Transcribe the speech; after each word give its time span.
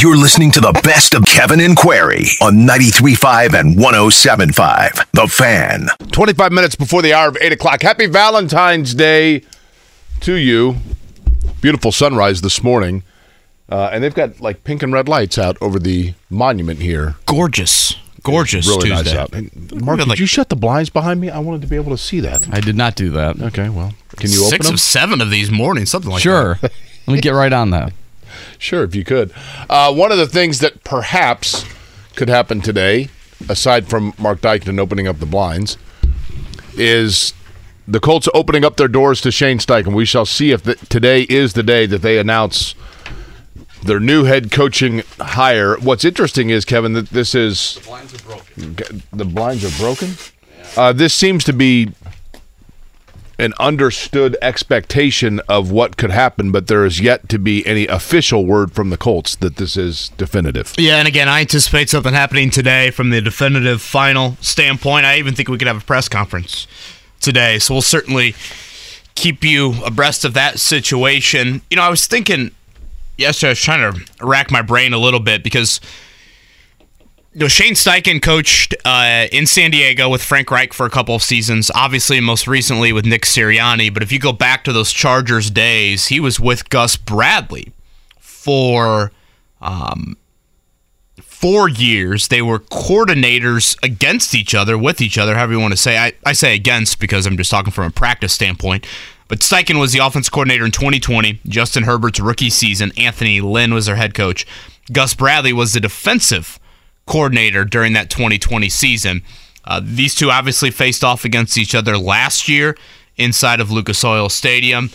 You're 0.00 0.16
listening 0.16 0.52
to 0.52 0.60
the 0.60 0.78
best 0.84 1.14
of 1.14 1.24
Kevin 1.24 1.58
and 1.58 1.76
Query 1.76 2.26
on 2.40 2.58
93.5 2.58 3.58
and 3.58 3.76
107.5. 3.76 5.10
The 5.10 5.26
Fan. 5.26 5.88
25 6.12 6.52
minutes 6.52 6.76
before 6.76 7.02
the 7.02 7.12
hour 7.12 7.28
of 7.28 7.36
8 7.40 7.50
o'clock. 7.50 7.82
Happy 7.82 8.06
Valentine's 8.06 8.94
Day 8.94 9.42
to 10.20 10.34
you. 10.34 10.76
Beautiful 11.60 11.90
sunrise 11.90 12.42
this 12.42 12.62
morning. 12.62 13.02
Uh, 13.68 13.90
and 13.92 14.04
they've 14.04 14.14
got 14.14 14.40
like 14.40 14.62
pink 14.62 14.84
and 14.84 14.92
red 14.92 15.08
lights 15.08 15.36
out 15.36 15.56
over 15.60 15.80
the 15.80 16.14
monument 16.30 16.78
here. 16.78 17.16
Gorgeous. 17.26 17.96
Gorgeous 18.22 18.68
really 18.68 18.90
Tuesday. 18.90 19.14
nice 19.14 19.18
out. 19.18 19.32
And 19.32 19.82
Mark, 19.82 19.98
did 19.98 20.06
like- 20.06 20.20
you 20.20 20.26
shut 20.26 20.48
the 20.48 20.56
blinds 20.56 20.90
behind 20.90 21.20
me? 21.20 21.28
I 21.28 21.40
wanted 21.40 21.62
to 21.62 21.66
be 21.66 21.74
able 21.74 21.90
to 21.90 21.98
see 21.98 22.20
that. 22.20 22.46
I 22.52 22.60
did 22.60 22.76
not 22.76 22.94
do 22.94 23.10
that. 23.10 23.40
Okay, 23.42 23.68
well, 23.68 23.94
can 24.16 24.30
you 24.30 24.44
open 24.44 24.50
Six 24.50 24.70
of 24.70 24.78
seven 24.78 25.20
of 25.20 25.30
these 25.30 25.50
mornings, 25.50 25.90
something 25.90 26.10
like 26.10 26.18
that. 26.20 26.22
Sure. 26.22 26.58
Let 26.62 27.14
me 27.14 27.20
get 27.20 27.30
right 27.30 27.52
on 27.52 27.70
that. 27.70 27.92
Sure, 28.58 28.82
if 28.84 28.94
you 28.94 29.04
could. 29.04 29.32
Uh, 29.70 29.92
one 29.94 30.12
of 30.12 30.18
the 30.18 30.26
things 30.26 30.58
that 30.60 30.84
perhaps 30.84 31.64
could 32.16 32.28
happen 32.28 32.60
today, 32.60 33.08
aside 33.48 33.88
from 33.88 34.12
Mark 34.18 34.40
Dykman 34.40 34.78
opening 34.78 35.06
up 35.06 35.20
the 35.20 35.26
blinds, 35.26 35.78
is 36.76 37.32
the 37.86 38.00
Colts 38.00 38.28
opening 38.34 38.64
up 38.64 38.76
their 38.76 38.88
doors 38.88 39.20
to 39.22 39.30
Shane 39.30 39.58
Steichen. 39.58 39.94
We 39.94 40.04
shall 40.04 40.26
see 40.26 40.50
if 40.50 40.62
the, 40.62 40.74
today 40.74 41.22
is 41.22 41.54
the 41.54 41.62
day 41.62 41.86
that 41.86 42.02
they 42.02 42.18
announce 42.18 42.74
their 43.82 44.00
new 44.00 44.24
head 44.24 44.50
coaching 44.50 45.02
hire. 45.18 45.76
What's 45.78 46.04
interesting 46.04 46.50
is, 46.50 46.64
Kevin, 46.64 46.92
that 46.94 47.10
this 47.10 47.34
is. 47.34 47.76
The 47.76 47.80
blinds 47.86 48.14
are 48.14 48.24
broken. 48.24 49.02
The 49.12 49.24
blinds 49.24 49.64
are 49.64 49.80
broken? 49.80 50.14
Uh, 50.76 50.92
this 50.92 51.14
seems 51.14 51.44
to 51.44 51.52
be 51.52 51.92
an 53.38 53.54
understood 53.58 54.36
expectation 54.42 55.40
of 55.48 55.70
what 55.70 55.96
could 55.96 56.10
happen, 56.10 56.50
but 56.50 56.66
there 56.66 56.84
is 56.84 57.00
yet 57.00 57.28
to 57.28 57.38
be 57.38 57.64
any 57.66 57.86
official 57.86 58.44
word 58.44 58.72
from 58.72 58.90
the 58.90 58.96
Colts 58.96 59.36
that 59.36 59.56
this 59.56 59.76
is 59.76 60.08
definitive. 60.16 60.74
Yeah, 60.76 60.96
and 60.96 61.06
again, 61.06 61.28
I 61.28 61.40
anticipate 61.40 61.88
something 61.88 62.12
happening 62.12 62.50
today 62.50 62.90
from 62.90 63.10
the 63.10 63.20
definitive 63.20 63.80
final 63.80 64.36
standpoint. 64.40 65.06
I 65.06 65.18
even 65.18 65.34
think 65.34 65.48
we 65.48 65.58
could 65.58 65.68
have 65.68 65.82
a 65.82 65.86
press 65.86 66.08
conference 66.08 66.66
today, 67.20 67.58
so 67.58 67.74
we'll 67.74 67.82
certainly 67.82 68.34
keep 69.14 69.44
you 69.44 69.74
abreast 69.84 70.24
of 70.24 70.34
that 70.34 70.58
situation. 70.58 71.62
You 71.70 71.76
know, 71.76 71.82
I 71.82 71.90
was 71.90 72.06
thinking 72.06 72.50
yesterday, 73.16 73.48
I 73.48 73.52
was 73.52 73.60
trying 73.60 73.92
to 73.92 74.24
rack 74.24 74.50
my 74.50 74.62
brain 74.62 74.92
a 74.92 74.98
little 74.98 75.20
bit 75.20 75.44
because 75.44 75.80
know, 77.38 77.48
Shane 77.48 77.74
Steichen 77.74 78.22
coached 78.22 78.74
uh, 78.84 79.26
in 79.32 79.46
San 79.46 79.70
Diego 79.70 80.08
with 80.08 80.22
Frank 80.22 80.50
Reich 80.50 80.72
for 80.72 80.86
a 80.86 80.90
couple 80.90 81.14
of 81.14 81.22
seasons, 81.22 81.70
obviously 81.74 82.20
most 82.20 82.46
recently 82.46 82.92
with 82.92 83.04
Nick 83.04 83.22
Sirianni. 83.22 83.92
But 83.92 84.02
if 84.02 84.10
you 84.10 84.18
go 84.18 84.32
back 84.32 84.64
to 84.64 84.72
those 84.72 84.92
Chargers 84.92 85.50
days, 85.50 86.06
he 86.06 86.20
was 86.20 86.40
with 86.40 86.70
Gus 86.70 86.96
Bradley 86.96 87.72
for 88.18 89.12
um, 89.60 90.16
four 91.20 91.68
years. 91.68 92.28
They 92.28 92.42
were 92.42 92.58
coordinators 92.58 93.76
against 93.82 94.34
each 94.34 94.54
other, 94.54 94.78
with 94.78 95.00
each 95.00 95.18
other, 95.18 95.34
however 95.34 95.52
you 95.52 95.60
want 95.60 95.72
to 95.72 95.76
say. 95.76 95.98
I, 95.98 96.12
I 96.24 96.32
say 96.32 96.54
against 96.54 96.98
because 96.98 97.26
I'm 97.26 97.36
just 97.36 97.50
talking 97.50 97.72
from 97.72 97.84
a 97.84 97.90
practice 97.90 98.32
standpoint. 98.32 98.86
But 99.28 99.40
Steichen 99.40 99.78
was 99.78 99.92
the 99.92 99.98
offense 99.98 100.28
coordinator 100.28 100.64
in 100.64 100.72
2020, 100.72 101.40
Justin 101.46 101.82
Herbert's 101.84 102.18
rookie 102.18 102.50
season. 102.50 102.92
Anthony 102.96 103.40
Lynn 103.42 103.74
was 103.74 103.86
their 103.86 103.96
head 103.96 104.14
coach. 104.14 104.46
Gus 104.90 105.12
Bradley 105.12 105.52
was 105.52 105.74
the 105.74 105.80
defensive 105.80 106.58
coordinator 107.08 107.64
during 107.64 107.94
that 107.94 108.10
2020 108.10 108.68
season. 108.68 109.22
Uh, 109.64 109.80
these 109.82 110.14
two 110.14 110.30
obviously 110.30 110.70
faced 110.70 111.02
off 111.02 111.24
against 111.24 111.58
each 111.58 111.74
other 111.74 111.98
last 111.98 112.48
year 112.48 112.76
inside 113.16 113.60
of 113.60 113.70
Lucas 113.70 114.04
Oil 114.04 114.28
Stadium. 114.28 114.90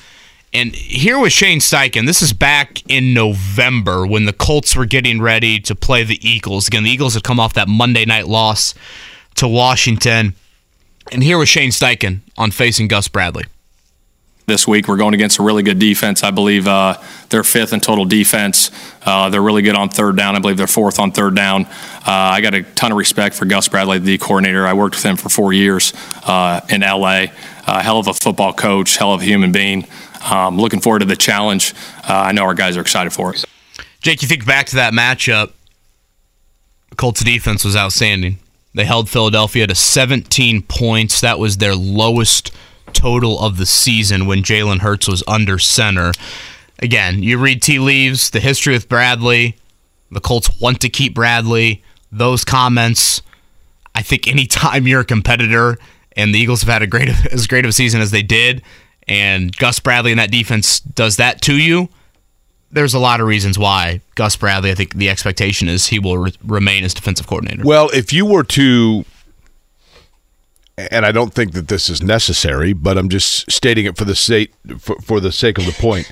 And 0.53 0.75
here 0.75 1.17
was 1.17 1.33
Shane 1.33 1.59
Steichen. 1.59 2.05
This 2.05 2.21
is 2.21 2.31
back 2.31 2.83
in 2.87 3.13
November 3.13 4.05
when 4.05 4.25
the 4.25 4.33
Colts 4.33 4.75
were 4.75 4.85
getting 4.85 5.19
ready 5.19 5.59
to 5.59 5.75
play 5.75 6.03
the 6.03 6.19
Eagles. 6.27 6.67
Again, 6.67 6.83
the 6.83 6.91
Eagles 6.91 7.15
had 7.15 7.23
come 7.23 7.39
off 7.39 7.53
that 7.53 7.67
Monday 7.67 8.05
night 8.05 8.27
loss 8.27 8.75
to 9.35 9.47
Washington. 9.47 10.35
And 11.11 11.23
here 11.23 11.39
was 11.39 11.49
Shane 11.49 11.71
Steichen 11.71 12.19
on 12.37 12.51
facing 12.51 12.87
Gus 12.87 13.07
Bradley. 13.07 13.45
This 14.45 14.67
week. 14.67 14.87
We're 14.87 14.97
going 14.97 15.13
against 15.13 15.39
a 15.39 15.43
really 15.43 15.63
good 15.63 15.79
defense. 15.79 16.23
I 16.23 16.31
believe 16.31 16.67
uh, 16.67 16.97
they're 17.29 17.43
fifth 17.43 17.73
in 17.73 17.79
total 17.79 18.05
defense. 18.05 18.71
Uh, 19.05 19.29
they're 19.29 19.41
really 19.41 19.61
good 19.61 19.75
on 19.75 19.89
third 19.89 20.17
down. 20.17 20.35
I 20.35 20.39
believe 20.39 20.57
they're 20.57 20.67
fourth 20.67 20.99
on 20.99 21.11
third 21.11 21.35
down. 21.35 21.65
Uh, 21.65 22.01
I 22.05 22.41
got 22.41 22.53
a 22.53 22.63
ton 22.63 22.91
of 22.91 22.97
respect 22.97 23.35
for 23.35 23.45
Gus 23.45 23.67
Bradley, 23.67 23.99
the 23.99 24.17
coordinator. 24.17 24.65
I 24.65 24.73
worked 24.73 24.95
with 24.95 25.05
him 25.05 25.17
for 25.17 25.29
four 25.29 25.53
years 25.53 25.93
uh, 26.25 26.61
in 26.69 26.81
LA. 26.81 27.25
Uh, 27.65 27.81
hell 27.81 27.99
of 27.99 28.07
a 28.07 28.13
football 28.13 28.53
coach, 28.53 28.97
hell 28.97 29.13
of 29.13 29.21
a 29.21 29.25
human 29.25 29.51
being. 29.51 29.87
Um, 30.29 30.57
looking 30.57 30.79
forward 30.79 30.99
to 30.99 31.05
the 31.05 31.15
challenge. 31.15 31.73
Uh, 32.07 32.13
I 32.13 32.31
know 32.31 32.43
our 32.43 32.53
guys 32.53 32.77
are 32.77 32.81
excited 32.81 33.11
for 33.13 33.33
it. 33.33 33.43
Jake, 34.01 34.21
you 34.21 34.27
think 34.27 34.45
back 34.45 34.67
to 34.67 34.75
that 34.75 34.93
matchup, 34.93 35.51
Colts 36.97 37.23
defense 37.23 37.63
was 37.63 37.75
outstanding. 37.75 38.37
They 38.75 38.85
held 38.85 39.09
Philadelphia 39.09 39.67
to 39.67 39.75
17 39.75 40.63
points. 40.63 41.21
That 41.21 41.39
was 41.39 41.57
their 41.57 41.75
lowest 41.75 42.51
total 42.93 43.39
of 43.39 43.57
the 43.57 43.65
season 43.65 44.25
when 44.25 44.43
Jalen 44.43 44.79
Hurts 44.79 45.07
was 45.07 45.23
under 45.27 45.57
center. 45.59 46.11
Again, 46.79 47.23
you 47.23 47.37
read 47.37 47.61
tea 47.61 47.79
leaves, 47.79 48.29
the 48.29 48.39
history 48.39 48.73
with 48.73 48.89
Bradley. 48.89 49.57
The 50.11 50.19
Colts 50.19 50.49
want 50.59 50.81
to 50.81 50.89
keep 50.89 51.13
Bradley. 51.13 51.83
Those 52.11 52.43
comments, 52.43 53.21
I 53.95 54.01
think 54.01 54.27
anytime 54.27 54.87
you're 54.87 55.01
a 55.01 55.05
competitor 55.05 55.77
and 56.15 56.33
the 56.33 56.39
Eagles 56.39 56.61
have 56.61 56.69
had 56.69 56.81
a 56.81 56.87
great 56.87 57.09
as 57.31 57.47
great 57.47 57.65
of 57.65 57.69
a 57.69 57.73
season 57.73 58.01
as 58.01 58.11
they 58.11 58.21
did, 58.21 58.61
and 59.07 59.55
Gus 59.57 59.79
Bradley 59.79 60.11
and 60.11 60.19
that 60.19 60.31
defense 60.31 60.79
does 60.79 61.17
that 61.17 61.41
to 61.43 61.55
you, 61.55 61.89
there's 62.71 62.93
a 62.93 62.99
lot 62.99 63.21
of 63.21 63.27
reasons 63.27 63.57
why 63.57 64.01
Gus 64.15 64.35
Bradley. 64.35 64.71
I 64.71 64.75
think 64.75 64.95
the 64.95 65.09
expectation 65.09 65.67
is 65.69 65.87
he 65.87 65.99
will 65.99 66.17
re- 66.17 66.33
remain 66.43 66.83
as 66.83 66.93
defensive 66.93 67.27
coordinator. 67.27 67.63
Well, 67.63 67.89
if 67.93 68.11
you 68.11 68.25
were 68.25 68.43
to, 68.43 69.05
and 70.77 71.05
I 71.05 71.11
don't 71.11 71.33
think 71.33 71.53
that 71.53 71.67
this 71.67 71.89
is 71.89 72.01
necessary, 72.01 72.73
but 72.73 72.97
I'm 72.97 73.09
just 73.09 73.49
stating 73.51 73.85
it 73.85 73.97
for 73.97 74.05
the 74.05 74.15
sake 74.15 74.53
for, 74.79 74.95
for 75.01 75.19
the 75.19 75.31
sake 75.31 75.57
of 75.57 75.65
the 75.65 75.71
point. 75.73 76.11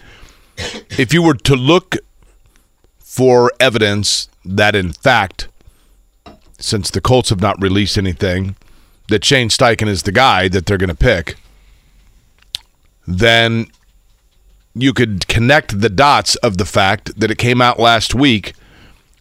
If 0.98 1.14
you 1.14 1.24
were 1.24 1.34
to 1.34 1.56
look 1.56 1.98
for 3.00 3.52
evidence 3.60 4.30
that, 4.46 4.76
in 4.76 4.94
fact, 4.94 5.48
since 6.60 6.92
the 6.92 7.02
Colts 7.02 7.30
have 7.30 7.42
not 7.42 7.62
released 7.62 7.98
anything, 7.98 8.56
that 9.08 9.26
Shane 9.26 9.50
Steichen 9.50 9.88
is 9.88 10.04
the 10.04 10.12
guy 10.12 10.48
that 10.48 10.66
they're 10.66 10.78
going 10.78 10.90
to 10.90 10.96
pick, 10.96 11.36
then 13.08 13.68
you 14.74 14.94
could 14.94 15.28
connect 15.28 15.82
the 15.82 15.90
dots 15.90 16.36
of 16.38 16.58
the 16.58 16.66
fact 16.66 17.20
that 17.20 17.32
it 17.32 17.38
came 17.38 17.62
out 17.62 17.80
last 17.80 18.16
week 18.16 18.54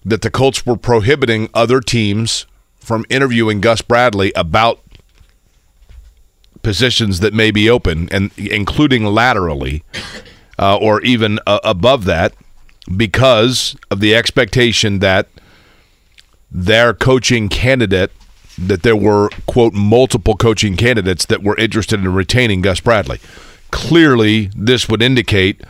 that 0.04 0.22
the 0.22 0.30
Colts 0.30 0.64
were 0.64 0.76
prohibiting 0.76 1.48
other 1.54 1.80
teams 1.80 2.46
from 2.78 3.04
interviewing 3.08 3.60
Gus 3.60 3.82
Bradley 3.82 4.32
about 4.34 4.80
positions 6.62 7.20
that 7.20 7.34
may 7.34 7.50
be 7.50 7.68
open, 7.68 8.08
and 8.10 8.30
including 8.36 9.04
laterally 9.04 9.82
uh, 10.58 10.76
or 10.76 11.00
even 11.02 11.38
uh, 11.46 11.60
above 11.64 12.04
that, 12.04 12.34
because 12.96 13.76
of 13.90 14.00
the 14.00 14.14
expectation 14.14 14.98
that 14.98 15.28
their 16.50 16.92
coaching 16.92 17.48
candidate 17.48 18.10
that 18.58 18.82
there 18.82 18.96
were 18.96 19.30
quote 19.46 19.72
multiple 19.72 20.36
coaching 20.36 20.76
candidates 20.76 21.24
that 21.26 21.42
were 21.42 21.56
interested 21.56 22.00
in 22.00 22.12
retaining 22.12 22.60
Gus 22.60 22.80
Bradley. 22.80 23.18
Clearly, 23.70 24.50
this 24.54 24.88
would 24.88 25.00
indicate 25.00 25.62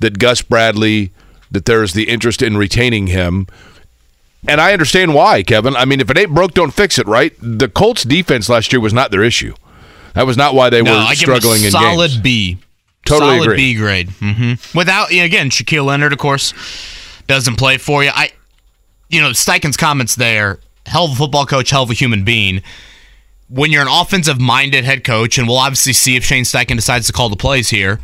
that 0.00 0.18
Gus 0.18 0.42
Bradley 0.42 1.12
that 1.50 1.64
there 1.64 1.82
is 1.82 1.92
the 1.92 2.08
interest 2.08 2.42
in 2.42 2.56
retaining 2.56 3.08
him. 3.08 3.46
And 4.46 4.60
I 4.60 4.72
understand 4.72 5.14
why, 5.14 5.42
Kevin. 5.42 5.76
I 5.76 5.84
mean, 5.84 6.00
if 6.00 6.10
it 6.10 6.18
ain't 6.18 6.34
broke, 6.34 6.54
don't 6.54 6.72
fix 6.72 6.98
it, 6.98 7.06
right? 7.06 7.34
The 7.40 7.68
Colts 7.68 8.04
defense 8.04 8.48
last 8.48 8.72
year 8.72 8.80
was 8.80 8.92
not 8.92 9.10
their 9.10 9.24
issue. 9.24 9.54
That 10.18 10.26
was 10.26 10.36
not 10.36 10.52
why 10.52 10.68
they 10.68 10.82
no, 10.82 10.90
were 10.90 10.98
I 10.98 11.10
give 11.10 11.18
struggling 11.18 11.60
him 11.60 11.66
a 11.66 11.66
in 11.66 11.70
solid 11.70 12.10
games. 12.10 12.20
B. 12.20 12.58
Totally 13.06 13.36
solid 13.36 13.42
agree. 13.44 13.56
B 13.56 13.74
grade. 13.76 14.10
hmm 14.10 14.54
Without 14.76 15.12
again, 15.12 15.48
Shaquille 15.48 15.84
Leonard, 15.84 16.12
of 16.12 16.18
course, 16.18 16.52
doesn't 17.28 17.54
play 17.54 17.78
for 17.78 18.02
you. 18.02 18.10
I, 18.12 18.32
you 19.08 19.22
know, 19.22 19.30
Steichen's 19.30 19.76
comments 19.76 20.16
there. 20.16 20.58
Hell 20.86 21.04
of 21.04 21.12
a 21.12 21.14
football 21.14 21.46
coach, 21.46 21.70
hell 21.70 21.84
of 21.84 21.90
a 21.90 21.94
human 21.94 22.24
being. 22.24 22.64
When 23.48 23.70
you're 23.70 23.82
an 23.82 23.88
offensive-minded 23.88 24.84
head 24.84 25.04
coach, 25.04 25.38
and 25.38 25.46
we'll 25.46 25.58
obviously 25.58 25.92
see 25.92 26.16
if 26.16 26.24
Shane 26.24 26.42
Steichen 26.42 26.74
decides 26.74 27.06
to 27.06 27.12
call 27.12 27.28
the 27.28 27.36
plays 27.36 27.68
here, 27.68 28.00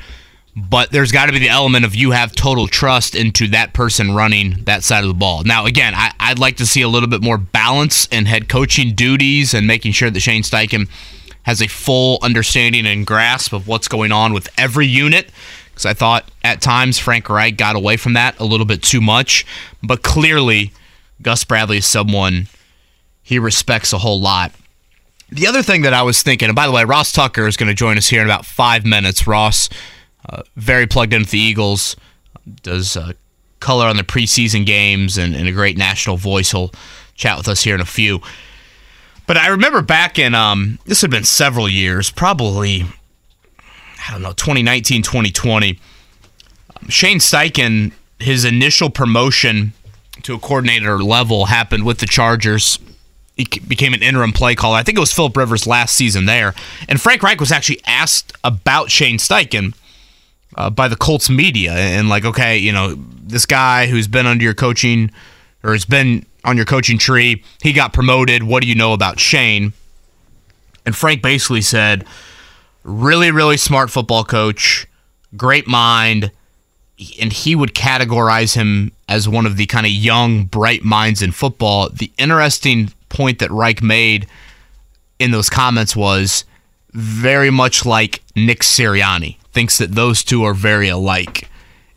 but 0.55 0.93
there's 0.93 1.11
got 1.11 1.27
to 1.27 1.33
be 1.33 1.41
the 1.41 1.49
element 1.49 1.85
of 1.85 1.97
you 1.97 2.13
have 2.13 2.31
total 2.31 2.69
trust 2.69 3.17
into 3.17 3.49
that 3.49 3.73
person 3.73 4.15
running 4.15 4.63
that 4.67 4.85
side 4.85 5.03
of 5.03 5.09
the 5.09 5.15
ball. 5.15 5.43
Now, 5.43 5.67
again, 5.67 5.95
I, 5.97 6.13
I'd 6.21 6.39
like 6.39 6.59
to 6.59 6.67
see 6.67 6.83
a 6.83 6.89
little 6.89 7.09
bit 7.09 7.25
more 7.25 7.39
balance 7.39 8.07
in 8.07 8.27
head 8.27 8.49
coaching 8.49 8.95
duties 8.95 9.53
and 9.53 9.67
making 9.67 9.93
sure 9.93 10.11
that 10.11 10.21
Shane 10.21 10.45
Steichen 10.45 10.89
has 11.45 11.63
a 11.63 11.69
full 11.69 12.19
understanding 12.23 12.87
and 12.87 13.07
grasp 13.07 13.53
of 13.53 13.69
what's 13.69 13.89
going 13.89 14.13
on 14.13 14.33
with 14.33 14.49
every 14.59 14.87
unit. 14.87 15.31
Because 15.71 15.87
I 15.87 15.95
thought 15.95 16.31
at 16.43 16.61
times 16.61 16.99
Frank 16.99 17.29
Reich 17.29 17.57
got 17.57 17.77
away 17.77 17.97
from 17.97 18.13
that 18.13 18.39
a 18.39 18.45
little 18.45 18.67
bit 18.67 18.83
too 18.83 19.01
much. 19.01 19.45
But 19.83 20.03
clearly, 20.03 20.73
Gus 21.21 21.45
Bradley 21.45 21.79
is 21.79 21.87
someone 21.87 22.49
he 23.23 23.39
respects 23.39 23.93
a 23.93 23.99
whole 23.99 24.21
lot. 24.21 24.53
The 25.31 25.47
other 25.47 25.63
thing 25.63 25.83
that 25.83 25.95
I 25.95 26.03
was 26.03 26.23
thinking, 26.23 26.49
and 26.49 26.55
by 26.55 26.67
the 26.67 26.73
way, 26.73 26.85
Ross 26.85 27.11
Tucker 27.11 27.49
is 27.49 27.57
going 27.57 27.69
to 27.69 27.75
join 27.75 27.97
us 27.97 28.09
here 28.09 28.21
in 28.21 28.27
about 28.27 28.47
five 28.47 28.85
minutes. 28.85 29.27
Ross, 29.27 29.69
uh, 30.29 30.43
very 30.55 30.87
plugged 30.87 31.13
into 31.13 31.31
the 31.31 31.39
Eagles, 31.39 31.97
does 32.63 32.97
uh, 32.97 33.15
color 33.59 33.87
on 33.87 33.97
the 33.97 34.05
preseason 34.05 34.67
games 34.67 35.17
and, 35.17 35.35
and, 35.35 35.49
a 35.49 35.53
great 35.53 35.79
national 35.79 36.19
voice. 36.19 36.51
He'll 36.51 36.71
chat 37.15 37.39
with 37.39 37.49
us 37.49 37.63
here 37.63 37.75
in 37.75 37.81
a 37.81 37.87
few. 37.87 38.21
But 39.27 39.37
I 39.37 39.49
remember 39.49 39.83
back 39.83 40.19
in, 40.19 40.35
um, 40.35 40.79
this 40.85 41.01
had 41.01 41.11
been 41.11 41.25
several 41.25 41.69
years, 41.69 42.11
probably, 42.11 42.85
I 44.07 44.13
don't 44.13 44.23
know, 44.23 44.33
2019, 44.33 45.03
2020. 45.03 45.79
Um, 46.77 46.89
Shane 46.89 47.19
Steichen, 47.19 47.93
his 48.19 48.45
initial 48.45 48.91
promotion 48.91 49.73
to 50.23 50.35
a 50.35 50.39
coordinator 50.39 51.03
level 51.03 51.47
happened 51.47 51.85
with 51.85 51.99
the 51.99 52.07
Chargers 52.07 52.79
he 53.37 53.45
became 53.67 53.95
an 53.95 54.03
interim 54.03 54.33
play 54.33 54.55
caller. 54.55 54.77
I 54.77 54.83
think 54.83 54.97
it 54.97 55.01
was 55.01 55.13
Philip 55.13 55.37
Rivers 55.37 55.67
last 55.67 55.97
season 55.97 56.27
there. 56.27 56.55
And 56.89 57.01
Frank 57.01 57.23
Reich 57.23 57.41
was 57.41 57.51
actually 57.51 57.81
asked 57.87 58.33
about 58.45 58.91
Shane 58.91 59.19
Steichen 59.19 59.75
uh, 60.57 60.71
by 60.71 60.87
the 60.87 60.97
Colts 60.97 61.29
media 61.29 61.73
and 61.73 62.09
like, 62.09 62.25
okay, 62.25 62.57
you 62.57 62.73
know, 62.73 62.95
this 62.95 63.45
guy 63.45 63.87
who's 63.87 64.07
been 64.07 64.27
under 64.27 64.45
your 64.45 64.55
coaching 64.55 65.11
or 65.65 65.73
has 65.73 65.85
been 65.85 66.25
on 66.45 66.57
your 66.57 66.67
coaching 66.67 66.99
tree, 66.99 67.43
he 67.63 67.73
got 67.73 67.93
promoted. 67.93 68.43
What 68.43 68.63
do 68.63 68.69
you 68.69 68.75
know 68.75 68.93
about 68.93 69.19
Shane? 69.19 69.73
And 70.87 70.95
Frank 70.95 71.23
basically 71.23 71.63
said, 71.63 72.05
really, 72.83 73.31
really 73.31 73.57
smart 73.57 73.91
football 73.91 74.25
coach, 74.25 74.87
great 75.37 75.67
mind. 75.67 76.31
And 77.21 77.33
he 77.33 77.57
would 77.57 77.75
categorize 77.75 78.55
him 78.55 78.93
as 79.09 79.29
one 79.29 79.47
of 79.47 79.57
the 79.57 79.67
kind 79.67 79.87
of 79.87 79.93
young, 79.93 80.45
bright 80.45 80.85
minds 80.85 81.23
in 81.23 81.33
football. 81.33 81.89
The 81.89 82.13
interesting 82.19 82.93
point 83.09 83.41
that 83.41 83.51
Reich 83.51 83.83
made 83.83 84.27
in 85.19 85.31
those 85.31 85.51
comments 85.51 85.97
was 85.97 86.45
very 86.93 87.51
much 87.51 87.85
like 87.85 88.23
Nick 88.37 88.61
Sirianni 88.61 89.39
thinks 89.53 89.79
that 89.79 89.93
those 89.93 90.23
two 90.23 90.45
are 90.45 90.55
very 90.55 90.89
alike. 90.89 91.49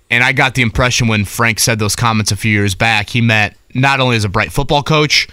And 0.09 0.23
I 0.23 0.31
got 0.31 0.55
the 0.55 0.61
impression 0.61 1.07
when 1.07 1.25
Frank 1.25 1.59
said 1.59 1.79
those 1.79 1.95
comments 1.95 2.31
a 2.31 2.35
few 2.35 2.51
years 2.51 2.75
back, 2.75 3.09
he 3.09 3.21
meant 3.21 3.55
not 3.73 3.99
only 3.99 4.15
as 4.15 4.23
a 4.23 4.29
bright 4.29 4.51
football 4.51 4.83
coach, 4.83 5.27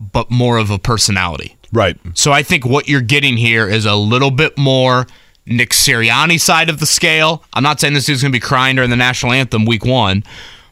but 0.00 0.30
more 0.30 0.58
of 0.58 0.70
a 0.70 0.78
personality. 0.78 1.56
Right. 1.72 1.98
So 2.14 2.32
I 2.32 2.42
think 2.42 2.64
what 2.64 2.88
you're 2.88 3.00
getting 3.00 3.36
here 3.36 3.68
is 3.68 3.84
a 3.84 3.94
little 3.94 4.30
bit 4.30 4.56
more 4.56 5.06
Nick 5.46 5.70
Sirianni 5.70 6.40
side 6.40 6.68
of 6.68 6.78
the 6.78 6.86
scale. 6.86 7.42
I'm 7.54 7.62
not 7.62 7.80
saying 7.80 7.94
this 7.94 8.06
dude's 8.06 8.22
going 8.22 8.32
to 8.32 8.36
be 8.36 8.40
crying 8.40 8.76
during 8.76 8.90
the 8.90 8.96
national 8.96 9.32
anthem 9.32 9.64
week 9.64 9.84
one, 9.84 10.24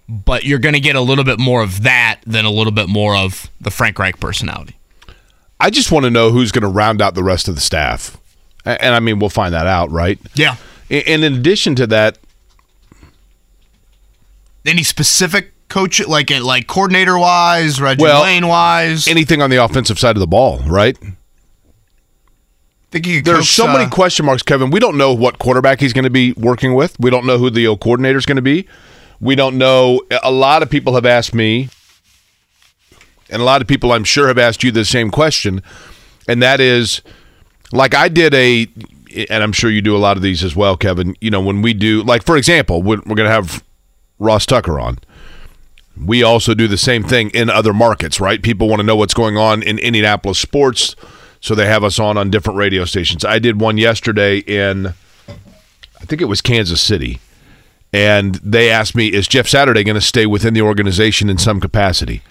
but 0.08 0.44
you're 0.44 0.58
going 0.58 0.74
to 0.74 0.80
get 0.80 0.96
a 0.96 1.00
little 1.00 1.24
bit 1.24 1.38
more 1.38 1.62
of 1.62 1.82
that 1.82 2.20
than 2.26 2.44
a 2.44 2.50
little 2.50 2.72
bit 2.72 2.88
more 2.88 3.16
of 3.16 3.50
the 3.60 3.70
Frank 3.70 3.98
Reich 3.98 4.20
personality. 4.20 4.76
I 5.58 5.70
just 5.70 5.90
want 5.90 6.04
to 6.04 6.10
know 6.10 6.30
who's 6.30 6.52
going 6.52 6.62
to 6.62 6.68
round 6.68 7.00
out 7.00 7.14
the 7.14 7.24
rest 7.24 7.48
of 7.48 7.54
the 7.54 7.60
staff. 7.60 8.18
And, 8.64 8.80
and 8.82 8.94
I 8.94 9.00
mean, 9.00 9.18
we'll 9.18 9.30
find 9.30 9.54
that 9.54 9.66
out, 9.66 9.90
right? 9.90 10.18
Yeah. 10.34 10.56
And 10.90 11.24
in 11.24 11.34
addition 11.34 11.74
to 11.76 11.86
that, 11.88 12.18
any 14.68 14.82
specific 14.82 15.52
coach, 15.68 16.04
like 16.06 16.30
like 16.30 16.66
coordinator 16.66 17.18
wise, 17.18 17.80
Reggie 17.80 18.02
well, 18.02 18.22
Wayne 18.22 18.46
wise, 18.46 19.08
anything 19.08 19.42
on 19.42 19.50
the 19.50 19.62
offensive 19.62 19.98
side 19.98 20.16
of 20.16 20.20
the 20.20 20.26
ball, 20.26 20.58
right? 20.60 20.96
There's 22.92 23.24
coach, 23.24 23.46
so 23.48 23.68
uh, 23.68 23.72
many 23.74 23.90
question 23.90 24.24
marks, 24.24 24.42
Kevin. 24.42 24.70
We 24.70 24.80
don't 24.80 24.96
know 24.96 25.12
what 25.12 25.38
quarterback 25.38 25.80
he's 25.80 25.92
going 25.92 26.04
to 26.04 26.10
be 26.10 26.32
working 26.32 26.74
with. 26.74 26.98
We 26.98 27.10
don't 27.10 27.26
know 27.26 27.36
who 27.36 27.50
the 27.50 27.76
coordinator 27.76 28.16
is 28.16 28.24
going 28.24 28.36
to 28.36 28.42
be. 28.42 28.66
We 29.20 29.34
don't 29.34 29.58
know. 29.58 30.02
A 30.22 30.30
lot 30.30 30.62
of 30.62 30.70
people 30.70 30.94
have 30.94 31.04
asked 31.04 31.34
me, 31.34 31.68
and 33.28 33.42
a 33.42 33.44
lot 33.44 33.60
of 33.60 33.68
people 33.68 33.92
I'm 33.92 34.04
sure 34.04 34.28
have 34.28 34.38
asked 34.38 34.62
you 34.62 34.70
the 34.70 34.84
same 34.84 35.10
question, 35.10 35.62
and 36.28 36.42
that 36.42 36.60
is 36.60 37.02
like 37.72 37.94
I 37.94 38.08
did 38.08 38.32
a, 38.34 38.66
and 39.28 39.42
I'm 39.42 39.52
sure 39.52 39.70
you 39.70 39.82
do 39.82 39.96
a 39.96 39.98
lot 39.98 40.16
of 40.16 40.22
these 40.22 40.44
as 40.44 40.54
well, 40.54 40.76
Kevin. 40.76 41.16
You 41.20 41.30
know, 41.30 41.40
when 41.40 41.60
we 41.60 41.74
do, 41.74 42.02
like, 42.02 42.22
for 42.22 42.36
example, 42.36 42.82
we're 42.82 42.98
going 42.98 43.16
to 43.16 43.30
have 43.30 43.62
Ross 44.18 44.46
Tucker 44.46 44.78
on. 44.80 44.98
We 45.98 46.22
also 46.22 46.54
do 46.54 46.68
the 46.68 46.76
same 46.76 47.04
thing 47.04 47.30
in 47.30 47.48
other 47.48 47.72
markets, 47.72 48.20
right? 48.20 48.42
People 48.42 48.68
want 48.68 48.80
to 48.80 48.86
know 48.86 48.96
what's 48.96 49.14
going 49.14 49.36
on 49.38 49.62
in 49.62 49.78
Indianapolis 49.78 50.38
sports, 50.38 50.94
so 51.40 51.54
they 51.54 51.66
have 51.66 51.84
us 51.84 51.98
on 51.98 52.18
on 52.18 52.30
different 52.30 52.58
radio 52.58 52.84
stations. 52.84 53.24
I 53.24 53.38
did 53.38 53.60
one 53.60 53.78
yesterday 53.78 54.38
in, 54.38 54.88
I 55.28 56.04
think 56.04 56.20
it 56.20 56.26
was 56.26 56.42
Kansas 56.42 56.80
City 56.80 57.20
and 57.96 58.34
they 58.36 58.70
asked 58.70 58.94
me, 58.94 59.06
"Is 59.08 59.26
Jeff 59.26 59.48
Saturday 59.48 59.82
going 59.82 59.94
to 59.94 60.02
stay 60.02 60.26
within 60.26 60.52
the 60.52 60.60
organization 60.60 61.30
in 61.30 61.38
some 61.38 61.60
capacity?" 61.60 62.22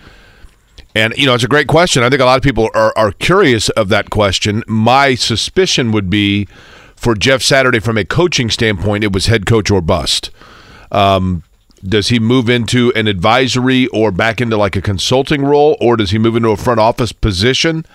And 0.93 1.13
you 1.17 1.25
know, 1.25 1.33
it's 1.33 1.43
a 1.43 1.47
great 1.47 1.67
question. 1.67 2.03
I 2.03 2.09
think 2.09 2.21
a 2.21 2.25
lot 2.25 2.37
of 2.37 2.43
people 2.43 2.69
are, 2.75 2.93
are 2.95 3.11
curious 3.11 3.69
of 3.69 3.89
that 3.89 4.11
question. 4.11 4.63
My 4.67 5.15
suspicion 5.15 5.91
would 5.91 6.09
be 6.09 6.47
for 6.95 7.15
Jeff 7.15 7.41
Saturday, 7.41 7.79
from 7.79 7.97
a 7.97 8.05
coaching 8.05 8.51
standpoint, 8.51 9.03
it 9.03 9.11
was 9.11 9.25
head 9.25 9.45
coach 9.45 9.71
or 9.71 9.81
bust. 9.81 10.29
Um, 10.91 11.43
does 11.87 12.09
he 12.09 12.19
move 12.19 12.49
into 12.49 12.91
an 12.93 13.07
advisory 13.07 13.87
or 13.87 14.11
back 14.11 14.41
into 14.41 14.57
like 14.57 14.75
a 14.75 14.81
consulting 14.81 15.43
role, 15.43 15.77
or 15.79 15.97
does 15.97 16.11
he 16.11 16.17
move 16.17 16.35
into 16.35 16.49
a 16.49 16.57
front 16.57 16.79
office 16.79 17.11
position? 17.11 17.85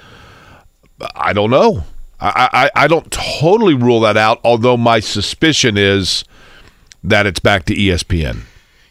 I 1.15 1.33
don't 1.33 1.51
know. 1.51 1.85
I, 2.21 2.71
I, 2.75 2.85
I 2.85 2.87
don't 2.87 3.11
totally 3.11 3.75
rule 3.75 4.01
that 4.01 4.17
out, 4.17 4.41
although 4.45 4.77
my 4.77 5.01
suspicion 5.01 5.79
is 5.79 6.25
that 7.03 7.27
it's 7.27 7.41
back 7.41 7.65
to 7.67 7.75
ESPN. 7.75 8.43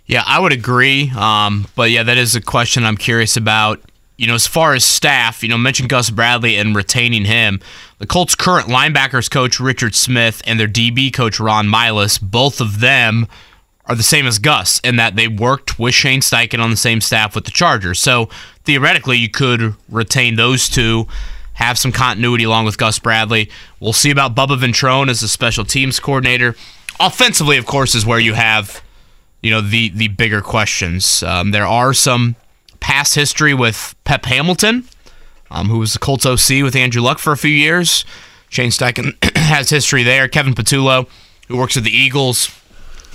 Yeah, 0.05 0.23
I 0.25 0.39
would 0.39 0.51
agree. 0.51 1.11
Um, 1.15 1.67
but 1.75 1.91
yeah, 1.91 2.01
that 2.03 2.17
is 2.17 2.35
a 2.35 2.41
question 2.41 2.83
I'm 2.83 2.97
curious 2.97 3.37
about. 3.37 3.79
You 4.17 4.27
know, 4.27 4.33
as 4.33 4.47
far 4.47 4.73
as 4.73 4.83
staff, 4.83 5.43
you 5.43 5.49
know, 5.49 5.57
mentioned 5.57 5.87
Gus 5.87 6.09
Bradley 6.09 6.57
and 6.57 6.75
retaining 6.75 7.23
him. 7.25 7.61
The 7.99 8.07
Colts' 8.07 8.35
current 8.35 8.67
linebackers 8.67 9.31
coach 9.31 9.61
Richard 9.61 9.95
Smith 9.95 10.41
and 10.45 10.59
their 10.59 10.67
DB 10.67 11.13
coach 11.13 11.39
Ron 11.39 11.67
Milus, 11.67 12.19
both 12.19 12.59
of 12.59 12.81
them 12.81 13.27
are 13.89 13.95
the 13.95 14.03
same 14.03 14.25
as 14.27 14.39
Gus 14.39 14.80
in 14.83 14.95
that 14.97 15.15
they 15.15 15.27
worked 15.27 15.80
with 15.80 15.94
Shane 15.94 16.21
Steichen 16.21 16.59
on 16.59 16.69
the 16.69 16.77
same 16.77 17.01
staff 17.01 17.36
with 17.36 17.45
the 17.45 17.51
Chargers. 17.51 18.00
So 18.00 18.30
theoretically, 18.63 19.18
you 19.18 19.30
could 19.30 19.75
retain 19.90 20.35
those 20.35 20.69
two, 20.69 21.07
have 21.54 21.78
some 21.78 21.92
continuity 21.92 22.45
along 22.45 22.66
with 22.66 22.78
Gus 22.78 22.99
Bradley. 22.99 23.49
We'll 23.80 23.94
see 23.94 24.11
about 24.11 24.35
Bubba 24.35 24.57
Ventrone 24.59 25.09
as 25.09 25.23
a 25.23 25.28
special 25.28 25.66
teams 25.66 25.99
coordinator 25.99 26.56
offensively, 26.99 27.57
of 27.57 27.66
course, 27.66 27.95
is 27.95 28.06
where 28.06 28.19
you 28.19 28.33
have 28.33 28.81
you 29.42 29.52
know 29.52 29.61
the 29.61 29.90
the 29.90 30.09
bigger 30.09 30.42
questions. 30.42 31.23
Um, 31.23 31.52
there 31.52 31.66
are 31.66 31.94
some 31.94 32.35
past 32.80 33.16
history 33.16 33.54
with 33.54 33.95
Pep 34.04 34.25
Hamilton, 34.25 34.87
um, 35.49 35.69
who 35.69 35.80
was 35.80 35.94
the 35.94 35.99
Colts 35.99 36.25
OC 36.25 36.63
with 36.63 36.75
Andrew 36.75 37.02
Luck 37.02 37.19
for 37.19 37.31
a 37.31 37.37
few 37.37 37.52
years. 37.52 38.06
Shane 38.49 38.71
Steichen 38.71 39.13
has 39.37 39.69
history 39.69 40.04
there. 40.04 40.28
Kevin 40.28 40.54
Patullo, 40.54 41.07
who 41.47 41.57
works 41.57 41.78
at 41.78 41.83
the 41.83 41.95
Eagles, 41.95 42.47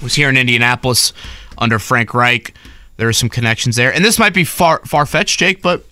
was 0.05 0.15
here 0.15 0.29
in 0.29 0.37
Indianapolis 0.37 1.13
under 1.59 1.79
Frank 1.81 2.15
Reich. 2.15 2.55
There 2.97 3.09
are 3.09 3.13
some 3.13 3.29
connections 3.29 3.75
there, 3.75 3.93
and 3.93 4.05
this 4.05 4.19
might 4.19 4.35
be 4.35 4.45
far 4.45 4.81
far 4.87 5.07
fetched, 5.07 5.39
Jake, 5.39 5.63
but. 5.63 5.85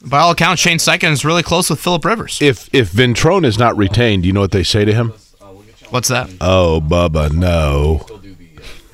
By 0.00 0.20
all 0.20 0.30
accounts, 0.30 0.62
Shane 0.62 0.78
Steichen 0.78 1.10
is 1.10 1.24
really 1.24 1.42
close 1.42 1.68
with 1.68 1.80
Philip 1.80 2.04
Rivers. 2.04 2.38
If 2.40 2.72
if 2.72 2.92
Ventrone 2.92 3.44
is 3.44 3.58
not 3.58 3.76
retained, 3.76 4.22
do 4.22 4.28
you 4.28 4.32
know 4.32 4.40
what 4.40 4.52
they 4.52 4.62
say 4.62 4.84
to 4.84 4.92
him? 4.94 5.12
What's 5.90 6.08
that? 6.08 6.30
Oh, 6.40 6.80
Bubba, 6.80 7.32
no. 7.32 8.06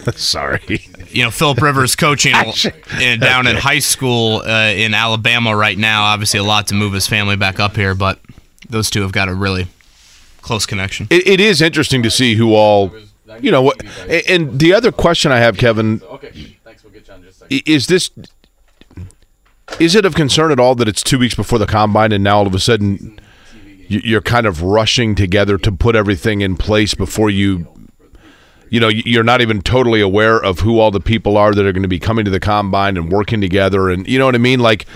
Sorry. 0.17 0.81
You 1.11 1.25
know, 1.25 1.31
Philip 1.31 1.61
Rivers 1.61 1.97
coaching 1.97 2.35
in, 3.01 3.21
down 3.21 3.47
in 3.47 3.57
high 3.57 3.79
school 3.79 4.43
uh, 4.45 4.73
in 4.75 4.95
Alabama 4.95 5.57
right 5.57 5.77
now. 5.77 6.05
Obviously, 6.05 6.41
a 6.41 6.45
lot 6.45 6.69
to 6.69 6.75
move 6.75 6.93
his 6.93 7.07
family 7.07 7.37
back 7.37 7.59
up 7.59 7.77
here, 7.77 7.95
but 7.95 8.21
those 8.69 8.91
two 8.91 9.03
have 9.03 9.13
got 9.13 9.29
a 9.29 9.35
really 9.35 9.67
close 10.41 10.67
connection. 10.67 11.07
it, 11.11 11.27
it 11.27 11.41
is 11.41 11.63
interesting 11.63 12.03
to 12.03 12.11
see 12.11 12.35
who 12.35 12.55
all, 12.55 12.93
you 13.41 13.51
know, 13.51 13.63
what. 13.63 13.83
And 14.29 14.59
the 14.59 14.73
other 14.75 14.93
question 14.93 15.33
I 15.33 15.39
have, 15.39 15.57
Kevin, 15.57 16.01
is 17.51 17.87
this 17.87 18.11
is 19.81 19.95
it 19.95 20.05
of 20.05 20.15
concern 20.15 20.53
at 20.53 20.61
all 20.61 20.75
that 20.75 20.89
it's 20.89 21.03
two 21.03 21.19
weeks 21.19 21.35
before 21.35 21.59
the 21.59 21.67
combine 21.67 22.13
and 22.13 22.23
now 22.23 22.39
all 22.39 22.47
of 22.47 22.55
a 22.55 22.59
sudden 22.59 23.19
you're 23.89 24.21
kind 24.21 24.47
of 24.47 24.63
rushing 24.63 25.15
together 25.15 25.59
to 25.59 25.73
put 25.73 25.97
everything 25.97 26.41
in 26.41 26.57
place 26.57 26.95
before 26.95 27.31
you 27.31 27.67
you 28.69 28.79
know 28.79 28.89
you're 28.89 29.25
not 29.25 29.41
even 29.41 29.61
totally 29.61 30.01
aware 30.01 30.43
of 30.43 30.61
who 30.61 30.79
all 30.79 30.91
the 30.91 31.01
people 31.01 31.37
are 31.37 31.53
that 31.53 31.65
are 31.65 31.73
going 31.73 31.83
to 31.83 31.89
be 31.89 31.99
coming 31.99 32.25
to 32.25 32.31
the 32.31 32.41
combine 32.41 32.97
and 32.97 33.11
working 33.11 33.41
together 33.41 33.89
and 33.89 34.07
you 34.07 34.19
know 34.19 34.27
what 34.27 34.35
i 34.35 34.39
mean? 34.39 34.61
Like 34.61 34.87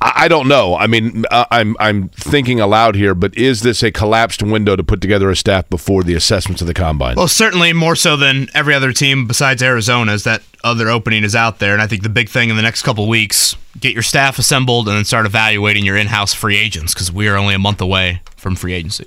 I, 0.00 0.12
I 0.24 0.28
don't 0.28 0.48
know. 0.48 0.74
I 0.74 0.86
mean, 0.86 1.24
I'm 1.30 1.76
I'm 1.78 2.08
thinking 2.10 2.60
aloud 2.60 2.94
here, 2.94 3.14
but 3.14 3.36
is 3.36 3.62
this 3.62 3.82
a 3.82 3.90
collapsed 3.90 4.42
window 4.42 4.76
to 4.76 4.82
put 4.84 5.00
together 5.00 5.30
a 5.30 5.36
staff 5.36 5.68
before 5.68 6.02
the 6.02 6.14
assessments 6.14 6.60
of 6.60 6.66
the 6.66 6.74
combine? 6.74 7.16
Well, 7.16 7.28
certainly 7.28 7.72
more 7.72 7.96
so 7.96 8.16
than 8.16 8.48
every 8.54 8.74
other 8.74 8.92
team 8.92 9.26
besides 9.26 9.62
Arizona, 9.62 10.12
as 10.12 10.24
that 10.24 10.42
other 10.64 10.88
opening 10.88 11.24
is 11.24 11.34
out 11.34 11.58
there. 11.58 11.72
And 11.72 11.82
I 11.82 11.86
think 11.86 12.02
the 12.02 12.08
big 12.08 12.28
thing 12.28 12.50
in 12.50 12.56
the 12.56 12.62
next 12.62 12.82
couple 12.82 13.08
weeks, 13.08 13.56
get 13.78 13.92
your 13.92 14.02
staff 14.02 14.38
assembled 14.38 14.88
and 14.88 14.96
then 14.96 15.04
start 15.04 15.26
evaluating 15.26 15.84
your 15.84 15.96
in-house 15.96 16.34
free 16.34 16.56
agents 16.56 16.92
because 16.92 17.12
we 17.12 17.28
are 17.28 17.36
only 17.36 17.54
a 17.54 17.58
month 17.58 17.80
away 17.80 18.20
from 18.36 18.56
free 18.56 18.72
agency. 18.72 19.06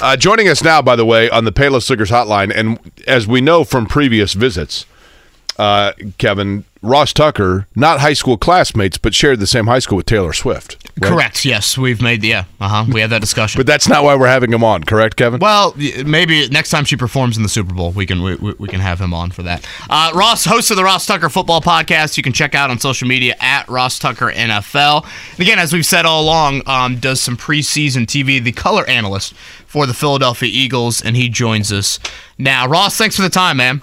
Uh, 0.00 0.16
joining 0.16 0.48
us 0.48 0.62
now, 0.62 0.82
by 0.82 0.96
the 0.96 1.04
way, 1.04 1.30
on 1.30 1.44
the 1.44 1.52
Payless 1.52 1.88
Liquors 1.88 2.10
hotline, 2.10 2.52
and 2.54 2.78
as 3.06 3.26
we 3.26 3.40
know 3.40 3.64
from 3.64 3.86
previous 3.86 4.32
visits, 4.32 4.86
uh, 5.58 5.92
Kevin 6.18 6.64
Ross 6.82 7.12
Tucker, 7.14 7.66
not 7.74 8.00
high 8.00 8.12
school 8.12 8.36
classmates, 8.36 8.98
but 8.98 9.14
shared 9.14 9.40
the 9.40 9.46
same 9.46 9.66
high 9.66 9.78
school 9.78 9.96
with 9.96 10.06
Taylor 10.06 10.34
Swift. 10.34 10.76
right? 11.00 11.10
Correct. 11.10 11.44
Yes, 11.44 11.78
we've 11.78 12.02
made 12.02 12.20
the, 12.20 12.28
yeah. 12.28 12.44
Uh 12.60 12.68
huh. 12.68 12.84
We 12.92 13.00
had 13.00 13.08
that 13.10 13.22
discussion. 13.22 13.58
But 13.58 13.66
that's 13.66 13.88
not 13.88 14.04
why 14.04 14.14
we're 14.16 14.26
having 14.26 14.52
him 14.52 14.62
on, 14.62 14.84
correct, 14.84 15.16
Kevin? 15.16 15.40
Well, 15.40 15.74
maybe 16.04 16.46
next 16.50 16.68
time 16.70 16.84
she 16.84 16.96
performs 16.96 17.36
in 17.38 17.42
the 17.42 17.48
Super 17.48 17.72
Bowl, 17.72 17.92
we 17.92 18.04
can 18.04 18.22
we, 18.22 18.34
we 18.36 18.68
can 18.68 18.80
have 18.80 19.00
him 19.00 19.14
on 19.14 19.30
for 19.30 19.42
that. 19.44 19.66
Uh, 19.88 20.10
Ross, 20.14 20.44
host 20.44 20.70
of 20.70 20.76
the 20.76 20.84
Ross 20.84 21.06
Tucker 21.06 21.30
Football 21.30 21.62
Podcast, 21.62 22.16
you 22.18 22.22
can 22.22 22.32
check 22.34 22.54
out 22.54 22.68
on 22.70 22.78
social 22.78 23.08
media 23.08 23.34
at 23.40 23.66
Ross 23.68 23.98
Tucker 23.98 24.30
NFL. 24.30 25.04
And 25.32 25.40
again, 25.40 25.58
as 25.58 25.72
we've 25.72 25.86
said 25.86 26.04
all 26.04 26.22
along, 26.22 26.62
um, 26.66 26.98
does 26.98 27.20
some 27.20 27.36
preseason 27.36 28.04
TV, 28.04 28.42
the 28.44 28.52
color 28.52 28.86
analyst 28.88 29.32
for 29.66 29.86
the 29.86 29.94
Philadelphia 29.94 30.50
Eagles, 30.52 31.02
and 31.02 31.16
he 31.16 31.28
joins 31.30 31.72
us 31.72 31.98
now. 32.36 32.66
Ross, 32.68 32.96
thanks 32.98 33.16
for 33.16 33.22
the 33.22 33.30
time, 33.30 33.56
man. 33.56 33.80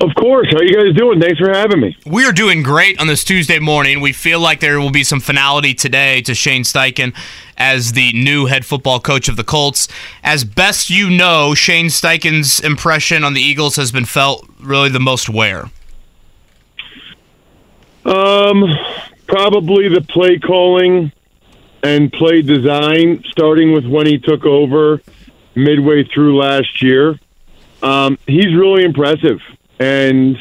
Of 0.00 0.14
course. 0.14 0.48
How 0.50 0.58
are 0.58 0.64
you 0.64 0.74
guys 0.74 0.94
doing? 0.96 1.20
Thanks 1.20 1.38
for 1.38 1.50
having 1.50 1.80
me. 1.80 1.94
We 2.06 2.24
are 2.24 2.32
doing 2.32 2.62
great 2.62 2.98
on 2.98 3.06
this 3.06 3.22
Tuesday 3.22 3.58
morning. 3.58 4.00
We 4.00 4.14
feel 4.14 4.40
like 4.40 4.60
there 4.60 4.80
will 4.80 4.90
be 4.90 5.04
some 5.04 5.20
finality 5.20 5.74
today 5.74 6.22
to 6.22 6.34
Shane 6.34 6.62
Steichen 6.62 7.14
as 7.58 7.92
the 7.92 8.10
new 8.14 8.46
head 8.46 8.64
football 8.64 8.98
coach 8.98 9.28
of 9.28 9.36
the 9.36 9.44
Colts. 9.44 9.88
As 10.24 10.42
best 10.42 10.88
you 10.88 11.10
know, 11.10 11.54
Shane 11.54 11.86
Steichen's 11.86 12.60
impression 12.60 13.24
on 13.24 13.34
the 13.34 13.42
Eagles 13.42 13.76
has 13.76 13.92
been 13.92 14.06
felt 14.06 14.48
really 14.58 14.88
the 14.88 15.00
most 15.00 15.28
where? 15.28 15.70
Um, 18.06 18.64
probably 19.26 19.88
the 19.88 20.00
play 20.00 20.38
calling 20.38 21.12
and 21.82 22.10
play 22.10 22.40
design, 22.40 23.22
starting 23.28 23.72
with 23.72 23.84
when 23.84 24.06
he 24.06 24.18
took 24.18 24.46
over 24.46 25.02
midway 25.54 26.04
through 26.04 26.38
last 26.38 26.80
year. 26.80 27.20
Um, 27.82 28.18
he's 28.26 28.54
really 28.54 28.84
impressive, 28.84 29.40
and 29.80 30.38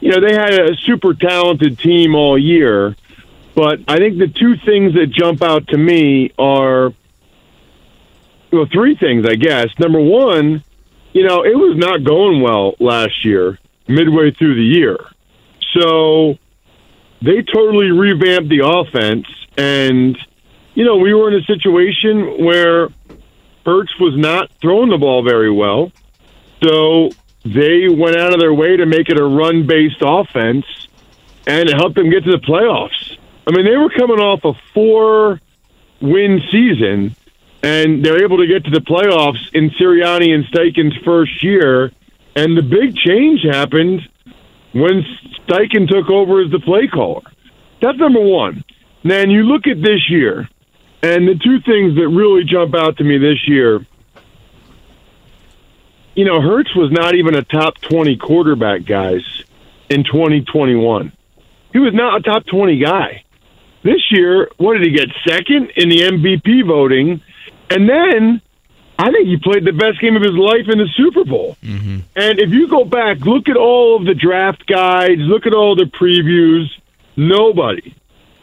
you 0.00 0.10
know 0.10 0.20
they 0.20 0.34
had 0.34 0.54
a 0.54 0.74
super 0.74 1.14
talented 1.14 1.78
team 1.78 2.16
all 2.16 2.36
year. 2.36 2.96
But 3.54 3.80
I 3.86 3.98
think 3.98 4.18
the 4.18 4.28
two 4.28 4.56
things 4.56 4.94
that 4.94 5.10
jump 5.10 5.42
out 5.42 5.68
to 5.68 5.76
me 5.76 6.32
are, 6.38 6.94
well, 8.52 8.66
three 8.72 8.94
things, 8.94 9.26
I 9.26 9.34
guess. 9.34 9.68
Number 9.78 10.00
one, 10.00 10.64
you 11.12 11.24
know, 11.24 11.44
it 11.44 11.56
was 11.56 11.76
not 11.76 12.04
going 12.04 12.40
well 12.40 12.74
last 12.78 13.24
year, 13.24 13.58
midway 13.88 14.30
through 14.30 14.54
the 14.54 14.62
year. 14.62 14.98
So 15.72 16.38
they 17.20 17.42
totally 17.42 17.90
revamped 17.90 18.48
the 18.48 18.64
offense. 18.64 19.26
And, 19.58 20.16
you 20.74 20.84
know, 20.84 20.96
we 20.96 21.12
were 21.12 21.28
in 21.28 21.42
a 21.42 21.44
situation 21.44 22.44
where 22.44 22.88
Hurts 23.66 23.98
was 23.98 24.16
not 24.16 24.50
throwing 24.60 24.90
the 24.90 24.98
ball 24.98 25.22
very 25.22 25.50
well. 25.50 25.92
So 26.62 27.10
they 27.44 27.88
went 27.88 28.16
out 28.16 28.32
of 28.32 28.40
their 28.40 28.54
way 28.54 28.76
to 28.76 28.86
make 28.86 29.08
it 29.08 29.18
a 29.18 29.24
run 29.24 29.66
based 29.66 29.98
offense 30.00 30.66
and 31.46 31.68
it 31.68 31.74
helped 31.74 31.96
them 31.96 32.10
get 32.10 32.24
to 32.24 32.30
the 32.30 32.38
playoffs. 32.38 33.16
I 33.46 33.52
mean, 33.52 33.64
they 33.64 33.76
were 33.76 33.90
coming 33.90 34.18
off 34.18 34.44
a 34.44 34.52
four 34.74 35.40
win 36.00 36.40
season 36.50 37.16
and 37.62 38.04
they're 38.04 38.24
able 38.24 38.38
to 38.38 38.46
get 38.46 38.64
to 38.64 38.70
the 38.70 38.80
playoffs 38.80 39.52
in 39.52 39.70
Sirianni 39.70 40.34
and 40.34 40.44
Steichen's 40.46 40.96
first 41.04 41.42
year. 41.42 41.92
And 42.36 42.56
the 42.56 42.62
big 42.62 42.96
change 42.96 43.42
happened 43.42 44.08
when 44.72 45.04
Steichen 45.46 45.88
took 45.88 46.08
over 46.10 46.42
as 46.42 46.50
the 46.50 46.60
play 46.60 46.86
caller. 46.86 47.22
That's 47.82 47.98
number 47.98 48.20
one. 48.20 48.64
Then 49.02 49.30
you 49.30 49.42
look 49.42 49.66
at 49.66 49.82
this 49.82 50.08
year, 50.08 50.48
and 51.02 51.26
the 51.26 51.34
two 51.34 51.60
things 51.60 51.96
that 51.96 52.08
really 52.08 52.44
jump 52.44 52.74
out 52.74 52.98
to 52.98 53.04
me 53.04 53.18
this 53.18 53.48
year, 53.48 53.84
you 56.14 56.24
know, 56.24 56.40
Hurts 56.40 56.74
was 56.74 56.90
not 56.90 57.14
even 57.14 57.34
a 57.34 57.42
top 57.42 57.78
20 57.80 58.16
quarterback, 58.16 58.84
guys, 58.84 59.22
in 59.88 60.04
2021. 60.04 61.12
He 61.72 61.78
was 61.78 61.94
not 61.94 62.20
a 62.20 62.22
top 62.22 62.46
20 62.46 62.78
guy. 62.78 63.24
This 63.82 64.10
year, 64.10 64.50
what 64.56 64.74
did 64.74 64.86
he 64.86 64.90
get? 64.90 65.08
Second 65.26 65.72
in 65.76 65.88
the 65.88 66.00
MVP 66.00 66.66
voting. 66.66 67.22
And 67.70 67.88
then 67.88 68.42
I 68.98 69.10
think 69.10 69.28
he 69.28 69.38
played 69.38 69.64
the 69.64 69.72
best 69.72 69.98
game 70.00 70.14
of 70.14 70.22
his 70.22 70.34
life 70.34 70.68
in 70.68 70.76
the 70.76 70.88
Super 70.94 71.24
Bowl. 71.24 71.56
Mm-hmm. 71.62 72.00
And 72.16 72.38
if 72.38 72.50
you 72.50 72.68
go 72.68 72.84
back, 72.84 73.20
look 73.20 73.48
at 73.48 73.56
all 73.56 73.96
of 73.96 74.04
the 74.04 74.14
draft 74.14 74.66
guides, 74.66 75.22
look 75.22 75.46
at 75.46 75.54
all 75.54 75.74
the 75.74 75.84
previews. 75.84 76.66
Nobody, 77.16 77.94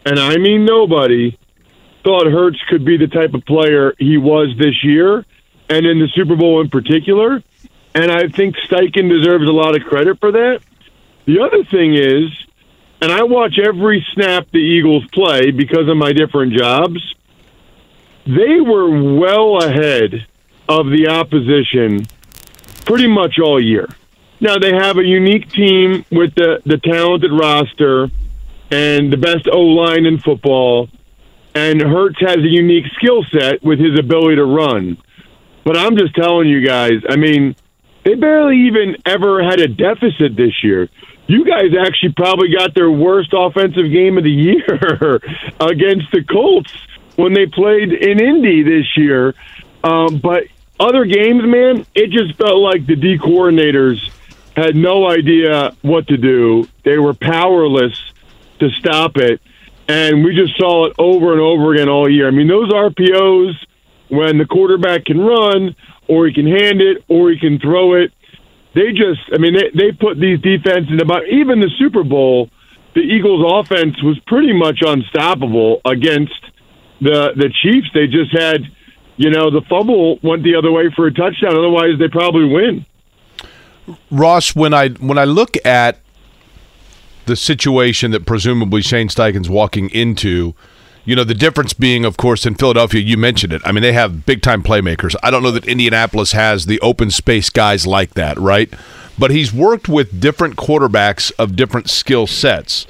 and 0.05 0.19
I 0.19 0.37
mean 0.37 0.65
nobody, 0.65 1.37
thought 2.03 2.25
Hurts 2.27 2.59
could 2.69 2.83
be 2.83 2.97
the 2.97 3.07
type 3.07 3.33
of 3.33 3.45
player 3.45 3.93
he 3.99 4.17
was 4.17 4.55
this 4.57 4.83
year, 4.83 5.25
and 5.69 5.85
in 5.85 5.99
the 5.99 6.07
Super 6.15 6.35
Bowl 6.35 6.61
in 6.61 6.69
particular. 6.69 7.43
And 7.97 8.11
I 8.11 8.27
think 8.27 8.55
Steichen 8.57 9.09
deserves 9.09 9.49
a 9.49 9.51
lot 9.51 9.75
of 9.75 9.83
credit 9.83 10.19
for 10.19 10.31
that. 10.31 10.59
The 11.25 11.41
other 11.41 11.63
thing 11.63 11.95
is, 11.95 12.29
and 13.01 13.11
I 13.11 13.23
watch 13.23 13.57
every 13.57 14.05
snap 14.13 14.51
the 14.51 14.59
Eagles 14.59 15.07
play 15.07 15.49
because 15.49 15.87
of 15.89 15.97
my 15.97 16.13
different 16.13 16.53
jobs. 16.53 17.15
They 18.27 18.61
were 18.61 19.17
well 19.17 19.63
ahead 19.63 20.27
of 20.69 20.91
the 20.91 21.07
opposition 21.07 22.05
pretty 22.85 23.07
much 23.07 23.39
all 23.39 23.59
year. 23.59 23.89
Now 24.39 24.59
they 24.59 24.75
have 24.75 24.99
a 24.99 25.03
unique 25.03 25.49
team 25.49 26.05
with 26.11 26.35
the, 26.35 26.61
the 26.67 26.77
talented 26.77 27.31
roster 27.31 28.11
and 28.69 29.11
the 29.11 29.17
best 29.17 29.47
O 29.51 29.59
line 29.59 30.05
in 30.05 30.19
football. 30.19 30.87
And 31.55 31.81
Hurts 31.81 32.19
has 32.19 32.37
a 32.37 32.47
unique 32.47 32.85
skill 32.93 33.23
set 33.31 33.63
with 33.63 33.79
his 33.79 33.97
ability 33.97 34.35
to 34.35 34.45
run. 34.45 35.01
But 35.63 35.77
I'm 35.77 35.97
just 35.97 36.13
telling 36.13 36.47
you 36.47 36.63
guys, 36.63 37.01
I 37.09 37.15
mean, 37.15 37.55
they 38.03 38.15
barely 38.15 38.67
even 38.67 38.97
ever 39.05 39.43
had 39.43 39.59
a 39.59 39.67
deficit 39.67 40.35
this 40.35 40.63
year. 40.63 40.89
You 41.27 41.43
guys 41.43 41.71
actually 41.77 42.13
probably 42.13 42.49
got 42.49 42.73
their 42.73 42.89
worst 42.89 43.33
offensive 43.33 43.91
game 43.91 44.17
of 44.17 44.23
the 44.23 44.31
year 44.31 45.15
against 45.59 46.11
the 46.11 46.23
Colts 46.23 46.71
when 47.17 47.33
they 47.33 47.45
played 47.45 47.91
in 47.91 48.21
Indy 48.21 48.63
this 48.63 48.95
year. 48.95 49.35
Um, 49.83 50.19
but 50.19 50.43
other 50.79 51.05
games, 51.05 51.43
man, 51.43 51.85
it 51.93 52.11
just 52.11 52.35
felt 52.37 52.59
like 52.59 52.85
the 52.85 52.95
D 52.95 53.17
coordinators 53.17 54.09
had 54.55 54.75
no 54.75 55.07
idea 55.09 55.75
what 55.81 56.07
to 56.07 56.17
do. 56.17 56.67
They 56.83 56.97
were 56.97 57.13
powerless 57.13 57.99
to 58.59 58.69
stop 58.71 59.17
it. 59.17 59.41
And 59.87 60.23
we 60.23 60.35
just 60.35 60.57
saw 60.57 60.85
it 60.85 60.93
over 60.97 61.31
and 61.31 61.41
over 61.41 61.73
again 61.73 61.89
all 61.89 62.09
year. 62.09 62.27
I 62.27 62.31
mean, 62.31 62.47
those 62.47 62.69
RPOs, 62.71 63.53
when 64.09 64.37
the 64.37 64.45
quarterback 64.45 65.05
can 65.05 65.19
run, 65.19 65.75
or 66.07 66.27
he 66.27 66.33
can 66.33 66.47
hand 66.47 66.81
it, 66.81 67.03
or 67.07 67.29
he 67.31 67.39
can 67.39 67.59
throw 67.59 67.93
it, 67.93 68.11
they 68.73 68.91
just, 68.91 69.21
I 69.33 69.37
mean, 69.37 69.53
they, 69.53 69.69
they 69.73 69.91
put 69.91 70.19
these 70.19 70.39
defenses 70.39 70.91
in 70.91 71.01
about, 71.01 71.27
even 71.27 71.59
the 71.59 71.69
Super 71.77 72.03
Bowl, 72.03 72.49
the 72.93 73.01
Eagles' 73.01 73.45
offense 73.45 74.01
was 74.01 74.19
pretty 74.27 74.53
much 74.53 74.79
unstoppable 74.81 75.81
against 75.85 76.33
the 76.99 77.31
the 77.35 77.51
Chiefs. 77.61 77.87
They 77.93 78.07
just 78.07 78.31
had, 78.31 78.63
you 79.17 79.29
know, 79.29 79.51
the 79.51 79.61
fumble 79.69 80.19
went 80.23 80.43
the 80.43 80.55
other 80.55 80.71
way 80.71 80.89
for 80.95 81.05
a 81.05 81.13
touchdown. 81.13 81.55
Otherwise, 81.55 81.99
they 81.99 82.07
probably 82.07 82.45
win. 82.45 82.85
Ross, 84.09 84.55
when 84.55 84.73
I 84.73 84.89
when 84.89 85.17
I 85.17 85.25
look 85.25 85.57
at 85.63 85.99
the 87.25 87.35
situation 87.35 88.11
that 88.11 88.25
presumably 88.25 88.81
Shane 88.81 89.09
Steichen's 89.09 89.49
walking 89.49 89.89
into, 89.89 90.55
you 91.07 91.15
know, 91.15 91.23
the 91.23 91.33
difference 91.33 91.71
being, 91.71 92.03
of 92.03 92.17
course, 92.17 92.45
in 92.45 92.55
Philadelphia, 92.55 92.99
you 92.99 93.15
mentioned 93.15 93.53
it. 93.53 93.61
I 93.63 93.71
mean, 93.71 93.81
they 93.81 93.93
have 93.93 94.25
big 94.25 94.41
time 94.41 94.61
playmakers. 94.61 95.15
I 95.23 95.31
don't 95.31 95.41
know 95.41 95.51
that 95.51 95.65
Indianapolis 95.65 96.33
has 96.33 96.65
the 96.65 96.81
open 96.81 97.11
space 97.11 97.49
guys 97.49 97.87
like 97.87 98.15
that, 98.15 98.37
right? 98.37 98.69
But 99.17 99.31
he's 99.31 99.53
worked 99.53 99.87
with 99.87 100.19
different 100.19 100.57
quarterbacks 100.57 101.31
of 101.39 101.55
different 101.55 101.89
skill 101.89 102.27
sets. 102.27 102.87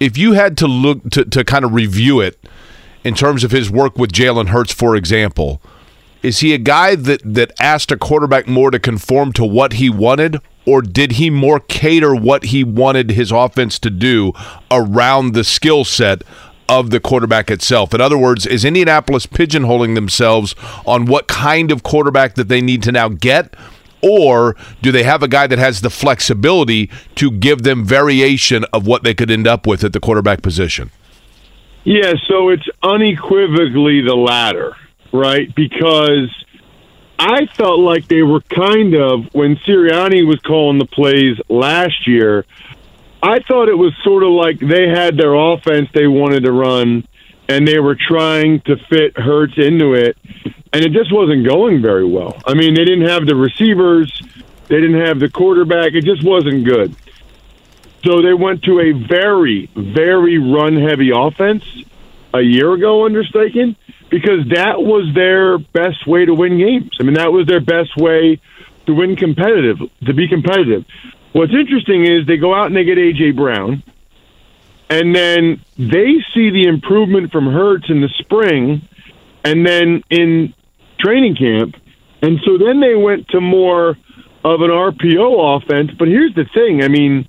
If 0.00 0.18
you 0.18 0.32
had 0.32 0.58
to 0.58 0.66
look 0.66 1.08
to, 1.10 1.24
to 1.24 1.44
kind 1.44 1.64
of 1.64 1.72
review 1.72 2.20
it 2.20 2.36
in 3.04 3.14
terms 3.14 3.44
of 3.44 3.52
his 3.52 3.70
work 3.70 3.96
with 3.96 4.10
Jalen 4.10 4.48
Hurts, 4.48 4.72
for 4.72 4.96
example, 4.96 5.62
is 6.24 6.40
he 6.40 6.52
a 6.52 6.58
guy 6.58 6.96
that 6.96 7.22
that 7.24 7.52
asked 7.60 7.92
a 7.92 7.96
quarterback 7.96 8.48
more 8.48 8.72
to 8.72 8.80
conform 8.80 9.32
to 9.34 9.44
what 9.44 9.74
he 9.74 9.88
wanted 9.88 10.40
or 10.66 10.82
did 10.82 11.12
he 11.12 11.30
more 11.30 11.60
cater 11.60 12.14
what 12.14 12.46
he 12.46 12.64
wanted 12.64 13.12
his 13.12 13.30
offense 13.30 13.78
to 13.78 13.88
do 13.88 14.32
around 14.70 15.32
the 15.32 15.44
skill 15.44 15.84
set 15.84 16.22
of 16.78 16.90
the 16.90 17.00
quarterback 17.00 17.50
itself 17.50 17.92
in 17.92 18.00
other 18.00 18.16
words 18.16 18.46
is 18.46 18.64
indianapolis 18.64 19.26
pigeonholing 19.26 19.94
themselves 19.94 20.54
on 20.86 21.04
what 21.06 21.26
kind 21.26 21.70
of 21.70 21.82
quarterback 21.82 22.34
that 22.34 22.48
they 22.48 22.60
need 22.60 22.82
to 22.82 22.92
now 22.92 23.08
get 23.08 23.54
or 24.02 24.56
do 24.80 24.90
they 24.90 25.02
have 25.02 25.22
a 25.22 25.28
guy 25.28 25.46
that 25.46 25.58
has 25.58 25.82
the 25.82 25.90
flexibility 25.90 26.90
to 27.14 27.30
give 27.30 27.64
them 27.64 27.84
variation 27.84 28.64
of 28.72 28.86
what 28.86 29.02
they 29.02 29.12
could 29.12 29.30
end 29.30 29.46
up 29.46 29.66
with 29.66 29.84
at 29.84 29.92
the 29.92 30.00
quarterback 30.00 30.42
position 30.42 30.90
Yeah, 31.84 32.14
so 32.28 32.50
it's 32.50 32.68
unequivocally 32.82 34.02
the 34.02 34.14
latter, 34.14 34.76
right? 35.12 35.52
Because 35.54 36.28
I 37.18 37.46
felt 37.56 37.80
like 37.80 38.08
they 38.08 38.22
were 38.22 38.40
kind 38.40 38.94
of 38.94 39.26
when 39.32 39.56
Sirianni 39.56 40.26
was 40.26 40.40
calling 40.40 40.78
the 40.78 40.86
plays 40.86 41.38
last 41.48 42.06
year. 42.06 42.44
I 43.22 43.40
thought 43.40 43.68
it 43.68 43.76
was 43.76 43.92
sort 44.02 44.22
of 44.22 44.30
like 44.30 44.58
they 44.58 44.88
had 44.88 45.16
their 45.16 45.34
offense 45.34 45.88
they 45.92 46.06
wanted 46.06 46.44
to 46.44 46.52
run, 46.52 47.06
and 47.48 47.68
they 47.68 47.78
were 47.78 47.96
trying 47.96 48.60
to 48.62 48.76
fit 48.88 49.18
Hurts 49.18 49.58
into 49.58 49.92
it, 49.92 50.16
and 50.72 50.84
it 50.84 50.92
just 50.92 51.12
wasn't 51.12 51.46
going 51.46 51.82
very 51.82 52.06
well. 52.06 52.40
I 52.46 52.54
mean, 52.54 52.74
they 52.74 52.84
didn't 52.84 53.08
have 53.08 53.26
the 53.26 53.36
receivers, 53.36 54.22
they 54.68 54.80
didn't 54.80 55.04
have 55.04 55.18
the 55.18 55.28
quarterback. 55.28 55.94
It 55.94 56.04
just 56.04 56.24
wasn't 56.24 56.64
good. 56.64 56.94
So 58.04 58.22
they 58.22 58.32
went 58.32 58.62
to 58.62 58.80
a 58.80 58.92
very, 58.92 59.68
very 59.74 60.38
run 60.38 60.76
heavy 60.76 61.10
offense 61.14 61.64
a 62.32 62.40
year 62.40 62.72
ago 62.72 63.04
under 63.04 63.24
Steichen 63.24 63.76
because 64.10 64.48
that 64.54 64.80
was 64.80 65.12
their 65.14 65.58
best 65.58 66.06
way 66.06 66.24
to 66.24 66.32
win 66.32 66.58
games. 66.58 66.96
I 67.00 67.02
mean, 67.02 67.14
that 67.14 67.32
was 67.32 67.46
their 67.46 67.60
best 67.60 67.96
way 67.96 68.40
to 68.86 68.94
win 68.94 69.16
competitive, 69.16 69.78
to 70.06 70.14
be 70.14 70.28
competitive. 70.28 70.84
What's 71.32 71.52
interesting 71.54 72.04
is 72.04 72.26
they 72.26 72.36
go 72.36 72.54
out 72.54 72.66
and 72.66 72.76
they 72.76 72.84
get 72.84 72.98
AJ 72.98 73.36
Brown, 73.36 73.82
and 74.88 75.14
then 75.14 75.64
they 75.78 76.24
see 76.34 76.50
the 76.50 76.64
improvement 76.64 77.30
from 77.30 77.46
Hurts 77.46 77.88
in 77.88 78.00
the 78.00 78.08
spring, 78.18 78.82
and 79.44 79.64
then 79.64 80.02
in 80.10 80.54
training 80.98 81.36
camp, 81.36 81.76
and 82.22 82.40
so 82.44 82.58
then 82.58 82.80
they 82.80 82.96
went 82.96 83.28
to 83.28 83.40
more 83.40 83.90
of 84.44 84.60
an 84.60 84.70
RPO 84.70 85.56
offense. 85.56 85.92
But 85.96 86.08
here's 86.08 86.34
the 86.34 86.46
thing: 86.52 86.82
I 86.82 86.88
mean, 86.88 87.28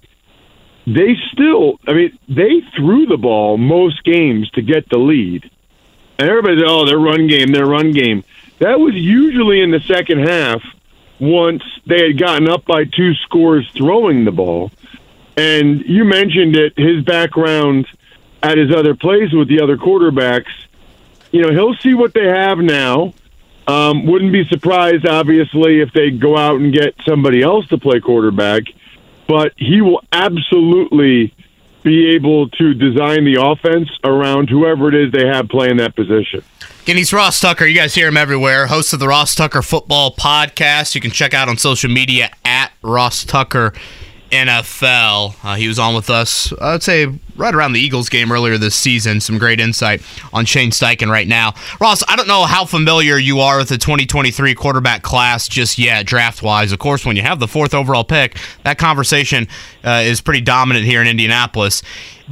they 0.87 1.15
still, 1.31 1.79
I 1.87 1.93
mean, 1.93 2.17
they 2.27 2.61
threw 2.75 3.05
the 3.05 3.17
ball 3.17 3.57
most 3.57 4.03
games 4.03 4.49
to 4.51 4.63
get 4.63 4.89
the 4.89 4.97
lead, 4.97 5.49
and 6.17 6.27
everybody 6.27 6.57
said, 6.57 6.67
"Oh, 6.67 6.85
their 6.87 6.99
run 6.99 7.27
game, 7.27 7.51
their 7.51 7.67
run 7.67 7.91
game." 7.91 8.23
That 8.59 8.79
was 8.79 8.95
usually 8.95 9.61
in 9.61 9.69
the 9.69 9.79
second 9.81 10.27
half 10.27 10.61
once 11.21 11.61
they 11.85 12.07
had 12.07 12.17
gotten 12.17 12.49
up 12.49 12.65
by 12.65 12.83
two 12.83 13.13
scores 13.13 13.69
throwing 13.77 14.25
the 14.25 14.31
ball. 14.31 14.71
And 15.37 15.81
you 15.85 16.03
mentioned 16.03 16.57
it, 16.57 16.73
his 16.75 17.03
background 17.03 17.87
at 18.41 18.57
his 18.57 18.73
other 18.75 18.95
plays 18.95 19.31
with 19.31 19.47
the 19.47 19.61
other 19.61 19.77
quarterbacks. 19.77 20.51
You 21.31 21.43
know, 21.43 21.51
he'll 21.51 21.75
see 21.75 21.93
what 21.93 22.13
they 22.13 22.25
have 22.25 22.57
now. 22.57 23.13
Um, 23.67 24.07
wouldn't 24.07 24.33
be 24.33 24.45
surprised, 24.45 25.07
obviously, 25.07 25.79
if 25.79 25.93
they 25.93 26.09
go 26.09 26.35
out 26.35 26.59
and 26.59 26.73
get 26.73 26.95
somebody 27.07 27.43
else 27.43 27.67
to 27.67 27.77
play 27.77 27.99
quarterback. 27.99 28.63
But 29.27 29.53
he 29.55 29.81
will 29.81 30.03
absolutely 30.11 31.33
be 31.83 32.15
able 32.15 32.49
to 32.49 32.73
design 32.73 33.25
the 33.25 33.37
offense 33.41 33.89
around 34.03 34.49
whoever 34.49 34.89
it 34.89 34.95
is 34.95 35.11
they 35.11 35.27
have 35.27 35.49
playing 35.49 35.77
that 35.77 35.95
position. 35.95 36.43
Again, 36.83 36.97
he's 36.97 37.13
Ross 37.13 37.39
Tucker. 37.39 37.67
You 37.67 37.75
guys 37.75 37.93
hear 37.93 38.07
him 38.07 38.17
everywhere. 38.17 38.65
Host 38.65 38.91
of 38.91 38.99
the 38.99 39.07
Ross 39.07 39.35
Tucker 39.35 39.61
Football 39.61 40.15
Podcast. 40.15 40.95
You 40.95 41.01
can 41.01 41.11
check 41.11 41.31
out 41.31 41.47
on 41.47 41.57
social 41.57 41.91
media 41.91 42.31
at 42.43 42.71
Ross 42.81 43.23
Tucker 43.23 43.71
NFL. 44.31 45.35
Uh, 45.43 45.55
he 45.55 45.67
was 45.67 45.77
on 45.77 45.93
with 45.93 46.09
us, 46.09 46.53
I'd 46.59 46.83
say, 46.83 47.07
right 47.35 47.53
around 47.53 47.73
the 47.73 47.79
Eagles 47.79 48.09
game 48.09 48.31
earlier 48.31 48.57
this 48.57 48.75
season. 48.75 49.19
Some 49.19 49.37
great 49.37 49.59
insight 49.59 50.01
on 50.33 50.45
Shane 50.45 50.71
Steichen 50.71 51.09
right 51.09 51.27
now. 51.27 51.53
Ross, 51.79 52.03
I 52.07 52.15
don't 52.15 52.27
know 52.27 52.45
how 52.45 52.65
familiar 52.65 53.17
you 53.17 53.39
are 53.39 53.57
with 53.57 53.69
the 53.69 53.77
2023 53.77 54.55
quarterback 54.55 55.03
class 55.03 55.47
just 55.47 55.77
yet, 55.77 56.05
draft 56.05 56.41
wise. 56.41 56.71
Of 56.71 56.79
course, 56.79 57.05
when 57.05 57.15
you 57.15 57.21
have 57.21 57.39
the 57.39 57.47
fourth 57.47 57.73
overall 57.73 58.03
pick, 58.03 58.37
that 58.63 58.77
conversation 58.77 59.47
uh, 59.83 60.01
is 60.03 60.21
pretty 60.21 60.41
dominant 60.41 60.85
here 60.85 61.01
in 61.01 61.07
Indianapolis. 61.07 61.83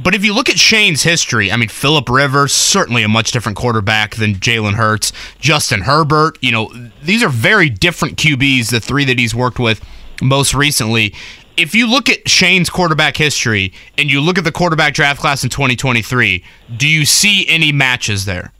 But 0.02 0.14
if 0.14 0.24
you 0.24 0.34
look 0.34 0.48
at 0.48 0.58
Shane's 0.58 1.02
history, 1.02 1.52
I 1.52 1.56
mean, 1.56 1.68
Philip 1.68 2.08
Rivers, 2.08 2.54
certainly 2.54 3.02
a 3.02 3.08
much 3.08 3.32
different 3.32 3.58
quarterback 3.58 4.16
than 4.16 4.36
Jalen 4.36 4.74
Hurts. 4.74 5.12
Justin 5.38 5.82
Herbert, 5.82 6.38
you 6.40 6.52
know, 6.52 6.72
these 7.02 7.22
are 7.22 7.28
very 7.28 7.68
different 7.68 8.16
QBs, 8.16 8.70
the 8.70 8.80
three 8.80 9.04
that 9.04 9.18
he's 9.18 9.34
worked 9.34 9.58
with 9.58 9.84
most 10.22 10.54
recently 10.54 11.14
if 11.60 11.74
you 11.74 11.86
look 11.86 12.08
at 12.08 12.26
Shane's 12.26 12.70
quarterback 12.70 13.18
history 13.18 13.74
and 13.98 14.10
you 14.10 14.22
look 14.22 14.38
at 14.38 14.44
the 14.44 14.52
quarterback 14.52 14.94
draft 14.94 15.20
class 15.20 15.44
in 15.44 15.50
2023, 15.50 16.42
do 16.76 16.88
you 16.88 17.04
see 17.04 17.46
any 17.48 17.70
matches 17.70 18.24
there? 18.24 18.52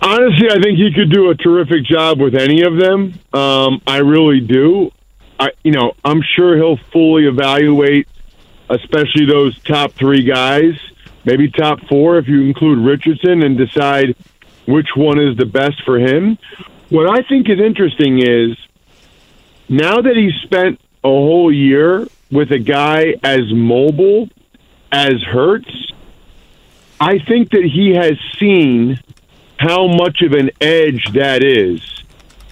Honestly, 0.00 0.48
I 0.48 0.60
think 0.62 0.78
he 0.78 0.92
could 0.94 1.10
do 1.10 1.30
a 1.30 1.34
terrific 1.34 1.84
job 1.84 2.20
with 2.20 2.36
any 2.36 2.62
of 2.62 2.76
them. 2.76 3.18
Um, 3.32 3.82
I 3.88 3.98
really 3.98 4.38
do. 4.38 4.92
I, 5.40 5.48
you 5.64 5.72
know, 5.72 5.94
I'm 6.04 6.22
sure 6.36 6.56
he'll 6.56 6.78
fully 6.92 7.26
evaluate, 7.26 8.06
especially 8.70 9.26
those 9.26 9.58
top 9.64 9.92
three 9.92 10.22
guys, 10.22 10.74
maybe 11.24 11.50
top 11.50 11.80
four 11.88 12.18
if 12.18 12.28
you 12.28 12.42
include 12.42 12.78
Richardson, 12.78 13.42
and 13.42 13.58
decide 13.58 14.14
which 14.66 14.88
one 14.94 15.18
is 15.18 15.36
the 15.36 15.46
best 15.46 15.82
for 15.84 15.98
him. 15.98 16.38
What 16.88 17.10
I 17.10 17.26
think 17.28 17.48
is 17.50 17.58
interesting 17.58 18.22
is 18.22 18.56
now 19.68 20.00
that 20.00 20.16
he's 20.16 20.34
spent 20.42 20.80
a 21.04 21.08
whole 21.08 21.52
year 21.52 22.06
with 22.30 22.50
a 22.52 22.58
guy 22.58 23.14
as 23.22 23.52
mobile 23.52 24.28
as 24.90 25.22
Hurts, 25.22 25.92
I 27.00 27.18
think 27.18 27.50
that 27.50 27.64
he 27.64 27.94
has 27.94 28.18
seen 28.38 29.00
how 29.58 29.86
much 29.86 30.22
of 30.22 30.32
an 30.32 30.50
edge 30.60 31.12
that 31.12 31.44
is 31.44 31.82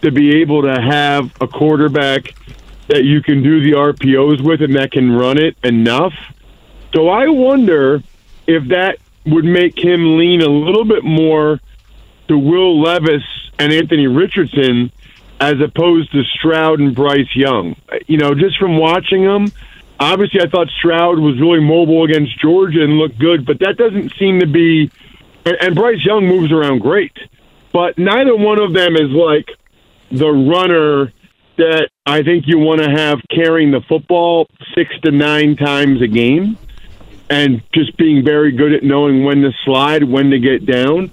to 0.02 0.10
be 0.10 0.40
able 0.40 0.62
to 0.62 0.80
have 0.80 1.32
a 1.40 1.48
quarterback 1.48 2.34
that 2.88 3.04
you 3.04 3.22
can 3.22 3.42
do 3.42 3.60
the 3.60 3.72
RPOs 3.72 4.42
with 4.42 4.62
and 4.62 4.76
that 4.76 4.92
can 4.92 5.10
run 5.12 5.38
it 5.38 5.56
enough. 5.64 6.12
So 6.94 7.08
I 7.08 7.28
wonder 7.28 8.02
if 8.46 8.68
that 8.68 8.98
would 9.24 9.44
make 9.44 9.78
him 9.78 10.16
lean 10.16 10.42
a 10.42 10.48
little 10.48 10.84
bit 10.84 11.02
more 11.02 11.60
to 12.28 12.38
Will 12.38 12.80
Levis 12.80 13.24
and 13.58 13.72
Anthony 13.72 14.06
Richardson 14.06 14.92
as 15.40 15.54
opposed 15.60 16.12
to 16.12 16.22
Stroud 16.38 16.80
and 16.80 16.94
Bryce 16.94 17.34
Young. 17.34 17.76
You 18.06 18.18
know, 18.18 18.34
just 18.34 18.58
from 18.58 18.78
watching 18.78 19.24
them, 19.24 19.46
obviously 20.00 20.40
I 20.40 20.48
thought 20.48 20.68
Stroud 20.78 21.18
was 21.18 21.38
really 21.40 21.60
mobile 21.60 22.04
against 22.04 22.38
Georgia 22.40 22.82
and 22.82 22.94
looked 22.98 23.18
good, 23.18 23.44
but 23.44 23.58
that 23.60 23.76
doesn't 23.76 24.12
seem 24.18 24.40
to 24.40 24.46
be. 24.46 24.90
And 25.44 25.74
Bryce 25.74 26.04
Young 26.04 26.26
moves 26.26 26.50
around 26.52 26.80
great, 26.80 27.16
but 27.72 27.98
neither 27.98 28.34
one 28.34 28.60
of 28.60 28.72
them 28.72 28.96
is 28.96 29.10
like 29.10 29.48
the 30.10 30.30
runner 30.30 31.12
that 31.56 31.88
I 32.04 32.22
think 32.22 32.46
you 32.46 32.58
want 32.58 32.82
to 32.82 32.90
have 32.90 33.20
carrying 33.30 33.70
the 33.70 33.80
football 33.80 34.46
six 34.74 34.90
to 35.04 35.10
nine 35.10 35.56
times 35.56 36.02
a 36.02 36.06
game 36.06 36.58
and 37.28 37.62
just 37.74 37.96
being 37.96 38.24
very 38.24 38.52
good 38.52 38.72
at 38.72 38.82
knowing 38.82 39.24
when 39.24 39.42
to 39.42 39.52
slide, 39.64 40.04
when 40.04 40.30
to 40.30 40.38
get 40.38 40.66
down. 40.66 41.10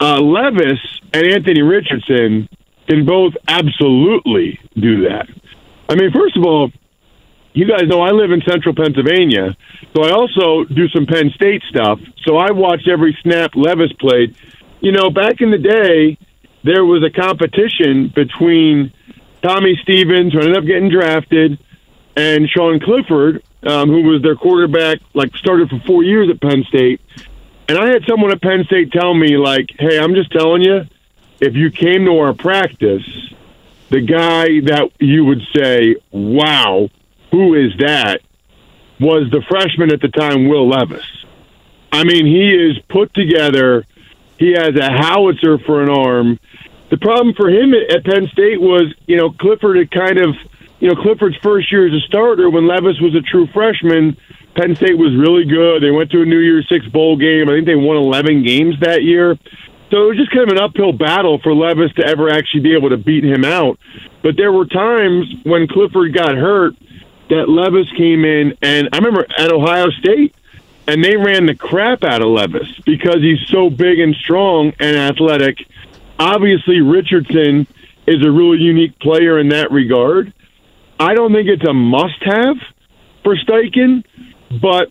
Uh, 0.00 0.20
Levis 0.20 0.80
and 1.12 1.26
Anthony 1.26 1.62
Richardson 1.62 2.48
can 2.88 3.04
both 3.04 3.34
absolutely 3.46 4.58
do 4.74 5.08
that. 5.08 5.28
I 5.88 5.94
mean, 5.94 6.10
first 6.12 6.36
of 6.36 6.44
all, 6.44 6.70
you 7.52 7.66
guys 7.66 7.86
know 7.86 8.00
I 8.00 8.10
live 8.10 8.30
in 8.30 8.40
central 8.42 8.74
Pennsylvania, 8.74 9.56
so 9.94 10.02
I 10.02 10.10
also 10.10 10.64
do 10.64 10.88
some 10.88 11.06
Penn 11.06 11.30
State 11.34 11.62
stuff. 11.68 11.98
So 12.24 12.36
I 12.36 12.50
watched 12.52 12.88
every 12.88 13.16
snap 13.22 13.56
Levis 13.56 13.92
played. 13.94 14.36
You 14.80 14.92
know, 14.92 15.10
back 15.10 15.40
in 15.40 15.50
the 15.50 15.58
day, 15.58 16.18
there 16.62 16.84
was 16.84 17.02
a 17.02 17.10
competition 17.10 18.12
between 18.14 18.92
Tommy 19.42 19.78
Stevens, 19.82 20.32
who 20.32 20.40
ended 20.40 20.56
up 20.56 20.64
getting 20.64 20.90
drafted, 20.90 21.58
and 22.16 22.48
Sean 22.48 22.80
Clifford, 22.80 23.42
um, 23.62 23.88
who 23.88 24.02
was 24.02 24.22
their 24.22 24.36
quarterback, 24.36 24.98
like 25.14 25.34
started 25.36 25.68
for 25.68 25.80
four 25.86 26.02
years 26.02 26.30
at 26.30 26.40
Penn 26.40 26.64
State. 26.68 27.00
And 27.68 27.76
I 27.78 27.88
had 27.88 28.04
someone 28.08 28.30
at 28.30 28.40
Penn 28.40 28.64
State 28.64 28.92
tell 28.92 29.14
me, 29.14 29.36
like, 29.36 29.66
hey, 29.78 29.98
I'm 29.98 30.14
just 30.14 30.30
telling 30.32 30.62
you, 30.62 30.82
if 31.40 31.54
you 31.54 31.70
came 31.70 32.04
to 32.04 32.18
our 32.18 32.34
practice, 32.34 33.04
the 33.90 34.00
guy 34.00 34.60
that 34.60 34.90
you 34.98 35.24
would 35.24 35.42
say, 35.54 35.96
wow, 36.10 36.88
who 37.30 37.54
is 37.54 37.72
that, 37.78 38.20
was 39.00 39.30
the 39.30 39.42
freshman 39.48 39.92
at 39.92 40.00
the 40.00 40.08
time, 40.08 40.48
Will 40.48 40.68
Levis. 40.68 41.04
I 41.92 42.04
mean, 42.04 42.26
he 42.26 42.50
is 42.50 42.78
put 42.88 43.14
together. 43.14 43.86
He 44.38 44.52
has 44.52 44.74
a 44.76 44.90
howitzer 44.90 45.58
for 45.58 45.82
an 45.82 45.88
arm. 45.88 46.38
The 46.90 46.96
problem 46.96 47.34
for 47.34 47.48
him 47.48 47.74
at 47.74 48.04
Penn 48.04 48.28
State 48.28 48.60
was, 48.60 48.92
you 49.06 49.16
know, 49.16 49.30
Clifford 49.30 49.76
had 49.76 49.90
kind 49.90 50.18
of, 50.18 50.34
you 50.80 50.88
know, 50.88 51.00
Clifford's 51.00 51.36
first 51.36 51.70
year 51.70 51.86
as 51.86 51.92
a 51.92 52.04
starter 52.06 52.50
when 52.50 52.66
Levis 52.66 53.00
was 53.00 53.14
a 53.14 53.20
true 53.20 53.46
freshman. 53.48 54.16
Penn 54.54 54.74
State 54.74 54.96
was 54.96 55.14
really 55.14 55.44
good. 55.44 55.82
They 55.82 55.90
went 55.90 56.10
to 56.10 56.22
a 56.22 56.24
New 56.24 56.38
Year's 56.38 56.68
Six 56.68 56.86
bowl 56.86 57.16
game. 57.16 57.48
I 57.48 57.52
think 57.52 57.66
they 57.66 57.76
won 57.76 57.96
11 57.96 58.42
games 58.42 58.80
that 58.80 59.02
year. 59.02 59.38
So 59.90 60.04
it 60.04 60.08
was 60.08 60.16
just 60.18 60.30
kind 60.30 60.50
of 60.50 60.56
an 60.56 60.62
uphill 60.62 60.92
battle 60.92 61.38
for 61.38 61.54
Levis 61.54 61.92
to 61.94 62.04
ever 62.04 62.28
actually 62.28 62.60
be 62.60 62.74
able 62.74 62.90
to 62.90 62.98
beat 62.98 63.24
him 63.24 63.44
out. 63.44 63.78
But 64.22 64.36
there 64.36 64.52
were 64.52 64.66
times 64.66 65.26
when 65.44 65.66
Clifford 65.66 66.12
got 66.12 66.36
hurt 66.36 66.74
that 67.30 67.48
Levis 67.48 67.90
came 67.96 68.24
in, 68.24 68.56
and 68.60 68.88
I 68.92 68.98
remember 68.98 69.26
at 69.38 69.50
Ohio 69.50 69.90
State, 69.90 70.34
and 70.86 71.04
they 71.04 71.16
ran 71.16 71.46
the 71.46 71.54
crap 71.54 72.02
out 72.04 72.22
of 72.22 72.28
Levis 72.28 72.68
because 72.84 73.20
he's 73.20 73.40
so 73.48 73.70
big 73.70 73.98
and 73.98 74.14
strong 74.14 74.72
and 74.78 74.96
athletic. 74.96 75.58
Obviously, 76.18 76.80
Richardson 76.80 77.66
is 78.06 78.24
a 78.24 78.30
really 78.30 78.58
unique 78.58 78.98
player 78.98 79.38
in 79.38 79.48
that 79.50 79.70
regard. 79.70 80.32
I 80.98 81.14
don't 81.14 81.32
think 81.32 81.48
it's 81.48 81.66
a 81.66 81.74
must 81.74 82.22
have 82.24 82.56
for 83.22 83.36
Steichen, 83.36 84.04
but 84.60 84.90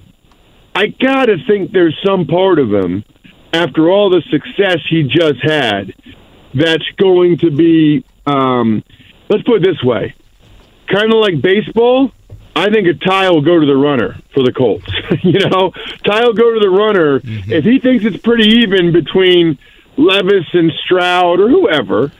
I 0.75 0.87
got 0.87 1.25
to 1.25 1.37
think 1.47 1.71
there's 1.71 1.97
some 2.05 2.27
part 2.27 2.59
of 2.59 2.71
him 2.71 3.03
after 3.57 3.89
all 3.89 4.09
the 4.09 4.21
success 4.29 4.77
he 4.89 5.03
just 5.03 5.41
had, 5.41 5.93
that's 6.53 6.87
going 6.97 7.37
to 7.39 7.51
be, 7.51 8.05
um, 8.25 8.83
let's 9.29 9.43
put 9.43 9.61
it 9.61 9.65
this 9.65 9.83
way, 9.83 10.13
kind 10.87 11.11
of 11.13 11.19
like 11.19 11.41
baseball. 11.41 12.11
I 12.55 12.69
think 12.71 12.87
a 12.87 12.93
tie 12.93 13.29
will 13.29 13.41
go 13.41 13.59
to 13.59 13.65
the 13.65 13.75
runner 13.75 14.15
for 14.33 14.43
the 14.43 14.51
Colts. 14.51 14.87
you 15.23 15.39
know, 15.39 15.71
tie 16.05 16.23
will 16.25 16.33
go 16.33 16.53
to 16.53 16.59
the 16.59 16.69
runner 16.69 17.19
Mm-hmm. 17.19 17.51
if 17.51 17.63
he 17.63 17.79
thinks 17.79 18.03
it's 18.05 18.17
pretty 18.17 18.61
even 18.63 18.91
between 18.91 19.59
Levis 19.97 20.45
and 20.53 20.71
Stroud 20.85 21.39
or 21.39 21.49
whoever. 21.49 22.11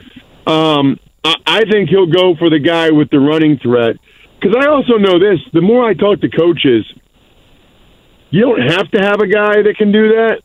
Um, 0.46 1.00
I, 1.24 1.36
I 1.46 1.62
think 1.72 1.90
he'll 1.90 2.12
go 2.12 2.36
for 2.36 2.50
the 2.50 2.60
guy 2.60 2.92
with 2.92 3.10
the 3.10 3.20
running 3.20 3.58
threat. 3.58 3.96
Because 4.40 4.56
I 4.56 4.68
also 4.68 4.98
know 4.98 5.18
this: 5.18 5.40
the 5.54 5.62
more 5.62 5.84
I 5.84 5.94
talk 5.96 6.22
to 6.22 6.30
coaches, 6.30 6.86
you 8.30 8.42
don't 8.42 8.62
have 8.62 8.92
to 8.92 9.00
have 9.00 9.20
a 9.22 9.28
guy 9.28 9.64
that 9.64 9.76
can 9.78 9.92
do 9.92 10.10
that. 10.10 10.42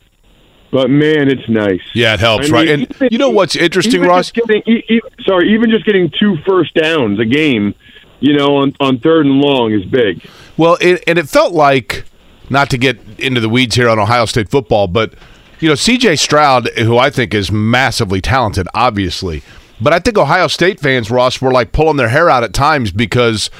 But 0.73 0.89
man, 0.89 1.29
it's 1.29 1.47
nice. 1.47 1.81
Yeah, 1.93 2.15
it 2.15 2.19
helps, 2.19 2.49
I 2.49 2.53
right? 2.53 2.67
mean, 2.67 2.87
And 2.99 3.11
you 3.11 3.19
know 3.19 3.29
what's 3.29 3.55
interesting, 3.55 4.01
Ross? 4.01 4.31
Getting, 4.31 4.63
sorry, 5.23 5.53
even 5.53 5.69
just 5.69 5.85
getting 5.85 6.09
two 6.19 6.35
first 6.47 6.73
downs 6.73 7.19
a 7.19 7.25
game, 7.25 7.75
you 8.19 8.35
know, 8.35 8.57
on, 8.57 8.75
on 8.79 8.97
third 8.97 9.27
and 9.27 9.35
long 9.35 9.71
is 9.71 9.85
big. 9.85 10.27
Well, 10.57 10.79
it, 10.81 11.03
and 11.05 11.19
it 11.19 11.29
felt 11.29 11.53
like, 11.53 12.05
not 12.49 12.71
to 12.71 12.79
get 12.79 12.99
into 13.19 13.39
the 13.39 13.49
weeds 13.49 13.75
here 13.75 13.87
on 13.87 13.99
Ohio 13.99 14.25
State 14.25 14.49
football, 14.49 14.87
but 14.87 15.13
you 15.59 15.69
know, 15.69 15.75
C.J. 15.75 16.15
Stroud, 16.15 16.67
who 16.79 16.97
I 16.97 17.11
think 17.11 17.35
is 17.35 17.51
massively 17.51 18.19
talented, 18.19 18.67
obviously, 18.73 19.43
but 19.79 19.93
I 19.93 19.99
think 19.99 20.17
Ohio 20.17 20.47
State 20.47 20.79
fans, 20.79 21.11
Ross, 21.11 21.39
were 21.39 21.51
like 21.51 21.71
pulling 21.71 21.97
their 21.97 22.09
hair 22.09 22.31
out 22.31 22.43
at 22.43 22.51
times 22.51 22.91
because 22.91 23.51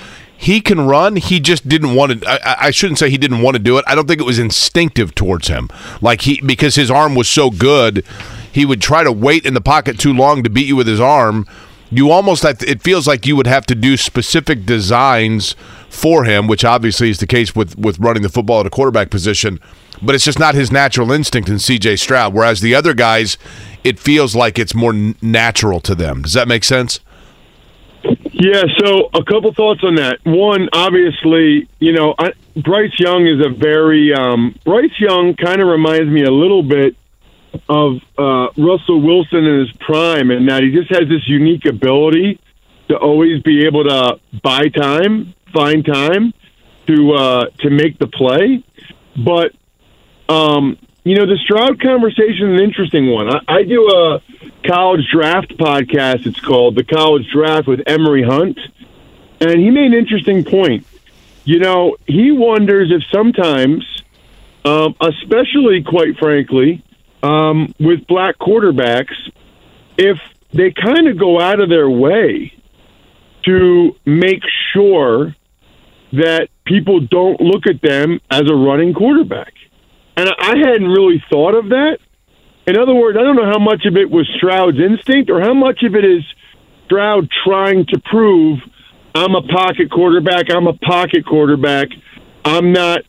he 0.44 0.60
can 0.60 0.82
run. 0.82 1.16
He 1.16 1.40
just 1.40 1.70
didn't 1.70 1.96
want 1.96 2.22
to. 2.22 2.30
I, 2.30 2.68
I 2.68 2.72
shouldn't 2.72 3.00
say 3.00 3.10
he 3.10 3.18
didn't 3.18 3.42
want 3.42 3.56
to 3.56 3.64
do 3.64 3.78
it. 3.78 3.86
I 3.88 3.96
don't 3.96 4.10
think 4.10 4.20
it 4.20 4.26
was 4.26 4.40
instinctive 4.40 5.16
towards 5.16 5.48
him. 5.48 5.70
Like 6.02 6.24
he 6.24 6.42
because 6.42 6.76
his 6.76 6.92
arm 6.92 7.16
was 7.16 7.30
so 7.30 7.50
good, 7.50 8.06
he 8.52 8.66
would 8.66 8.82
try 8.82 9.06
to 9.06 9.12
wait 9.12 9.46
in 9.46 9.54
the 9.54 9.62
pocket 9.62 9.98
too 9.98 10.12
long 10.12 10.44
to 10.44 10.50
beat 10.50 10.68
you 10.68 10.76
with 10.76 10.86
his 10.86 11.00
arm. 11.00 11.48
You 11.90 12.12
almost 12.12 12.44
it 12.44 12.82
feels 12.82 13.08
like 13.08 13.26
you 13.26 13.38
would 13.38 13.48
have 13.48 13.66
to 13.68 13.76
do 13.76 13.96
specific 13.96 14.66
designs 14.66 15.56
for 15.88 16.26
him, 16.26 16.48
which 16.48 16.66
obviously 16.66 17.10
is 17.10 17.20
the 17.20 17.28
case 17.28 17.56
with 17.56 17.78
with 17.78 17.98
running 18.00 18.24
the 18.24 18.30
football 18.30 18.60
at 18.60 18.66
a 18.66 18.70
quarterback 18.70 19.10
position. 19.10 19.62
But 20.02 20.14
it's 20.14 20.26
just 20.26 20.40
not 20.40 20.56
his 20.56 20.74
natural 20.74 21.14
instinct 21.14 21.48
in 21.48 21.58
C.J. 21.58 21.96
Stroud. 21.96 22.34
Whereas 22.34 22.60
the 22.60 22.76
other 22.76 22.94
guys, 22.94 23.38
it 23.86 23.98
feels 23.98 24.36
like 24.36 24.60
it's 24.60 24.76
more 24.76 24.92
natural 25.22 25.80
to 25.80 25.96
them. 25.96 26.24
Does 26.24 26.34
that 26.34 26.50
make 26.50 26.66
sense? 26.66 27.00
Yeah, 28.04 28.64
so 28.80 29.10
a 29.14 29.24
couple 29.24 29.54
thoughts 29.54 29.82
on 29.84 29.96
that. 29.96 30.20
One, 30.26 30.68
obviously, 30.74 31.70
you 31.80 31.94
know, 31.94 32.14
I, 32.18 32.32
Bryce 32.62 33.00
Young 33.00 33.26
is 33.26 33.46
a 33.46 33.50
very 33.50 34.14
um, 34.14 34.60
Bryce 34.66 35.00
Young 35.00 35.36
kind 35.36 35.62
of 35.62 35.68
reminds 35.68 36.12
me 36.12 36.24
a 36.24 36.32
little 36.32 36.64
bit 36.64 36.96
of 37.70 37.98
uh, 38.18 38.48
Russell 38.58 39.02
Wilson 39.02 39.46
in 39.46 39.60
his 39.60 39.72
prime, 39.78 40.32
in 40.32 40.48
that 40.48 40.64
he 40.64 40.72
just 40.72 40.90
has 40.90 41.08
this 41.08 41.28
unique 41.28 41.66
ability 41.66 42.40
to 42.90 42.98
always 42.98 43.42
be 43.44 43.66
able 43.66 43.84
to 43.86 44.20
buy 44.42 44.68
time, 44.68 45.34
find 45.54 45.86
time 45.86 46.34
to 46.88 47.14
uh, 47.14 47.46
to 47.60 47.70
make 47.70 47.98
the 48.00 48.08
play. 48.08 48.64
But 49.16 49.54
um, 50.28 50.78
you 51.04 51.16
know, 51.16 51.26
the 51.26 51.38
Stroud 51.44 51.82
conversation 51.82 52.54
is 52.54 52.60
an 52.60 52.64
interesting 52.64 53.12
one. 53.12 53.30
I, 53.30 53.42
I 53.48 53.64
do 53.64 53.90
a 53.90 54.22
college 54.66 55.06
draft 55.12 55.58
podcast. 55.58 56.26
It's 56.26 56.40
called 56.40 56.76
the 56.76 56.84
College 56.84 57.30
Draft 57.32 57.68
with 57.68 57.82
Emory 57.86 58.24
Hunt, 58.24 58.58
and 59.42 59.60
he 59.60 59.70
made 59.70 59.88
an 59.88 59.94
interesting 59.94 60.46
point. 60.46 60.86
You 61.44 61.60
know, 61.60 61.98
he 62.08 62.32
wonders 62.32 62.90
if 62.90 63.04
sometimes, 63.12 63.84
um, 64.64 64.96
especially 65.02 65.84
quite 65.84 66.18
frankly, 66.18 66.84
um, 67.22 67.74
with 67.80 68.08
black 68.08 68.38
quarterbacks, 68.38 69.16
if 69.98 70.18
they 70.54 70.72
kind 70.72 71.10
of 71.10 71.20
go 71.20 71.40
out 71.40 71.60
of 71.60 71.68
their 71.68 71.90
way 71.90 72.54
to 73.46 73.96
make 74.06 74.44
sure 74.72 75.36
that 76.14 76.48
people 76.66 77.02
don't 77.02 77.42
look 77.42 77.68
at 77.68 77.82
them 77.82 78.22
as 78.30 78.44
a 78.50 78.56
running 78.56 78.94
quarterback. 78.94 79.54
And 80.16 80.30
I 80.30 80.58
hadn't 80.58 80.88
really 80.88 81.24
thought 81.30 81.56
of 81.56 81.70
that. 81.70 81.98
In 82.66 82.78
other 82.78 82.94
words, 82.94 83.18
I 83.18 83.24
don't 83.24 83.36
know 83.36 83.52
how 83.52 83.60
much 83.60 83.86
of 83.86 83.98
it 83.98 84.10
was 84.10 84.28
Stroud's 84.38 84.80
instinct 84.80 85.30
or 85.30 85.42
how 85.42 85.54
much 85.54 85.84
of 85.84 85.96
it 85.96 86.06
is 86.06 86.24
Stroud 86.86 87.28
trying 87.44 87.86
to 87.88 88.00
prove 88.00 88.60
I'm 89.16 89.36
a 89.36 89.42
pocket 89.42 89.92
quarterback, 89.92 90.46
I'm 90.50 90.68
a 90.68 90.74
pocket 90.74 91.26
quarterback, 91.26 91.90
I'm 92.46 92.72
not 92.72 93.02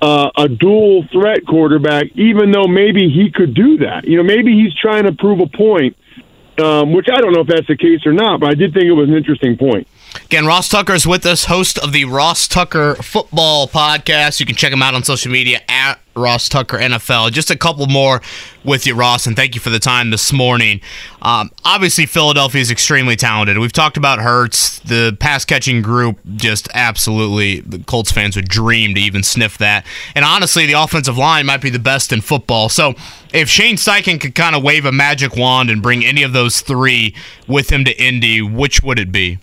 uh, 0.00 0.30
a 0.36 0.48
dual 0.48 1.04
threat 1.12 1.46
quarterback, 1.46 2.06
even 2.14 2.50
though 2.50 2.66
maybe 2.66 3.08
he 3.08 3.30
could 3.32 3.54
do 3.54 3.78
that. 3.78 4.04
You 4.04 4.16
know, 4.16 4.24
maybe 4.24 4.52
he's 4.52 4.74
trying 4.74 5.04
to 5.04 5.12
prove 5.12 5.40
a 5.40 5.46
point, 5.46 5.96
um, 6.60 6.92
which 6.92 7.06
I 7.12 7.20
don't 7.20 7.32
know 7.32 7.42
if 7.42 7.46
that's 7.46 7.68
the 7.68 7.76
case 7.76 8.04
or 8.04 8.12
not, 8.12 8.40
but 8.40 8.50
I 8.50 8.54
did 8.54 8.74
think 8.74 8.86
it 8.86 8.92
was 8.92 9.08
an 9.08 9.14
interesting 9.14 9.56
point. 9.56 9.86
Again, 10.24 10.46
Ross 10.46 10.68
Tucker 10.68 10.94
is 10.94 11.06
with 11.06 11.24
us, 11.26 11.44
host 11.44 11.78
of 11.78 11.92
the 11.92 12.04
Ross 12.04 12.48
Tucker 12.48 12.94
Football 12.96 13.68
Podcast. 13.68 14.40
You 14.40 14.46
can 14.46 14.56
check 14.56 14.72
him 14.72 14.82
out 14.82 14.94
on 14.94 15.04
social 15.04 15.30
media 15.30 15.60
at 15.68 16.00
Ross 16.14 16.48
Tucker 16.48 16.78
NFL. 16.78 17.32
Just 17.32 17.50
a 17.50 17.56
couple 17.56 17.86
more 17.86 18.20
with 18.64 18.86
you, 18.86 18.94
Ross, 18.94 19.26
and 19.26 19.34
thank 19.34 19.54
you 19.54 19.60
for 19.60 19.70
the 19.70 19.78
time 19.78 20.10
this 20.10 20.32
morning. 20.32 20.80
Um, 21.22 21.50
obviously, 21.64 22.06
Philadelphia 22.06 22.60
is 22.60 22.70
extremely 22.70 23.16
talented. 23.16 23.58
We've 23.58 23.72
talked 23.72 23.96
about 23.96 24.18
Hurts, 24.18 24.78
the 24.80 25.16
pass 25.18 25.44
catching 25.44 25.82
group, 25.82 26.18
just 26.36 26.68
absolutely, 26.74 27.60
the 27.60 27.78
Colts 27.80 28.12
fans 28.12 28.36
would 28.36 28.48
dream 28.48 28.94
to 28.94 29.00
even 29.00 29.22
sniff 29.22 29.58
that. 29.58 29.86
And 30.14 30.24
honestly, 30.24 30.66
the 30.66 30.74
offensive 30.74 31.16
line 31.16 31.46
might 31.46 31.62
be 31.62 31.70
the 31.70 31.78
best 31.78 32.12
in 32.12 32.20
football. 32.20 32.68
So 32.68 32.94
if 33.32 33.48
Shane 33.48 33.76
Steichen 33.76 34.20
could 34.20 34.34
kind 34.34 34.54
of 34.54 34.62
wave 34.62 34.84
a 34.84 34.92
magic 34.92 35.36
wand 35.36 35.70
and 35.70 35.82
bring 35.82 36.04
any 36.04 36.22
of 36.22 36.32
those 36.32 36.60
three 36.60 37.14
with 37.46 37.70
him 37.70 37.84
to 37.84 38.02
Indy, 38.02 38.42
which 38.42 38.82
would 38.82 38.98
it 38.98 39.10
be? 39.10 39.38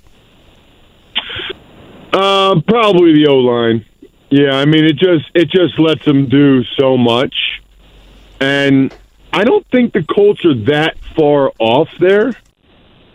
Um, 2.14 2.64
probably 2.64 3.14
the 3.14 3.28
O 3.30 3.38
line. 3.38 3.86
Yeah, 4.30 4.52
I 4.52 4.66
mean 4.66 4.86
it 4.86 4.98
just 4.98 5.26
it 5.34 5.50
just 5.50 5.80
lets 5.80 6.06
them 6.06 6.28
do 6.30 6.64
so 6.80 6.98
much, 6.98 7.36
and 8.40 8.96
I 9.34 9.44
don't 9.44 9.66
think 9.72 9.94
the 9.94 10.04
Colts 10.04 10.44
are 10.46 10.56
that 10.66 10.98
far 11.16 11.52
off 11.60 11.90
there. 12.00 12.34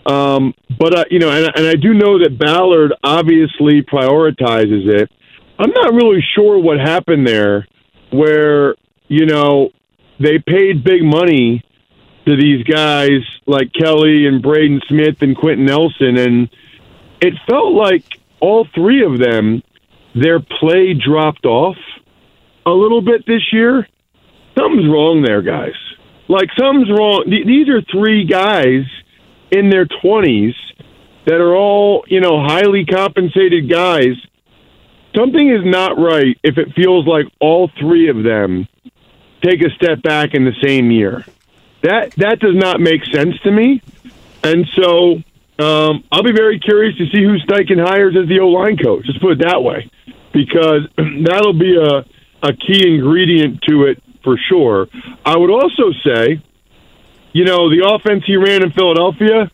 Um, 0.06 0.54
but 0.78 0.94
uh, 0.94 1.04
you 1.10 1.18
know, 1.18 1.30
and, 1.30 1.56
and 1.56 1.66
I 1.66 1.76
do 1.76 1.94
know 1.94 2.18
that 2.18 2.38
Ballard 2.38 2.92
obviously 3.02 3.82
prioritizes 3.82 4.86
it. 4.86 5.10
I'm 5.58 5.70
not 5.70 5.94
really 5.94 6.24
sure 6.34 6.58
what 6.58 6.78
happened 6.78 7.26
there, 7.26 7.66
where 8.10 8.74
you 9.08 9.26
know 9.26 9.70
they 10.18 10.38
paid 10.38 10.84
big 10.84 11.02
money 11.02 11.62
to 12.26 12.36
these 12.36 12.64
guys 12.64 13.20
like 13.46 13.72
Kelly 13.72 14.26
and 14.26 14.42
Braden 14.42 14.82
Smith 14.88 15.20
and 15.20 15.36
Quenton 15.36 15.66
Nelson, 15.66 16.16
and 16.16 16.48
it 17.20 17.34
felt 17.46 17.72
like 17.72 18.13
all 18.44 18.66
three 18.74 19.02
of 19.04 19.18
them, 19.18 19.62
their 20.14 20.38
play 20.40 20.92
dropped 20.94 21.46
off 21.46 21.76
a 22.66 22.70
little 22.70 23.00
bit 23.00 23.24
this 23.26 23.52
year. 23.52 23.88
Something's 24.58 24.86
wrong 24.88 25.22
there, 25.22 25.42
guys. 25.42 25.74
Like 26.28 26.48
something's 26.58 26.90
wrong. 26.90 27.24
Th- 27.26 27.46
These 27.46 27.68
are 27.68 27.80
three 27.82 28.24
guys 28.26 28.84
in 29.50 29.70
their 29.70 29.86
twenties 30.02 30.54
that 31.26 31.40
are 31.40 31.54
all 31.56 32.04
you 32.06 32.20
know 32.20 32.42
highly 32.46 32.84
compensated 32.84 33.68
guys. 33.70 34.14
Something 35.16 35.48
is 35.48 35.64
not 35.64 35.98
right 35.98 36.36
if 36.42 36.58
it 36.58 36.74
feels 36.74 37.06
like 37.06 37.26
all 37.40 37.70
three 37.80 38.08
of 38.08 38.22
them 38.24 38.66
take 39.42 39.62
a 39.62 39.70
step 39.70 40.02
back 40.02 40.34
in 40.34 40.44
the 40.44 40.54
same 40.62 40.90
year. 40.90 41.24
That 41.82 42.12
that 42.16 42.40
does 42.40 42.56
not 42.56 42.80
make 42.80 43.04
sense 43.06 43.38
to 43.40 43.50
me. 43.50 43.80
And 44.42 44.66
so 44.74 45.22
um, 45.58 46.04
I'll 46.10 46.22
be 46.22 46.32
very 46.32 46.58
curious 46.58 46.96
to 46.98 47.06
see 47.06 47.22
who 47.22 47.38
Steichen 47.38 47.78
hires 47.78 48.16
as 48.20 48.28
the 48.28 48.40
O 48.40 48.48
line 48.48 48.76
coach. 48.76 49.06
Just 49.06 49.20
put 49.20 49.32
it 49.32 49.38
that 49.46 49.62
way, 49.62 49.90
because 50.32 50.88
that'll 50.96 51.52
be 51.58 51.76
a 51.76 52.04
a 52.42 52.52
key 52.52 52.86
ingredient 52.86 53.62
to 53.62 53.84
it 53.84 54.02
for 54.22 54.36
sure. 54.36 54.88
I 55.24 55.36
would 55.36 55.50
also 55.50 55.92
say, 56.04 56.42
you 57.32 57.44
know, 57.44 57.70
the 57.70 57.88
offense 57.88 58.24
he 58.26 58.36
ran 58.36 58.62
in 58.62 58.70
Philadelphia, 58.70 59.50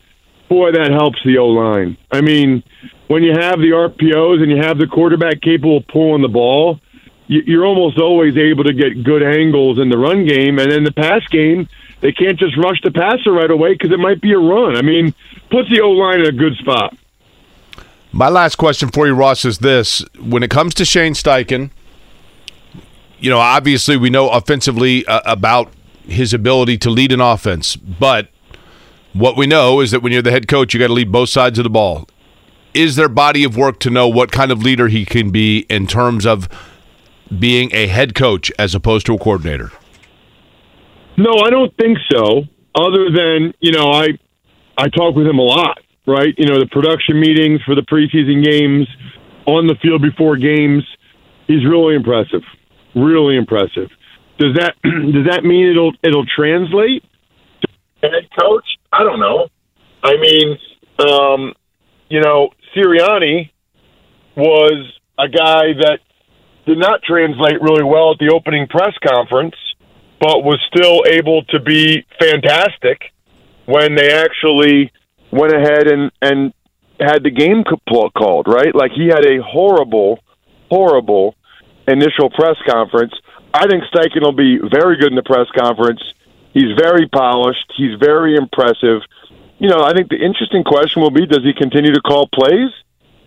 boy, 0.48 0.72
that 0.72 0.90
helps 0.90 1.18
the 1.24 1.38
O 1.38 1.46
line. 1.48 1.96
I 2.10 2.20
mean, 2.20 2.64
when 3.06 3.22
you 3.22 3.32
have 3.32 3.58
the 3.60 3.70
RPOs 3.70 4.42
and 4.42 4.50
you 4.50 4.56
have 4.56 4.78
the 4.78 4.88
quarterback 4.88 5.40
capable 5.40 5.78
of 5.78 5.86
pulling 5.86 6.22
the 6.22 6.28
ball, 6.28 6.80
you- 7.28 7.44
you're 7.46 7.64
almost 7.64 7.98
always 7.98 8.36
able 8.36 8.64
to 8.64 8.72
get 8.72 9.04
good 9.04 9.22
angles 9.22 9.78
in 9.78 9.88
the 9.88 9.98
run 9.98 10.24
game, 10.24 10.58
and 10.58 10.72
in 10.72 10.82
the 10.82 10.92
pass 10.92 11.24
game, 11.28 11.68
they 12.00 12.12
can't 12.12 12.38
just 12.38 12.56
rush 12.56 12.80
the 12.82 12.90
passer 12.90 13.32
right 13.32 13.50
away 13.50 13.74
because 13.74 13.92
it 13.92 13.98
might 13.98 14.20
be 14.20 14.32
a 14.32 14.38
run. 14.38 14.76
I 14.76 14.82
mean, 14.82 15.14
puts 15.50 15.68
the 15.70 15.80
O 15.80 15.90
line 15.90 16.20
in 16.20 16.26
a 16.26 16.32
good 16.32 16.56
spot. 16.56 16.96
My 18.12 18.28
last 18.28 18.56
question 18.56 18.88
for 18.88 19.06
you, 19.06 19.14
Ross, 19.14 19.44
is 19.44 19.58
this: 19.58 20.04
When 20.18 20.42
it 20.42 20.50
comes 20.50 20.74
to 20.74 20.84
Shane 20.84 21.14
Steichen, 21.14 21.70
you 23.18 23.30
know, 23.30 23.38
obviously 23.38 23.96
we 23.96 24.10
know 24.10 24.30
offensively 24.30 25.06
uh, 25.06 25.20
about 25.24 25.72
his 26.04 26.34
ability 26.34 26.78
to 26.78 26.90
lead 26.90 27.12
an 27.12 27.20
offense, 27.20 27.76
but 27.76 28.28
what 29.12 29.36
we 29.36 29.46
know 29.46 29.80
is 29.80 29.90
that 29.90 30.02
when 30.02 30.12
you're 30.12 30.22
the 30.22 30.30
head 30.30 30.48
coach, 30.48 30.72
you 30.72 30.80
got 30.80 30.88
to 30.88 30.92
lead 30.92 31.12
both 31.12 31.28
sides 31.28 31.58
of 31.58 31.64
the 31.64 31.70
ball. 31.70 32.08
Is 32.72 32.96
there 32.96 33.08
body 33.08 33.44
of 33.44 33.56
work 33.56 33.80
to 33.80 33.90
know 33.90 34.08
what 34.08 34.30
kind 34.30 34.52
of 34.52 34.62
leader 34.62 34.88
he 34.88 35.04
can 35.04 35.30
be 35.30 35.66
in 35.68 35.86
terms 35.86 36.24
of 36.24 36.48
being 37.38 37.70
a 37.72 37.88
head 37.88 38.14
coach 38.14 38.52
as 38.58 38.74
opposed 38.74 39.06
to 39.06 39.14
a 39.14 39.18
coordinator? 39.18 39.72
No, 41.20 41.44
I 41.44 41.50
don't 41.50 41.76
think 41.76 41.98
so. 42.10 42.44
Other 42.74 43.10
than 43.12 43.52
you 43.60 43.72
know, 43.72 43.92
I 43.92 44.08
I 44.78 44.88
talk 44.88 45.14
with 45.14 45.26
him 45.26 45.38
a 45.38 45.42
lot, 45.42 45.78
right? 46.06 46.32
You 46.38 46.46
know, 46.46 46.58
the 46.58 46.68
production 46.72 47.20
meetings 47.20 47.60
for 47.66 47.74
the 47.74 47.82
preseason 47.82 48.42
games, 48.42 48.88
on 49.44 49.66
the 49.66 49.74
field 49.82 50.00
before 50.00 50.36
games. 50.36 50.82
He's 51.46 51.64
really 51.66 51.94
impressive. 51.94 52.42
Really 52.94 53.36
impressive. 53.36 53.88
Does 54.38 54.54
that 54.56 54.74
does 54.82 55.26
that 55.28 55.44
mean 55.44 55.68
it'll 55.68 55.92
it'll 56.02 56.26
translate? 56.26 57.04
Head 58.02 58.28
coach? 58.38 58.64
I 58.90 59.04
don't 59.04 59.20
know. 59.20 59.48
I 60.02 60.16
mean, 60.16 60.58
um, 60.98 61.52
you 62.08 62.20
know, 62.20 62.48
Sirianni 62.74 63.50
was 64.36 64.90
a 65.18 65.28
guy 65.28 65.74
that 65.84 65.98
did 66.66 66.78
not 66.78 67.02
translate 67.02 67.60
really 67.60 67.84
well 67.84 68.12
at 68.12 68.18
the 68.18 68.32
opening 68.34 68.66
press 68.68 68.94
conference, 69.06 69.54
but 70.20 70.44
was 70.44 70.60
still 70.68 71.02
able 71.06 71.42
to 71.44 71.58
be 71.58 72.04
fantastic 72.20 73.12
when 73.64 73.94
they 73.94 74.12
actually 74.12 74.92
went 75.32 75.54
ahead 75.54 75.86
and 75.88 76.12
and 76.20 76.52
had 77.00 77.22
the 77.24 77.30
game 77.30 77.64
called. 77.64 78.46
Right, 78.46 78.74
like 78.74 78.92
he 78.92 79.08
had 79.08 79.24
a 79.24 79.42
horrible, 79.42 80.20
horrible 80.68 81.34
initial 81.88 82.30
press 82.30 82.56
conference. 82.68 83.14
I 83.52 83.66
think 83.66 83.82
Steichen 83.84 84.20
will 84.20 84.36
be 84.36 84.58
very 84.58 84.96
good 84.98 85.10
in 85.10 85.16
the 85.16 85.24
press 85.24 85.48
conference. 85.56 86.02
He's 86.52 86.76
very 86.76 87.08
polished. 87.08 87.72
He's 87.76 87.98
very 87.98 88.36
impressive. 88.36 89.02
You 89.58 89.68
know, 89.68 89.82
I 89.82 89.94
think 89.94 90.10
the 90.10 90.20
interesting 90.20 90.64
question 90.64 91.00
will 91.00 91.10
be: 91.10 91.26
Does 91.26 91.42
he 91.42 91.54
continue 91.54 91.94
to 91.94 92.02
call 92.02 92.28
plays? 92.28 92.70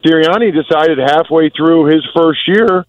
Sirianni 0.05 0.53
decided 0.53 0.99
halfway 0.99 1.49
through 1.49 1.85
his 1.85 2.05
first 2.13 2.47
year 2.47 2.85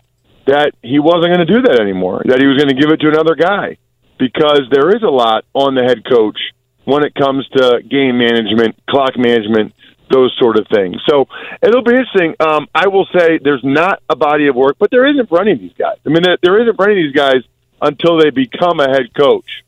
that 0.46 0.72
he 0.82 0.98
wasn't 0.98 1.32
going 1.32 1.46
to 1.46 1.46
do 1.46 1.62
that 1.62 1.80
anymore. 1.80 2.22
That 2.26 2.40
he 2.40 2.46
was 2.46 2.58
going 2.58 2.68
to 2.68 2.74
give 2.74 2.90
it 2.90 3.00
to 3.00 3.08
another 3.08 3.34
guy 3.34 3.78
because 4.18 4.62
there 4.70 4.94
is 4.94 5.02
a 5.02 5.10
lot 5.10 5.44
on 5.54 5.74
the 5.74 5.82
head 5.82 6.04
coach 6.04 6.38
when 6.84 7.04
it 7.04 7.14
comes 7.14 7.46
to 7.48 7.80
game 7.88 8.18
management, 8.18 8.76
clock 8.88 9.16
management, 9.16 9.72
those 10.10 10.34
sort 10.38 10.58
of 10.58 10.66
things. 10.68 10.96
So 11.08 11.26
it'll 11.62 11.82
be 11.82 11.92
interesting. 11.92 12.34
Um, 12.40 12.68
I 12.74 12.88
will 12.88 13.06
say 13.06 13.38
there's 13.42 13.64
not 13.64 14.02
a 14.08 14.16
body 14.16 14.48
of 14.48 14.54
work, 14.54 14.76
but 14.78 14.90
there 14.90 15.06
isn't 15.06 15.28
for 15.28 15.40
any 15.40 15.52
of 15.52 15.60
these 15.60 15.72
guys. 15.78 15.96
I 16.06 16.10
mean, 16.10 16.22
there, 16.42 16.60
isn't 16.60 16.76
for 16.76 16.88
any 16.88 17.00
of 17.00 17.06
these 17.06 17.16
guys 17.16 17.42
until 17.80 18.18
they 18.18 18.30
become 18.30 18.80
a 18.80 18.88
head 18.88 19.14
coach. 19.14 19.64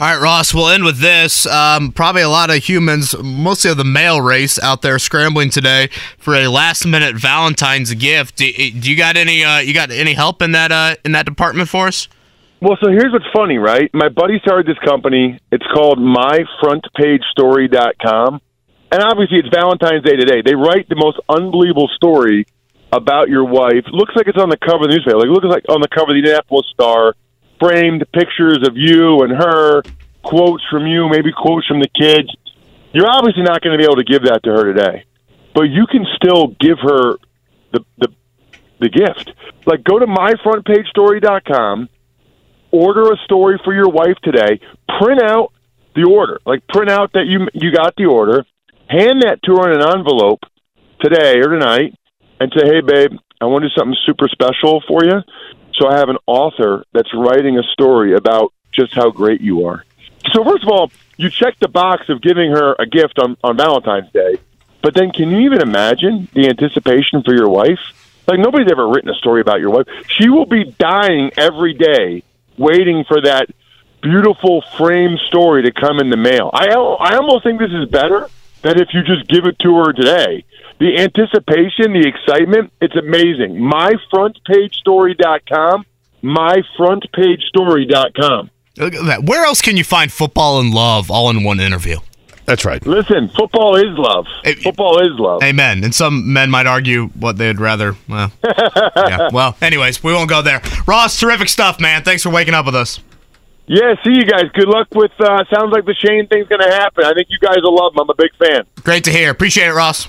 All 0.00 0.06
right, 0.06 0.22
Ross, 0.22 0.54
we'll 0.54 0.68
end 0.68 0.84
with 0.84 1.00
this. 1.00 1.44
Um, 1.44 1.90
probably 1.90 2.22
a 2.22 2.28
lot 2.28 2.50
of 2.50 2.62
humans, 2.62 3.16
mostly 3.20 3.72
of 3.72 3.78
the 3.78 3.84
male 3.84 4.20
race, 4.20 4.56
out 4.60 4.80
there 4.80 4.96
scrambling 5.00 5.50
today 5.50 5.88
for 6.18 6.36
a 6.36 6.46
last-minute 6.46 7.16
Valentine's 7.16 7.92
gift. 7.94 8.36
Do, 8.36 8.46
do 8.52 8.90
you 8.90 8.96
got 8.96 9.16
any? 9.16 9.42
Uh, 9.42 9.58
you 9.58 9.74
got 9.74 9.90
any 9.90 10.14
help 10.14 10.40
in 10.40 10.52
that 10.52 10.70
uh, 10.70 10.94
in 11.04 11.12
that 11.12 11.26
department 11.26 11.68
for 11.68 11.88
us? 11.88 12.08
Well, 12.60 12.76
so 12.82 12.90
here's 12.90 13.12
what's 13.12 13.24
funny, 13.32 13.58
right? 13.58 13.88
My 13.94 14.08
buddy 14.08 14.40
started 14.42 14.66
this 14.66 14.80
company. 14.84 15.38
It's 15.52 15.64
called 15.72 16.00
MyFrontPageStory.com, 16.00 18.40
and 18.90 19.00
obviously 19.00 19.38
it's 19.38 19.46
Valentine's 19.54 20.02
Day 20.02 20.16
today. 20.16 20.42
They 20.44 20.56
write 20.56 20.88
the 20.88 20.96
most 20.96 21.20
unbelievable 21.28 21.88
story 21.94 22.46
about 22.92 23.28
your 23.28 23.44
wife. 23.44 23.84
Looks 23.92 24.16
like 24.16 24.26
it's 24.26 24.38
on 24.38 24.50
the 24.50 24.56
cover 24.56 24.86
of 24.86 24.90
the 24.90 24.96
newspaper. 24.96 25.18
Like 25.18 25.28
looks 25.28 25.46
like 25.46 25.66
on 25.68 25.80
the 25.80 25.86
cover 25.86 26.10
of 26.10 26.16
the 26.16 26.18
Indianapolis 26.18 26.66
Star 26.74 27.14
framed 27.60 28.04
pictures 28.12 28.66
of 28.66 28.76
you 28.76 29.22
and 29.22 29.30
her, 29.32 29.82
quotes 30.24 30.64
from 30.68 30.84
you, 30.86 31.08
maybe 31.08 31.30
quotes 31.30 31.64
from 31.66 31.78
the 31.78 31.86
kids. 31.94 32.28
You're 32.92 33.06
obviously 33.06 33.44
not 33.44 33.62
going 33.62 33.78
to 33.78 33.80
be 33.80 33.84
able 33.84 34.02
to 34.02 34.04
give 34.04 34.24
that 34.24 34.42
to 34.42 34.50
her 34.50 34.64
today, 34.72 35.04
but 35.54 35.70
you 35.70 35.86
can 35.86 36.04
still 36.16 36.48
give 36.58 36.80
her 36.82 37.18
the 37.70 37.84
the 37.98 38.08
the 38.80 38.88
gift. 38.88 39.30
Like 39.64 39.84
go 39.84 40.00
to 40.00 40.06
myfrontpagestory.com, 40.06 41.88
order 42.70 43.12
a 43.12 43.16
story 43.24 43.60
for 43.64 43.74
your 43.74 43.88
wife 43.88 44.16
today, 44.22 44.60
print 44.98 45.22
out 45.22 45.52
the 45.94 46.04
order. 46.04 46.40
Like 46.46 46.66
print 46.68 46.90
out 46.90 47.12
that 47.12 47.26
you 47.26 47.48
you 47.52 47.72
got 47.72 47.94
the 47.96 48.06
order, 48.06 48.44
hand 48.88 49.22
that 49.22 49.42
to 49.44 49.56
her 49.56 49.72
in 49.72 49.80
an 49.80 49.98
envelope 49.98 50.40
today 51.00 51.38
or 51.38 51.48
tonight 51.48 51.94
and 52.40 52.52
say, 52.54 52.66
"Hey 52.66 52.80
babe, 52.80 53.12
I 53.40 53.46
want 53.46 53.62
to 53.62 53.68
do 53.68 53.74
something 53.74 53.96
super 54.04 54.28
special 54.28 54.82
for 54.86 55.04
you." 55.04 55.22
So 55.74 55.88
I 55.88 55.98
have 55.98 56.08
an 56.08 56.18
author 56.26 56.84
that's 56.92 57.12
writing 57.14 57.58
a 57.58 57.62
story 57.72 58.14
about 58.14 58.52
just 58.72 58.94
how 58.94 59.10
great 59.10 59.40
you 59.40 59.66
are. 59.66 59.84
So 60.32 60.44
first 60.44 60.64
of 60.64 60.68
all, 60.68 60.90
you 61.16 61.30
check 61.30 61.58
the 61.58 61.68
box 61.68 62.08
of 62.08 62.20
giving 62.20 62.50
her 62.50 62.74
a 62.78 62.86
gift 62.86 63.18
on, 63.18 63.36
on 63.42 63.56
Valentine's 63.56 64.10
Day, 64.12 64.38
but 64.82 64.94
then 64.94 65.10
can 65.10 65.30
you 65.30 65.40
even 65.40 65.60
imagine 65.60 66.28
the 66.32 66.48
anticipation 66.48 67.22
for 67.22 67.34
your 67.34 67.48
wife? 67.48 67.78
Like 68.26 68.38
nobody's 68.38 68.70
ever 68.70 68.88
written 68.88 69.10
a 69.10 69.14
story 69.14 69.40
about 69.40 69.60
your 69.60 69.70
wife. 69.70 69.86
She 70.08 70.28
will 70.28 70.46
be 70.46 70.64
dying 70.64 71.30
every 71.36 71.74
day 71.74 72.22
waiting 72.58 73.04
for 73.06 73.20
that 73.22 73.48
beautiful 74.02 74.62
frame 74.76 75.16
story 75.28 75.62
to 75.62 75.72
come 75.72 75.98
in 75.98 76.10
the 76.10 76.16
mail. 76.16 76.50
I 76.52 76.68
I 76.68 77.16
almost 77.16 77.44
think 77.44 77.58
this 77.58 77.72
is 77.72 77.88
better 77.88 78.28
than 78.62 78.80
if 78.80 78.88
you 78.92 79.02
just 79.02 79.28
give 79.28 79.46
it 79.46 79.58
to 79.60 79.76
her 79.76 79.92
today 79.92 80.44
the 80.78 80.98
anticipation, 80.98 81.92
the 81.92 82.06
excitement, 82.06 82.72
it's 82.80 82.96
amazing. 82.96 83.56
MyFrontPageStory.com. 83.56 85.84
MyFrontPageStory.com. 86.22 88.50
Look 88.76 88.94
at 88.94 89.06
that. 89.06 89.24
Where 89.24 89.44
else 89.44 89.60
can 89.60 89.76
you 89.76 89.82
find 89.84 90.12
football 90.12 90.60
and 90.60 90.72
love 90.72 91.10
all 91.10 91.30
in 91.30 91.42
one 91.42 91.58
interview? 91.58 91.96
That's 92.48 92.64
right. 92.64 92.84
Listen, 92.86 93.28
football 93.28 93.76
is 93.76 93.96
love. 93.98 94.24
It- 94.42 94.60
football 94.60 95.00
is 95.00 95.10
love. 95.20 95.42
Amen. 95.42 95.84
And 95.84 95.94
some 95.94 96.32
men 96.32 96.48
might 96.48 96.66
argue 96.66 97.08
what 97.08 97.36
they'd 97.36 97.60
rather. 97.60 97.94
Well, 98.08 98.32
yeah. 98.96 99.28
Well, 99.30 99.54
anyways, 99.60 100.02
we 100.02 100.14
won't 100.14 100.30
go 100.30 100.40
there. 100.40 100.62
Ross, 100.86 101.20
terrific 101.20 101.50
stuff, 101.50 101.78
man. 101.78 102.04
Thanks 102.04 102.22
for 102.22 102.30
waking 102.30 102.54
up 102.54 102.64
with 102.64 102.74
us. 102.74 103.00
Yeah, 103.66 103.94
see 104.02 104.12
you 104.14 104.24
guys. 104.24 104.44
Good 104.54 104.66
luck 104.66 104.88
with. 104.94 105.12
Uh, 105.20 105.44
sounds 105.54 105.72
like 105.72 105.84
the 105.84 105.94
Shane 105.94 106.26
thing's 106.26 106.48
going 106.48 106.62
to 106.62 106.70
happen. 106.70 107.04
I 107.04 107.12
think 107.12 107.26
you 107.28 107.38
guys 107.38 107.58
will 107.62 107.74
love 107.76 107.92
him. 107.92 108.00
I'm 108.00 108.08
a 108.08 108.14
big 108.14 108.30
fan. 108.38 108.64
Great 108.82 109.04
to 109.04 109.10
hear. 109.10 109.30
Appreciate 109.30 109.66
it, 109.68 109.74
Ross. 109.74 110.06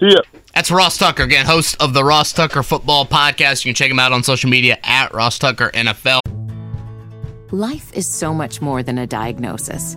See 0.00 0.08
ya. 0.10 0.20
That's 0.54 0.70
Ross 0.70 0.98
Tucker, 0.98 1.22
again, 1.22 1.46
host 1.46 1.80
of 1.80 1.94
the 1.94 2.04
Ross 2.04 2.34
Tucker 2.34 2.62
Football 2.62 3.06
Podcast. 3.06 3.64
You 3.64 3.70
can 3.70 3.74
check 3.74 3.90
him 3.90 3.98
out 3.98 4.12
on 4.12 4.22
social 4.22 4.50
media 4.50 4.78
at 4.82 5.14
Ross 5.14 5.38
Tucker 5.38 5.70
NFL. 5.72 6.20
Life 7.52 7.90
is 7.94 8.06
so 8.06 8.34
much 8.34 8.60
more 8.60 8.82
than 8.82 8.98
a 8.98 9.06
diagnosis. 9.06 9.96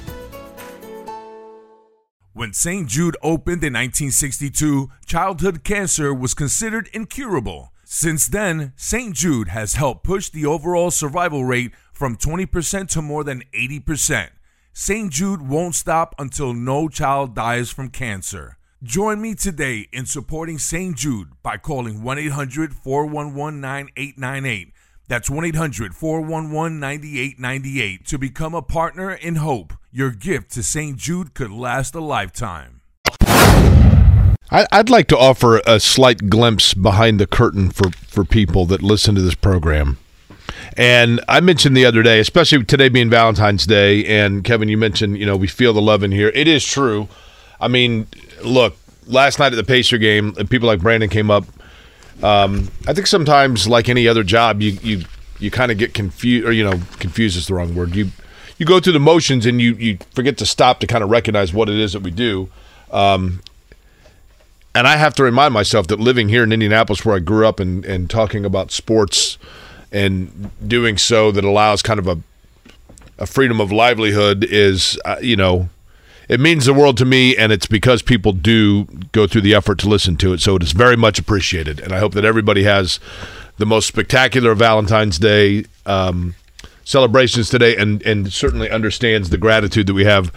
When 2.33 2.53
St. 2.53 2.87
Jude 2.87 3.17
opened 3.21 3.61
in 3.61 3.73
1962, 3.73 4.89
childhood 5.05 5.65
cancer 5.65 6.13
was 6.13 6.33
considered 6.33 6.89
incurable. 6.93 7.73
Since 7.83 8.27
then, 8.27 8.71
St. 8.77 9.13
Jude 9.13 9.49
has 9.49 9.73
helped 9.73 10.05
push 10.05 10.29
the 10.29 10.45
overall 10.45 10.91
survival 10.91 11.43
rate 11.43 11.73
from 11.91 12.15
20% 12.15 12.87
to 12.87 13.01
more 13.01 13.25
than 13.25 13.43
80%. 13.53 14.29
St. 14.71 15.11
Jude 15.11 15.41
won't 15.41 15.75
stop 15.75 16.15
until 16.17 16.53
no 16.53 16.87
child 16.87 17.35
dies 17.35 17.69
from 17.69 17.89
cancer. 17.89 18.57
Join 18.81 19.21
me 19.21 19.35
today 19.35 19.89
in 19.91 20.05
supporting 20.05 20.57
St. 20.57 20.95
Jude 20.95 21.33
by 21.43 21.57
calling 21.57 22.01
1 22.01 22.17
800 22.17 22.73
411 22.73 23.59
9898. 23.59 24.71
That's 25.09 25.29
1 25.29 25.43
800 25.43 25.93
411 25.93 26.79
9898 26.79 28.05
to 28.05 28.17
become 28.17 28.55
a 28.55 28.61
partner 28.61 29.11
in 29.11 29.35
hope. 29.35 29.73
Your 29.93 30.11
gift 30.11 30.51
to 30.51 30.63
St. 30.63 30.95
Jude 30.95 31.33
could 31.33 31.51
last 31.51 31.95
a 31.95 31.99
lifetime. 31.99 32.79
I'd 34.49 34.89
like 34.89 35.07
to 35.07 35.17
offer 35.17 35.61
a 35.67 35.81
slight 35.81 36.29
glimpse 36.29 36.73
behind 36.73 37.19
the 37.19 37.27
curtain 37.27 37.71
for, 37.71 37.89
for 37.91 38.23
people 38.23 38.65
that 38.67 38.81
listen 38.81 39.15
to 39.15 39.21
this 39.21 39.35
program. 39.35 39.97
And 40.77 41.19
I 41.27 41.41
mentioned 41.41 41.75
the 41.75 41.83
other 41.83 42.03
day, 42.03 42.21
especially 42.21 42.63
today 42.63 42.87
being 42.87 43.09
Valentine's 43.09 43.65
Day, 43.65 44.05
and 44.05 44.45
Kevin, 44.45 44.69
you 44.69 44.77
mentioned, 44.77 45.17
you 45.17 45.25
know, 45.25 45.35
we 45.35 45.47
feel 45.47 45.73
the 45.73 45.81
love 45.81 46.03
in 46.03 46.13
here. 46.13 46.29
It 46.29 46.47
is 46.47 46.65
true. 46.65 47.09
I 47.59 47.67
mean, 47.67 48.07
look, 48.45 48.77
last 49.07 49.39
night 49.39 49.51
at 49.51 49.57
the 49.57 49.63
Pacer 49.65 49.97
game, 49.97 50.33
people 50.49 50.67
like 50.67 50.79
Brandon 50.79 51.09
came 51.09 51.29
up. 51.29 51.43
Um, 52.23 52.71
I 52.87 52.93
think 52.93 53.07
sometimes, 53.07 53.67
like 53.67 53.89
any 53.89 54.07
other 54.07 54.23
job, 54.23 54.61
you 54.61 54.71
you 54.81 55.03
you 55.39 55.51
kind 55.51 55.69
of 55.69 55.77
get 55.77 55.93
confused, 55.93 56.47
or 56.47 56.53
you 56.53 56.63
know, 56.63 56.79
confused 56.99 57.35
is 57.35 57.47
the 57.47 57.55
wrong 57.55 57.75
word. 57.75 57.95
You 57.95 58.11
you 58.61 58.67
go 58.67 58.79
through 58.79 58.93
the 58.93 58.99
motions 58.99 59.47
and 59.47 59.59
you 59.59 59.73
you 59.73 59.97
forget 60.13 60.37
to 60.37 60.45
stop 60.45 60.79
to 60.81 60.85
kind 60.85 61.03
of 61.03 61.09
recognize 61.09 61.51
what 61.51 61.67
it 61.67 61.79
is 61.79 61.93
that 61.93 62.03
we 62.03 62.11
do. 62.11 62.47
Um, 62.91 63.41
and 64.75 64.87
I 64.87 64.97
have 64.97 65.15
to 65.15 65.23
remind 65.23 65.51
myself 65.51 65.87
that 65.87 65.99
living 65.99 66.29
here 66.29 66.43
in 66.43 66.51
Indianapolis, 66.51 67.03
where 67.03 67.15
I 67.15 67.19
grew 67.19 67.47
up, 67.47 67.59
and 67.59 67.83
and 67.85 68.07
talking 68.07 68.45
about 68.45 68.69
sports 68.69 69.39
and 69.91 70.51
doing 70.65 70.99
so 70.99 71.31
that 71.31 71.43
allows 71.43 71.81
kind 71.81 71.99
of 71.99 72.07
a 72.07 72.19
a 73.17 73.25
freedom 73.25 73.59
of 73.59 73.71
livelihood 73.71 74.43
is, 74.43 74.99
uh, 75.05 75.15
you 75.19 75.35
know, 75.35 75.69
it 76.29 76.39
means 76.39 76.65
the 76.65 76.73
world 76.73 76.99
to 76.99 77.05
me, 77.05 77.35
and 77.35 77.51
it's 77.51 77.65
because 77.65 78.03
people 78.03 78.31
do 78.31 78.85
go 79.11 79.25
through 79.25 79.41
the 79.41 79.55
effort 79.55 79.79
to 79.79 79.89
listen 79.89 80.17
to 80.17 80.33
it. 80.33 80.39
So 80.39 80.57
it 80.57 80.61
is 80.61 80.71
very 80.71 80.95
much 80.95 81.17
appreciated, 81.17 81.79
and 81.79 81.91
I 81.91 81.97
hope 81.97 82.13
that 82.13 82.25
everybody 82.25 82.61
has 82.65 82.99
the 83.57 83.65
most 83.65 83.87
spectacular 83.87 84.53
Valentine's 84.53 85.17
Day 85.17 85.65
um, 85.87 86.35
celebrations 86.83 87.49
today, 87.49 87.75
and 87.75 88.01
and 88.03 88.31
certainly 88.31 88.69
understands 88.69 89.29
the 89.29 89.37
gratitude 89.37 89.87
that 89.87 89.93
we 89.93 90.05
have 90.05 90.31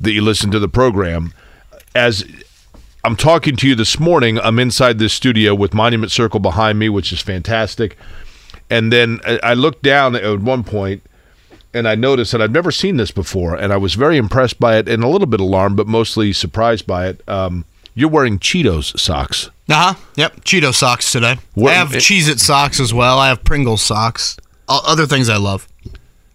that 0.00 0.12
you 0.12 0.22
listen 0.22 0.50
to 0.50 0.58
the 0.58 0.68
program. 0.68 1.32
As 1.94 2.24
I'm 3.04 3.16
talking 3.16 3.56
to 3.56 3.68
you 3.68 3.74
this 3.74 3.98
morning, 3.98 4.38
I'm 4.38 4.58
inside 4.58 4.98
this 4.98 5.12
studio 5.12 5.54
with 5.54 5.74
Monument 5.74 6.12
Circle 6.12 6.40
behind 6.40 6.78
me, 6.78 6.88
which 6.88 7.12
is 7.12 7.20
fantastic. 7.20 7.96
And 8.70 8.92
then 8.92 9.20
I 9.42 9.54
looked 9.54 9.82
down 9.82 10.14
at 10.14 10.40
one 10.40 10.62
point 10.62 11.02
and 11.72 11.88
I 11.88 11.94
noticed 11.94 12.32
that 12.32 12.42
I'd 12.42 12.52
never 12.52 12.70
seen 12.70 12.96
this 12.96 13.10
before, 13.10 13.54
and 13.54 13.72
I 13.72 13.76
was 13.76 13.94
very 13.94 14.16
impressed 14.16 14.58
by 14.58 14.76
it 14.76 14.88
and 14.88 15.02
a 15.04 15.08
little 15.08 15.26
bit 15.26 15.40
alarmed, 15.40 15.76
but 15.76 15.86
mostly 15.86 16.32
surprised 16.32 16.86
by 16.86 17.08
it. 17.08 17.22
Um, 17.28 17.64
you're 17.94 18.08
wearing 18.08 18.38
Cheetos 18.38 18.98
socks. 18.98 19.50
Uh 19.68 19.92
huh. 19.92 19.94
Yep. 20.16 20.44
Cheeto 20.44 20.72
socks 20.74 21.10
today. 21.12 21.36
What- 21.54 21.72
I 21.72 21.76
have 21.76 21.88
Cheez 21.88 22.28
It 22.28 22.40
socks 22.40 22.78
as 22.80 22.92
well. 22.94 23.18
I 23.18 23.28
have 23.28 23.44
Pringles 23.44 23.82
socks. 23.82 24.36
Other 24.68 25.06
things 25.06 25.28
I 25.30 25.36
love. 25.38 25.66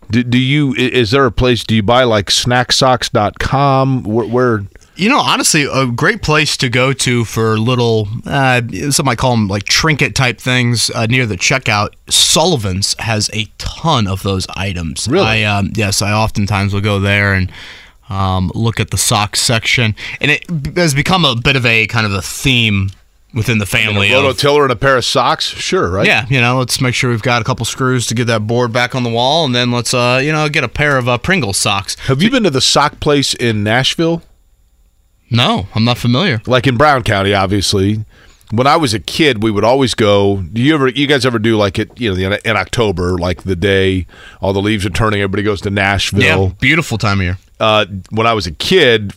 Do, 0.09 0.23
do 0.23 0.37
you? 0.37 0.73
Is 0.75 1.11
there 1.11 1.25
a 1.25 1.31
place? 1.31 1.63
Do 1.63 1.75
you 1.75 1.83
buy 1.83 2.03
like 2.03 2.27
snacksocks.com? 2.27 4.03
Where, 4.03 4.27
where 4.27 4.63
You 4.95 5.09
know, 5.09 5.19
honestly, 5.19 5.67
a 5.71 5.87
great 5.87 6.21
place 6.21 6.55
to 6.57 6.69
go 6.69 6.93
to 6.93 7.25
for 7.25 7.57
little, 7.57 8.07
uh, 8.25 8.61
some 8.91 9.07
might 9.07 9.17
call 9.17 9.31
them 9.31 9.47
like 9.47 9.63
trinket 9.63 10.15
type 10.15 10.39
things 10.39 10.91
uh, 10.91 11.07
near 11.07 11.25
the 11.25 11.35
checkout. 11.35 11.93
Sullivan's 12.09 12.95
has 12.99 13.29
a 13.33 13.47
ton 13.57 14.07
of 14.07 14.21
those 14.23 14.45
items. 14.55 15.07
Really? 15.07 15.25
I, 15.25 15.57
um, 15.57 15.71
yes, 15.75 16.01
I 16.01 16.11
oftentimes 16.11 16.73
will 16.73 16.81
go 16.81 16.99
there 16.99 17.33
and 17.33 17.51
um, 18.09 18.51
look 18.53 18.79
at 18.79 18.91
the 18.91 18.97
socks 18.97 19.41
section, 19.41 19.95
and 20.21 20.29
it 20.29 20.45
has 20.77 20.93
become 20.93 21.25
a 21.25 21.35
bit 21.35 21.55
of 21.55 21.65
a 21.65 21.87
kind 21.87 22.05
of 22.05 22.13
a 22.13 22.21
theme 22.21 22.91
within 23.33 23.57
the 23.57 23.63
a 23.63 23.67
family. 23.67 24.11
roto 24.11 24.29
of, 24.29 24.37
tiller 24.37 24.63
and 24.63 24.71
a 24.71 24.75
pair 24.75 24.97
of 24.97 25.05
socks? 25.05 25.45
Sure, 25.45 25.89
right? 25.89 26.05
yeah, 26.05 26.25
you 26.29 26.39
know, 26.39 26.59
let's 26.59 26.79
make 26.81 26.95
sure 26.95 27.09
we've 27.09 27.21
got 27.21 27.41
a 27.41 27.45
couple 27.45 27.65
screws 27.65 28.07
to 28.07 28.15
get 28.15 28.25
that 28.27 28.47
board 28.47 28.71
back 28.71 28.95
on 28.95 29.03
the 29.03 29.09
wall, 29.09 29.45
and 29.45 29.53
then 29.53 29.71
let's, 29.71 29.93
uh, 29.93 30.21
you 30.23 30.31
know, 30.31 30.47
get 30.49 30.63
a 30.63 30.67
pair 30.67 30.97
of 30.97 31.07
uh, 31.09 31.17
Pringles 31.17 31.57
socks. 31.57 31.95
Have 32.07 32.21
you 32.21 32.29
been 32.29 32.43
to 32.43 32.49
the 32.49 32.61
sock 32.61 32.99
place 32.99 33.33
in 33.33 33.63
Nashville? 33.63 34.21
No, 35.29 35.67
I'm 35.73 35.83
not 35.83 35.97
familiar. 35.97 36.41
like 36.45 36.67
in 36.67 36.77
Brown 36.77 37.03
County, 37.03 37.33
obviously. 37.33 38.05
When 38.51 38.67
I 38.67 38.77
was 38.77 38.93
a 38.93 38.99
kid, 38.99 39.41
we 39.41 39.49
would 39.49 39.63
always 39.63 39.95
go. 39.95 40.43
Do 40.43 40.61
you 40.61 40.75
ever, 40.75 40.87
you 40.89 41.07
guys 41.07 41.25
ever 41.25 41.39
do 41.39 41.57
like 41.57 41.79
it? 41.79 41.99
You 41.99 42.13
know, 42.13 42.37
in 42.45 42.55
October, 42.55 43.17
like 43.17 43.43
the 43.43 43.55
day 43.55 44.05
all 44.41 44.53
the 44.53 44.61
leaves 44.61 44.85
are 44.85 44.91
turning, 44.91 45.21
everybody 45.21 45.41
goes 45.41 45.59
to 45.61 45.71
Nashville. 45.71 46.21
Yeah, 46.21 46.53
beautiful 46.59 46.99
time 46.99 47.19
of 47.19 47.23
year. 47.23 47.37
Uh, 47.59 47.85
when 48.11 48.27
I 48.27 48.33
was 48.33 48.45
a 48.45 48.51
kid, 48.51 49.15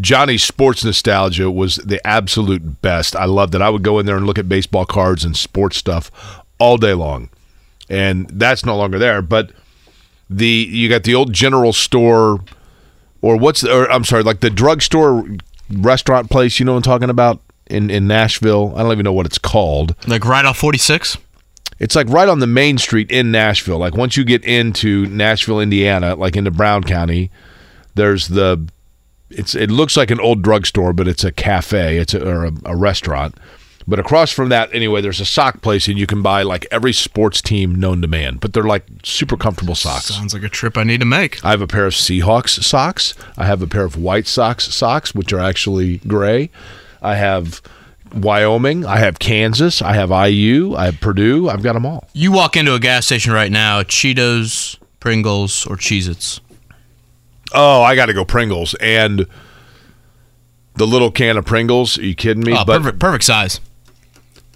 Johnny's 0.00 0.42
Sports 0.42 0.84
Nostalgia 0.84 1.50
was 1.50 1.76
the 1.76 2.04
absolute 2.06 2.82
best. 2.82 3.14
I 3.14 3.24
loved 3.26 3.54
it. 3.54 3.62
I 3.62 3.70
would 3.70 3.82
go 3.82 3.98
in 3.98 4.06
there 4.06 4.16
and 4.16 4.26
look 4.26 4.38
at 4.38 4.48
baseball 4.48 4.86
cards 4.86 5.24
and 5.24 5.36
sports 5.36 5.76
stuff 5.76 6.10
all 6.58 6.76
day 6.76 6.94
long, 6.94 7.30
and 7.88 8.28
that's 8.30 8.64
no 8.64 8.76
longer 8.76 8.98
there. 8.98 9.22
But 9.22 9.52
the 10.28 10.46
you 10.46 10.88
got 10.88 11.04
the 11.04 11.14
old 11.14 11.32
general 11.32 11.72
store, 11.72 12.40
or 13.22 13.36
what's 13.36 13.64
or 13.64 13.90
I'm 13.90 14.04
sorry, 14.04 14.22
like 14.22 14.40
the 14.40 14.50
drugstore 14.50 15.24
restaurant 15.70 16.30
place. 16.30 16.58
You 16.58 16.66
know 16.66 16.72
what 16.72 16.78
I'm 16.78 16.82
talking 16.82 17.10
about 17.10 17.40
in 17.66 17.90
in 17.90 18.06
Nashville. 18.06 18.72
I 18.76 18.82
don't 18.82 18.92
even 18.92 19.04
know 19.04 19.12
what 19.12 19.26
it's 19.26 19.38
called. 19.38 19.94
Like 20.06 20.24
right 20.24 20.44
off 20.44 20.58
46? 20.58 21.18
It's 21.78 21.96
like 21.96 22.08
right 22.08 22.28
on 22.28 22.38
the 22.38 22.46
main 22.46 22.78
street 22.78 23.10
in 23.10 23.30
Nashville. 23.32 23.78
Like 23.78 23.96
once 23.96 24.16
you 24.16 24.24
get 24.24 24.44
into 24.44 25.06
Nashville, 25.06 25.60
Indiana, 25.60 26.14
like 26.14 26.36
into 26.36 26.50
Brown 26.50 26.84
County, 26.84 27.30
there's 27.94 28.28
the 28.28 28.66
it's 29.30 29.54
it 29.54 29.70
looks 29.70 29.96
like 29.96 30.10
an 30.10 30.20
old 30.20 30.42
drugstore, 30.42 30.92
but 30.92 31.08
it's 31.08 31.24
a 31.24 31.32
cafe. 31.32 31.98
It's 31.98 32.14
a, 32.14 32.26
or 32.26 32.46
a, 32.46 32.52
a 32.66 32.76
restaurant. 32.76 33.36
But 33.86 33.98
across 33.98 34.30
from 34.32 34.48
that, 34.48 34.74
anyway, 34.74 35.02
there's 35.02 35.20
a 35.20 35.26
sock 35.26 35.60
place, 35.60 35.88
and 35.88 35.98
you 35.98 36.06
can 36.06 36.22
buy 36.22 36.42
like 36.42 36.66
every 36.70 36.92
sports 36.92 37.42
team 37.42 37.74
known 37.74 38.00
to 38.00 38.08
man. 38.08 38.38
But 38.38 38.54
they're 38.54 38.62
like 38.62 38.86
super 39.02 39.36
comfortable 39.36 39.74
socks. 39.74 40.06
Sounds 40.06 40.32
like 40.32 40.42
a 40.42 40.48
trip 40.48 40.78
I 40.78 40.84
need 40.84 41.00
to 41.00 41.06
make. 41.06 41.44
I 41.44 41.50
have 41.50 41.60
a 41.60 41.66
pair 41.66 41.86
of 41.86 41.92
Seahawks 41.92 42.62
socks. 42.62 43.14
I 43.36 43.44
have 43.46 43.60
a 43.60 43.66
pair 43.66 43.84
of 43.84 43.96
White 43.96 44.26
Sox 44.26 44.74
socks, 44.74 45.14
which 45.14 45.32
are 45.32 45.40
actually 45.40 45.98
gray. 45.98 46.50
I 47.02 47.16
have 47.16 47.60
Wyoming. 48.14 48.86
I 48.86 48.98
have 48.98 49.18
Kansas. 49.18 49.82
I 49.82 49.92
have 49.94 50.10
IU. 50.10 50.74
I 50.74 50.86
have 50.86 51.00
Purdue. 51.00 51.50
I've 51.50 51.62
got 51.62 51.74
them 51.74 51.84
all. 51.84 52.08
You 52.14 52.32
walk 52.32 52.56
into 52.56 52.74
a 52.74 52.80
gas 52.80 53.06
station 53.06 53.32
right 53.32 53.52
now, 53.52 53.82
Cheetos, 53.82 54.78
Pringles, 55.00 55.66
or 55.66 55.76
Cheez 55.76 56.08
Its. 56.08 56.40
Oh, 57.54 57.82
I 57.82 57.94
got 57.94 58.06
to 58.06 58.12
go 58.12 58.24
Pringles 58.24 58.74
and 58.80 59.26
the 60.76 60.86
little 60.86 61.10
can 61.10 61.36
of 61.36 61.44
Pringles. 61.44 61.98
Are 61.98 62.04
you 62.04 62.14
kidding 62.14 62.42
me? 62.44 62.52
Oh, 62.52 62.64
but 62.64 62.78
perfect, 62.82 62.98
perfect 62.98 63.24
size. 63.24 63.60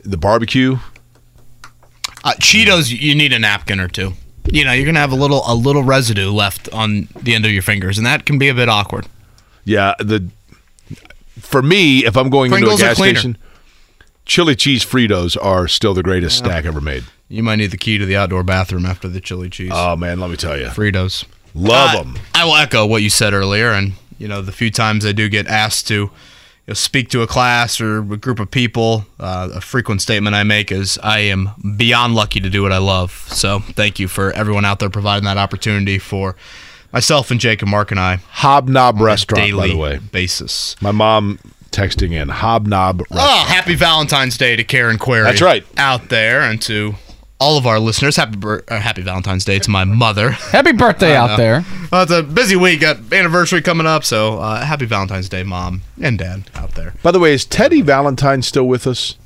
the 0.02 0.16
barbecue. 0.16 0.78
Uh, 2.24 2.32
Cheetos, 2.40 2.90
you 2.90 3.14
need 3.14 3.32
a 3.32 3.38
napkin 3.38 3.78
or 3.80 3.88
two. 3.88 4.14
You 4.50 4.64
know, 4.64 4.72
you're 4.72 4.86
gonna 4.86 4.98
have 4.98 5.12
a 5.12 5.16
little 5.16 5.42
a 5.46 5.54
little 5.54 5.82
residue 5.84 6.30
left 6.30 6.68
on 6.72 7.08
the 7.22 7.34
end 7.34 7.44
of 7.44 7.52
your 7.52 7.62
fingers, 7.62 7.98
and 7.98 8.06
that 8.06 8.24
can 8.24 8.38
be 8.38 8.48
a 8.48 8.54
bit 8.54 8.68
awkward. 8.68 9.06
Yeah, 9.64 9.94
the 10.00 10.28
for 11.38 11.62
me, 11.62 12.04
if 12.04 12.16
I'm 12.16 12.30
going 12.30 12.50
Pringles 12.50 12.80
into 12.80 12.84
a 12.86 12.88
gas 12.88 12.96
station, 12.96 13.36
chili 14.24 14.56
cheese 14.56 14.84
Fritos 14.84 15.36
are 15.40 15.68
still 15.68 15.94
the 15.94 16.02
greatest 16.02 16.38
snack 16.38 16.64
ever 16.64 16.80
made. 16.80 17.04
You 17.28 17.42
might 17.42 17.56
need 17.56 17.70
the 17.70 17.76
key 17.76 17.98
to 17.98 18.06
the 18.06 18.16
outdoor 18.16 18.42
bathroom 18.42 18.86
after 18.86 19.06
the 19.06 19.20
chili 19.20 19.50
cheese. 19.50 19.70
Oh 19.72 19.94
man, 19.96 20.18
let 20.18 20.30
me 20.30 20.36
tell 20.36 20.58
you, 20.58 20.66
Fritos. 20.66 21.24
Love 21.54 21.94
Uh, 21.94 21.98
them. 22.02 22.18
I 22.34 22.44
will 22.44 22.56
echo 22.56 22.86
what 22.86 23.02
you 23.02 23.10
said 23.10 23.32
earlier, 23.32 23.72
and 23.72 23.94
you 24.18 24.28
know, 24.28 24.42
the 24.42 24.52
few 24.52 24.70
times 24.70 25.04
I 25.06 25.12
do 25.12 25.28
get 25.28 25.46
asked 25.46 25.86
to 25.88 25.94
you 25.94 26.10
know, 26.66 26.74
speak 26.74 27.08
to 27.10 27.22
a 27.22 27.26
class 27.26 27.80
or 27.80 27.98
a 27.98 28.16
group 28.16 28.40
of 28.40 28.50
people, 28.50 29.06
uh, 29.20 29.48
a 29.54 29.60
frequent 29.60 30.02
statement 30.02 30.34
I 30.36 30.42
make 30.42 30.70
is, 30.72 30.98
"I 31.02 31.20
am 31.20 31.50
beyond 31.76 32.14
lucky 32.14 32.40
to 32.40 32.50
do 32.50 32.62
what 32.62 32.72
I 32.72 32.78
love." 32.78 33.26
So, 33.30 33.60
thank 33.60 33.98
you 33.98 34.08
for 34.08 34.32
everyone 34.32 34.64
out 34.64 34.78
there 34.78 34.90
providing 34.90 35.24
that 35.24 35.38
opportunity 35.38 35.98
for 35.98 36.36
myself 36.92 37.30
and 37.30 37.38
Jake 37.40 37.62
and 37.62 37.70
Mark 37.70 37.90
and 37.90 38.00
I 38.00 38.18
Hobnob 38.36 39.00
restaurant, 39.00 39.56
by 39.56 39.68
the 39.68 39.76
way. 39.76 39.98
basis. 40.12 40.74
My 40.80 40.90
mom 40.92 41.38
texting 41.70 42.12
in 42.12 42.28
Hobnob. 42.28 43.02
Oh, 43.10 43.44
happy 43.46 43.74
Valentine's 43.74 44.36
Day 44.38 44.56
to 44.56 44.64
Karen 44.64 44.96
Query. 44.98 45.24
That's 45.24 45.42
right. 45.42 45.64
Out 45.76 46.08
there 46.08 46.40
and 46.42 46.60
to 46.62 46.94
all 47.40 47.56
of 47.56 47.66
our 47.66 47.78
listeners. 47.78 48.16
Happy 48.16 48.36
bir- 48.36 48.64
uh, 48.68 48.80
Happy 48.80 49.02
Valentine's 49.02 49.44
Day 49.44 49.58
to 49.60 49.70
my 49.70 49.84
mother. 49.84 50.30
Happy 50.52 50.72
birthday 50.72 51.14
out 51.14 51.36
there. 51.36 51.64
Well, 51.90 52.02
it's 52.02 52.12
a 52.12 52.22
busy 52.22 52.56
week. 52.56 52.80
Got 52.80 53.12
anniversary 53.12 53.62
coming 53.62 53.86
up, 53.86 54.04
so 54.04 54.38
uh, 54.40 54.64
happy 54.64 54.84
Valentine's 54.86 55.28
Day, 55.28 55.42
mom 55.42 55.82
and 56.00 56.18
dad 56.18 56.50
out 56.54 56.74
there. 56.74 56.94
By 57.02 57.12
the 57.12 57.18
way, 57.18 57.32
is 57.32 57.44
Teddy 57.46 57.80
Valentine 57.80 58.42
still 58.42 58.68
with 58.68 58.86
us? 58.86 59.16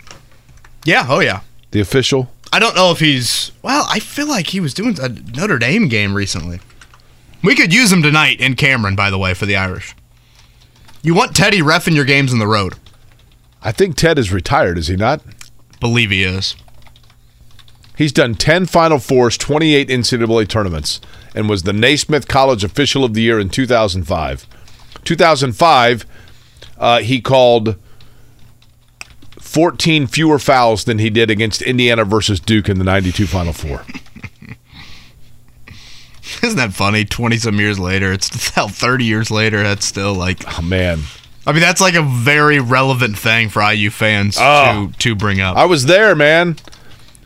Yeah. 0.84 1.06
Oh 1.08 1.20
yeah. 1.20 1.40
The 1.72 1.80
official? 1.80 2.30
I 2.52 2.58
don't 2.58 2.76
know 2.76 2.90
if 2.92 3.00
he's. 3.00 3.50
Well, 3.62 3.86
I 3.88 3.98
feel 3.98 4.28
like 4.28 4.48
he 4.48 4.60
was 4.60 4.74
doing 4.74 4.98
a 5.00 5.08
Notre 5.08 5.58
Dame 5.58 5.88
game 5.88 6.14
recently. 6.14 6.60
We 7.42 7.56
could 7.56 7.72
use 7.74 7.90
him 7.90 8.02
tonight 8.02 8.40
in 8.40 8.54
Cameron, 8.54 8.94
by 8.94 9.10
the 9.10 9.18
way, 9.18 9.34
for 9.34 9.46
the 9.46 9.56
Irish. 9.56 9.96
You 11.02 11.14
want 11.14 11.34
Teddy 11.34 11.60
refing 11.60 11.96
your 11.96 12.04
games 12.04 12.32
in 12.32 12.38
the 12.38 12.46
road? 12.46 12.74
I 13.62 13.72
think 13.72 13.96
Ted 13.96 14.18
is 14.18 14.32
retired. 14.32 14.78
Is 14.78 14.86
he 14.88 14.96
not? 14.96 15.22
Believe 15.80 16.10
he 16.10 16.22
is. 16.22 16.54
He's 18.02 18.10
done 18.10 18.34
10 18.34 18.66
Final 18.66 18.98
Fours, 18.98 19.38
28 19.38 19.88
NCAA 19.88 20.48
tournaments, 20.48 21.00
and 21.36 21.48
was 21.48 21.62
the 21.62 21.72
Naismith 21.72 22.26
College 22.26 22.64
Official 22.64 23.04
of 23.04 23.14
the 23.14 23.22
Year 23.22 23.38
in 23.38 23.48
2005. 23.48 24.44
2005, 25.04 26.06
uh, 26.78 26.98
he 26.98 27.20
called 27.20 27.76
14 29.38 30.08
fewer 30.08 30.40
fouls 30.40 30.82
than 30.82 30.98
he 30.98 31.10
did 31.10 31.30
against 31.30 31.62
Indiana 31.62 32.04
versus 32.04 32.40
Duke 32.40 32.68
in 32.68 32.78
the 32.78 32.84
92 32.84 33.28
Final 33.28 33.52
Four. 33.52 33.84
Isn't 36.42 36.56
that 36.58 36.74
funny? 36.74 37.04
Twenty 37.04 37.36
some 37.36 37.60
years 37.60 37.78
later, 37.78 38.12
it's 38.12 38.48
hell. 38.50 38.66
Thirty 38.68 39.04
years 39.04 39.30
later, 39.30 39.62
that's 39.62 39.86
still 39.86 40.14
like. 40.14 40.42
Oh 40.58 40.62
man. 40.62 41.00
I 41.46 41.52
mean, 41.52 41.60
that's 41.60 41.80
like 41.80 41.94
a 41.94 42.02
very 42.02 42.58
relevant 42.58 43.16
thing 43.16 43.48
for 43.48 43.62
IU 43.62 43.90
fans 43.90 44.36
Oh. 44.40 44.90
to 44.92 44.98
to 44.98 45.14
bring 45.14 45.40
up. 45.40 45.56
I 45.56 45.66
was 45.66 45.86
there, 45.86 46.16
man. 46.16 46.56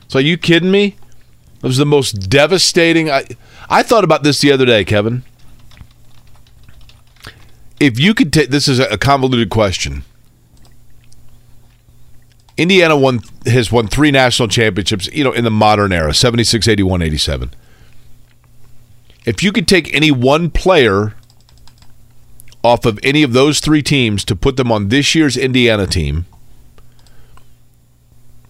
So 0.09 0.19
are 0.19 0.23
you 0.23 0.37
kidding 0.37 0.71
me? 0.71 0.97
It 1.57 1.63
was 1.63 1.79
the 1.79 1.87
most 1.87 2.31
devastating. 2.31 3.11
I 3.11 3.25
I 3.69 3.83
thought 3.83 4.05
about 4.05 4.23
this 4.23 4.41
the 4.41 4.53
other 4.53 4.67
day, 4.67 4.85
Kevin. 4.85 5.23
If 7.81 7.99
you 7.99 8.15
could 8.15 8.33
take 8.33 8.51
this 8.51 8.69
is 8.69 8.79
a 8.79 8.99
convoluted 8.99 9.51
question. 9.51 10.05
Indiana 12.57 12.97
won 12.97 13.21
has 13.45 13.71
won 13.71 13.87
three 13.87 14.11
national 14.11 14.49
championships, 14.49 15.09
you 15.09 15.25
know, 15.25 15.33
in 15.33 15.45
the 15.45 15.51
modern 15.51 15.93
era, 15.93 16.15
76, 16.15 16.67
81, 16.67 17.03
87. 17.03 17.51
If 19.27 19.43
you 19.43 19.53
could 19.53 19.69
take 19.69 19.93
any 19.93 20.11
one 20.11 20.51
player 20.51 21.15
off 22.63 22.87
of 22.87 22.99
any 23.03 23.23
of 23.23 23.33
those 23.33 23.61
three 23.61 23.83
teams 23.83 24.25
to 24.25 24.35
put 24.35 24.57
them 24.57 24.73
on 24.73 24.89
this 24.89 25.15
year's 25.15 25.37
Indiana 25.37 25.87
team, 25.87 26.27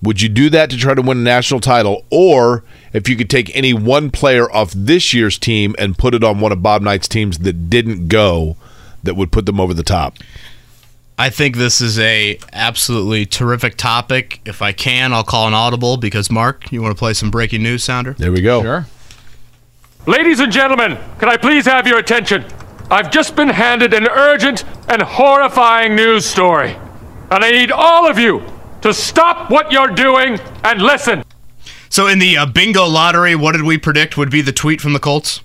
would 0.06 0.22
you 0.22 0.28
do 0.28 0.48
that 0.50 0.70
to 0.70 0.76
try 0.76 0.94
to 0.94 1.02
win 1.02 1.18
a 1.18 1.22
national 1.22 1.58
title? 1.58 2.04
Or 2.10 2.62
if 2.92 3.08
you 3.08 3.16
could 3.16 3.28
take 3.28 3.54
any 3.56 3.74
one 3.74 4.10
player 4.10 4.50
off 4.50 4.72
this 4.72 5.12
year's 5.12 5.36
team 5.36 5.74
and 5.78 5.98
put 5.98 6.14
it 6.14 6.22
on 6.22 6.38
one 6.38 6.52
of 6.52 6.62
Bob 6.62 6.80
Knight's 6.80 7.08
teams 7.08 7.38
that 7.40 7.68
didn't 7.68 8.06
go, 8.06 8.56
that 9.02 9.16
would 9.16 9.32
put 9.32 9.46
them 9.46 9.58
over 9.58 9.74
the 9.74 9.82
top? 9.82 10.16
I 11.18 11.28
think 11.28 11.56
this 11.56 11.80
is 11.80 11.98
a 11.98 12.38
absolutely 12.52 13.26
terrific 13.26 13.76
topic. 13.76 14.40
If 14.44 14.62
I 14.62 14.70
can, 14.72 15.12
I'll 15.12 15.24
call 15.24 15.48
an 15.48 15.54
audible 15.54 15.96
because 15.96 16.30
Mark, 16.30 16.70
you 16.70 16.80
want 16.82 16.94
to 16.94 16.98
play 16.98 17.12
some 17.12 17.30
breaking 17.30 17.62
news 17.64 17.82
sounder? 17.82 18.12
There 18.12 18.30
we 18.30 18.42
go. 18.42 18.62
Sure. 18.62 18.86
Ladies 20.06 20.38
and 20.38 20.52
gentlemen, 20.52 20.98
can 21.18 21.28
I 21.28 21.36
please 21.36 21.64
have 21.64 21.86
your 21.86 21.98
attention? 21.98 22.44
I've 22.92 23.10
just 23.10 23.34
been 23.34 23.48
handed 23.48 23.92
an 23.92 24.06
urgent 24.06 24.64
and 24.88 25.02
horrifying 25.02 25.96
news 25.96 26.24
story. 26.24 26.76
And 27.30 27.42
I 27.42 27.50
need 27.50 27.72
all 27.72 28.08
of 28.08 28.18
you 28.20 28.44
to 28.86 28.94
stop 28.94 29.50
what 29.50 29.72
you're 29.72 29.88
doing 29.88 30.38
and 30.62 30.80
listen. 30.80 31.24
So 31.88 32.06
in 32.06 32.20
the 32.20 32.36
uh, 32.36 32.46
bingo 32.46 32.86
lottery, 32.86 33.34
what 33.34 33.52
did 33.52 33.62
we 33.62 33.78
predict 33.78 34.16
would 34.16 34.30
be 34.30 34.42
the 34.42 34.52
tweet 34.52 34.80
from 34.80 34.92
the 34.92 35.00
Colts? 35.00 35.40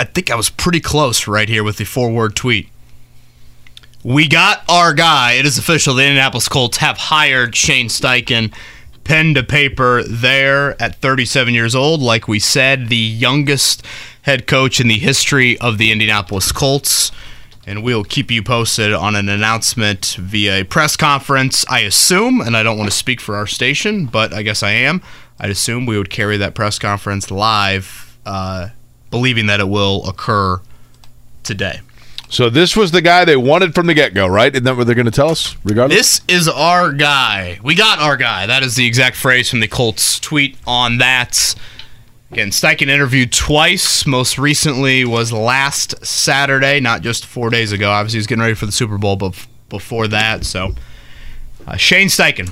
I 0.00 0.04
think 0.04 0.28
I 0.28 0.34
was 0.34 0.50
pretty 0.50 0.80
close 0.80 1.28
right 1.28 1.48
here 1.48 1.62
with 1.62 1.76
the 1.76 1.84
four-word 1.84 2.34
tweet. 2.34 2.68
We 4.02 4.26
got 4.26 4.64
our 4.68 4.94
guy. 4.94 5.32
It 5.32 5.46
is 5.46 5.58
official. 5.58 5.94
The 5.94 6.04
Indianapolis 6.04 6.48
Colts 6.48 6.78
have 6.78 6.96
hired 6.96 7.54
Shane 7.54 7.86
Steichen, 7.86 8.52
pen 9.04 9.34
to 9.34 9.44
paper 9.44 10.02
there 10.02 10.80
at 10.82 10.96
37 10.96 11.54
years 11.54 11.76
old. 11.76 12.00
Like 12.00 12.26
we 12.26 12.40
said, 12.40 12.88
the 12.88 12.96
youngest 12.96 13.86
head 14.22 14.48
coach 14.48 14.80
in 14.80 14.88
the 14.88 14.98
history 14.98 15.56
of 15.58 15.78
the 15.78 15.92
Indianapolis 15.92 16.50
Colts. 16.50 17.12
And 17.66 17.84
we'll 17.84 18.04
keep 18.04 18.30
you 18.30 18.42
posted 18.42 18.92
on 18.92 19.14
an 19.14 19.28
announcement 19.28 20.16
via 20.18 20.62
a 20.62 20.64
press 20.64 20.96
conference. 20.96 21.64
I 21.68 21.80
assume, 21.80 22.40
and 22.40 22.56
I 22.56 22.62
don't 22.62 22.78
want 22.78 22.90
to 22.90 22.96
speak 22.96 23.20
for 23.20 23.36
our 23.36 23.46
station, 23.46 24.06
but 24.06 24.32
I 24.32 24.42
guess 24.42 24.62
I 24.62 24.70
am. 24.70 25.02
I'd 25.38 25.50
assume 25.50 25.86
we 25.86 25.96
would 25.98 26.10
carry 26.10 26.36
that 26.38 26.54
press 26.54 26.78
conference 26.78 27.30
live, 27.30 28.18
uh, 28.26 28.68
believing 29.10 29.46
that 29.46 29.60
it 29.60 29.68
will 29.68 30.06
occur 30.08 30.60
today. 31.42 31.80
So 32.28 32.48
this 32.48 32.76
was 32.76 32.92
the 32.92 33.02
guy 33.02 33.24
they 33.24 33.36
wanted 33.36 33.74
from 33.74 33.88
the 33.88 33.94
get 33.94 34.14
go, 34.14 34.26
right? 34.26 34.52
Isn't 34.54 34.64
that 34.64 34.76
what 34.76 34.86
they're 34.86 34.94
going 34.94 35.06
to 35.06 35.10
tell 35.10 35.30
us? 35.30 35.56
Regardless, 35.64 35.98
This 35.98 36.20
is 36.28 36.48
our 36.48 36.92
guy. 36.92 37.58
We 37.62 37.74
got 37.74 37.98
our 37.98 38.16
guy. 38.16 38.46
That 38.46 38.62
is 38.62 38.76
the 38.76 38.86
exact 38.86 39.16
phrase 39.16 39.50
from 39.50 39.60
the 39.60 39.66
Colts 39.68 40.20
tweet 40.20 40.56
on 40.66 40.98
that. 40.98 41.54
Again, 42.30 42.50
Steichen 42.50 42.88
interviewed 42.88 43.32
twice. 43.32 44.06
Most 44.06 44.38
recently 44.38 45.04
was 45.04 45.32
last 45.32 46.04
Saturday, 46.06 46.78
not 46.78 47.02
just 47.02 47.26
four 47.26 47.50
days 47.50 47.72
ago. 47.72 47.90
Obviously, 47.90 48.18
he 48.18 48.20
was 48.20 48.26
getting 48.28 48.42
ready 48.42 48.54
for 48.54 48.66
the 48.66 48.72
Super 48.72 48.98
Bowl, 48.98 49.16
but 49.16 49.34
before 49.68 50.06
that, 50.08 50.44
so 50.44 50.74
uh, 51.66 51.76
Shane 51.76 52.06
Steichen, 52.06 52.50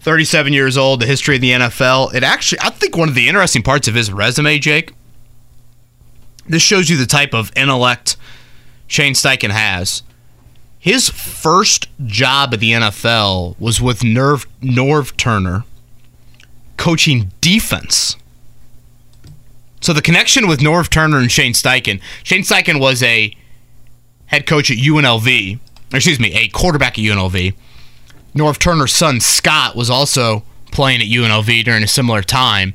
37 0.00 0.52
years 0.54 0.78
old, 0.78 1.00
the 1.00 1.06
history 1.06 1.34
of 1.34 1.42
the 1.42 1.50
NFL. 1.50 2.14
It 2.14 2.22
actually, 2.22 2.60
I 2.62 2.70
think, 2.70 2.96
one 2.96 3.08
of 3.08 3.14
the 3.14 3.28
interesting 3.28 3.62
parts 3.62 3.86
of 3.86 3.94
his 3.94 4.10
resume, 4.10 4.58
Jake. 4.58 4.94
This 6.46 6.62
shows 6.62 6.88
you 6.88 6.96
the 6.96 7.04
type 7.04 7.34
of 7.34 7.52
intellect 7.54 8.16
Shane 8.86 9.12
Steichen 9.12 9.50
has. 9.50 10.02
His 10.78 11.10
first 11.10 11.88
job 12.06 12.54
at 12.54 12.60
the 12.60 12.72
NFL 12.72 13.58
was 13.60 13.82
with 13.82 14.00
Nerv, 14.00 14.46
Norv 14.62 15.14
Turner, 15.18 15.64
coaching 16.78 17.32
defense. 17.42 18.16
So 19.80 19.92
the 19.92 20.02
connection 20.02 20.48
with 20.48 20.60
Norv 20.60 20.88
Turner 20.88 21.18
and 21.18 21.30
Shane 21.30 21.52
Steichen, 21.52 22.00
Shane 22.24 22.42
Steichen 22.42 22.80
was 22.80 23.02
a 23.02 23.34
head 24.26 24.46
coach 24.46 24.70
at 24.70 24.78
UNLV, 24.78 25.58
excuse 25.92 26.20
me, 26.20 26.32
a 26.34 26.48
quarterback 26.48 26.98
at 26.98 27.04
UNLV. 27.04 27.54
Norv 28.34 28.58
Turner's 28.58 28.92
son 28.92 29.20
Scott 29.20 29.74
was 29.76 29.88
also 29.88 30.42
playing 30.70 31.00
at 31.00 31.06
UNLV 31.06 31.64
during 31.64 31.82
a 31.82 31.88
similar 31.88 32.22
time. 32.22 32.74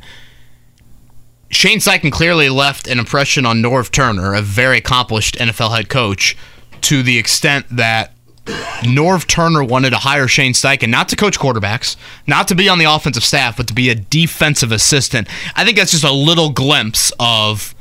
Shane 1.49 1.79
Steichen 1.79 2.11
clearly 2.11 2.49
left 2.49 2.87
an 2.87 2.97
impression 2.97 3.45
on 3.45 3.61
Norv 3.61 3.91
Turner, 3.91 4.33
a 4.33 4.41
very 4.41 4.79
accomplished 4.79 5.35
NFL 5.35 5.75
head 5.75 5.89
coach, 5.89 6.35
to 6.81 7.03
the 7.03 7.17
extent 7.17 7.65
that 7.69 8.13
Norv 8.45 9.25
Turner 9.27 9.63
wanted 9.63 9.91
to 9.91 9.97
hire 9.97 10.27
Shane 10.27 10.53
Steichen 10.53 10.89
not 10.89 11.09
to 11.09 11.15
coach 11.15 11.39
quarterbacks, 11.39 11.95
not 12.27 12.47
to 12.49 12.55
be 12.55 12.67
on 12.67 12.77
the 12.77 12.85
offensive 12.85 13.23
staff, 13.23 13.57
but 13.57 13.67
to 13.67 13.73
be 13.73 13.89
a 13.89 13.95
defensive 13.95 14.71
assistant. 14.71 15.27
I 15.55 15.63
think 15.63 15.77
that's 15.77 15.91
just 15.91 16.03
a 16.03 16.11
little 16.11 16.49
glimpse 16.49 17.11
of 17.19 17.73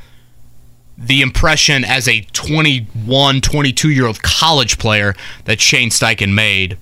the 0.97 1.21
impression 1.21 1.85
as 1.85 2.07
a 2.07 2.21
21, 2.33 3.41
22 3.41 3.91
year 3.91 4.07
old 4.07 4.23
college 4.23 4.79
player 4.79 5.15
that 5.47 5.61
Shane 5.61 5.91
Steichen 5.91 6.33
made 6.33 6.79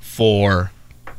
for 0.00 0.70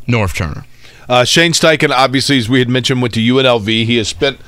Norv 0.08 0.36
Turner. 0.36 0.66
Uh, 1.08 1.24
Shane 1.24 1.52
Steichen, 1.52 1.92
obviously, 1.92 2.38
as 2.38 2.50
we 2.50 2.60
had 2.60 2.70
mentioned, 2.70 3.02
went 3.02 3.14
to 3.14 3.20
UNLV. 3.20 3.68
He 3.68 3.98
has 3.98 4.08
spent 4.08 4.40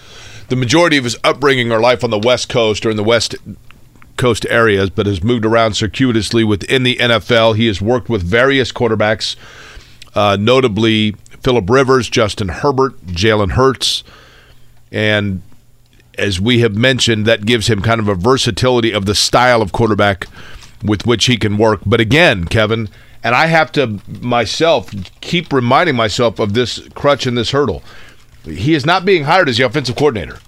the 0.49 0.55
majority 0.55 0.97
of 0.97 1.03
his 1.03 1.17
upbringing 1.23 1.71
or 1.71 1.79
life 1.79 2.03
on 2.03 2.09
the 2.09 2.17
West 2.17 2.49
Coast 2.49 2.85
or 2.85 2.89
in 2.89 2.97
the 2.97 3.03
West 3.03 3.35
Coast 4.17 4.45
areas, 4.49 4.89
but 4.89 5.05
has 5.05 5.23
moved 5.23 5.45
around 5.45 5.73
circuitously 5.73 6.43
within 6.43 6.83
the 6.83 6.95
NFL. 6.97 7.55
He 7.55 7.67
has 7.67 7.81
worked 7.81 8.09
with 8.09 8.23
various 8.23 8.71
quarterbacks, 8.71 9.35
uh, 10.15 10.37
notably 10.39 11.11
Philip 11.41 11.69
Rivers, 11.69 12.09
Justin 12.09 12.49
Herbert, 12.49 12.99
Jalen 13.05 13.51
Hurts, 13.51 14.03
and 14.91 15.41
as 16.17 16.41
we 16.41 16.59
have 16.59 16.75
mentioned, 16.75 17.25
that 17.25 17.45
gives 17.45 17.67
him 17.67 17.81
kind 17.81 18.01
of 18.01 18.07
a 18.07 18.15
versatility 18.15 18.91
of 18.91 19.05
the 19.05 19.15
style 19.15 19.61
of 19.61 19.71
quarterback 19.71 20.27
with 20.83 21.05
which 21.05 21.25
he 21.25 21.37
can 21.37 21.57
work. 21.57 21.81
But 21.85 21.99
again, 21.99 22.45
Kevin, 22.45 22.89
and 23.23 23.35
I 23.35 23.47
have 23.47 23.71
to 23.73 23.99
myself 24.21 24.91
keep 25.21 25.53
reminding 25.53 25.95
myself 25.95 26.39
of 26.39 26.53
this 26.53 26.79
crutch 26.95 27.25
and 27.25 27.37
this 27.37 27.51
hurdle. 27.51 27.83
He 28.45 28.73
is 28.73 28.85
not 28.85 29.05
being 29.05 29.25
hired 29.25 29.49
as 29.49 29.57
the 29.57 29.63
offensive 29.63 29.95
coordinator. 29.95 30.39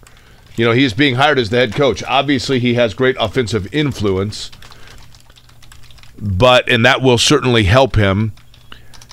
You 0.55 0.65
know, 0.65 0.71
he 0.71 0.83
is 0.83 0.93
being 0.93 1.15
hired 1.15 1.39
as 1.39 1.49
the 1.49 1.57
head 1.57 1.73
coach. 1.73 2.03
Obviously, 2.03 2.59
he 2.59 2.73
has 2.73 2.93
great 2.93 3.15
offensive 3.19 3.73
influence, 3.73 4.51
but 6.17 6.69
and 6.69 6.85
that 6.85 7.01
will 7.01 7.17
certainly 7.17 7.63
help 7.63 7.95
him. 7.95 8.33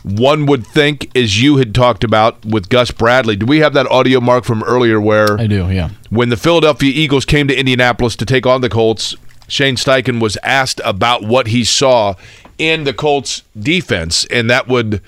One 0.02 0.46
would 0.46 0.64
think, 0.64 1.10
as 1.16 1.42
you 1.42 1.56
had 1.56 1.74
talked 1.74 2.04
about 2.04 2.44
with 2.44 2.68
Gus 2.68 2.92
Bradley, 2.92 3.34
do 3.34 3.44
we 3.44 3.58
have 3.58 3.72
that 3.74 3.88
audio 3.88 4.20
mark 4.20 4.44
from 4.44 4.62
earlier 4.62 5.00
where 5.00 5.38
I 5.40 5.48
do, 5.48 5.68
yeah. 5.68 5.90
when 6.10 6.28
the 6.28 6.36
Philadelphia 6.36 6.92
Eagles 6.94 7.24
came 7.24 7.48
to 7.48 7.58
Indianapolis 7.58 8.14
to 8.16 8.24
take 8.24 8.46
on 8.46 8.60
the 8.60 8.68
Colts, 8.68 9.16
Shane 9.48 9.76
Steichen 9.76 10.20
was 10.20 10.36
asked 10.42 10.80
about 10.84 11.24
what 11.24 11.48
he 11.48 11.64
saw 11.64 12.14
in 12.58 12.84
the 12.84 12.92
Colts 12.92 13.42
defense, 13.58 14.24
and 14.26 14.48
that 14.48 14.68
would 14.68 15.02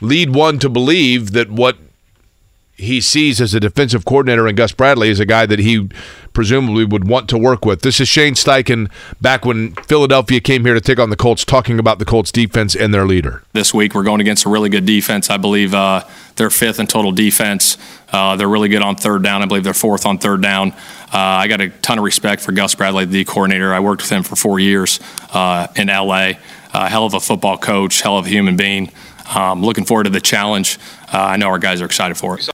lead 0.00 0.34
one 0.34 0.58
to 0.60 0.68
believe 0.68 1.32
that 1.32 1.50
what 1.50 1.76
he 2.76 3.00
sees 3.00 3.40
as 3.40 3.54
a 3.54 3.60
defensive 3.60 4.04
coordinator 4.04 4.46
and 4.46 4.56
Gus 4.56 4.72
Bradley 4.72 5.08
is 5.08 5.20
a 5.20 5.26
guy 5.26 5.46
that 5.46 5.60
he 5.60 5.88
presumably 6.32 6.84
would 6.84 7.06
want 7.06 7.28
to 7.28 7.38
work 7.38 7.64
with. 7.64 7.82
This 7.82 8.00
is 8.00 8.08
Shane 8.08 8.34
Steichen 8.34 8.90
back 9.20 9.44
when 9.44 9.74
Philadelphia 9.74 10.40
came 10.40 10.64
here 10.64 10.74
to 10.74 10.80
take 10.80 10.98
on 10.98 11.10
the 11.10 11.16
Colts, 11.16 11.44
talking 11.44 11.78
about 11.78 12.00
the 12.00 12.04
Colts 12.04 12.32
defense 12.32 12.74
and 12.74 12.92
their 12.92 13.06
leader. 13.06 13.44
This 13.52 13.72
week, 13.72 13.94
we're 13.94 14.02
going 14.02 14.20
against 14.20 14.44
a 14.44 14.48
really 14.48 14.68
good 14.68 14.86
defense. 14.86 15.30
I 15.30 15.36
believe 15.36 15.72
uh, 15.72 16.04
they're 16.34 16.50
fifth 16.50 16.80
in 16.80 16.88
total 16.88 17.12
defense. 17.12 17.78
Uh, 18.12 18.34
they're 18.34 18.48
really 18.48 18.68
good 18.68 18.82
on 18.82 18.96
third 18.96 19.22
down. 19.22 19.42
I 19.42 19.46
believe 19.46 19.62
they're 19.62 19.72
fourth 19.72 20.04
on 20.04 20.18
third 20.18 20.42
down. 20.42 20.72
Uh, 20.72 21.18
I 21.18 21.46
got 21.46 21.60
a 21.60 21.68
ton 21.68 21.98
of 21.98 22.04
respect 22.04 22.42
for 22.42 22.50
Gus 22.50 22.74
Bradley, 22.74 23.04
the 23.04 23.24
coordinator. 23.24 23.72
I 23.72 23.78
worked 23.78 24.02
with 24.02 24.10
him 24.10 24.24
for 24.24 24.34
four 24.34 24.58
years 24.58 24.98
uh, 25.32 25.68
in 25.76 25.86
LA. 25.86 26.32
Hell 26.72 27.06
of 27.06 27.14
a 27.14 27.20
football 27.20 27.56
coach, 27.56 28.00
hell 28.00 28.18
of 28.18 28.26
a 28.26 28.28
human 28.28 28.56
being. 28.56 28.90
Um, 29.32 29.62
looking 29.62 29.84
forward 29.84 30.04
to 30.04 30.10
the 30.10 30.20
challenge. 30.20 30.78
Uh, 31.12 31.18
I 31.18 31.36
know 31.36 31.46
our 31.46 31.60
guys 31.60 31.80
are 31.80 31.86
excited 31.86 32.16
for 32.16 32.36
it. 32.36 32.50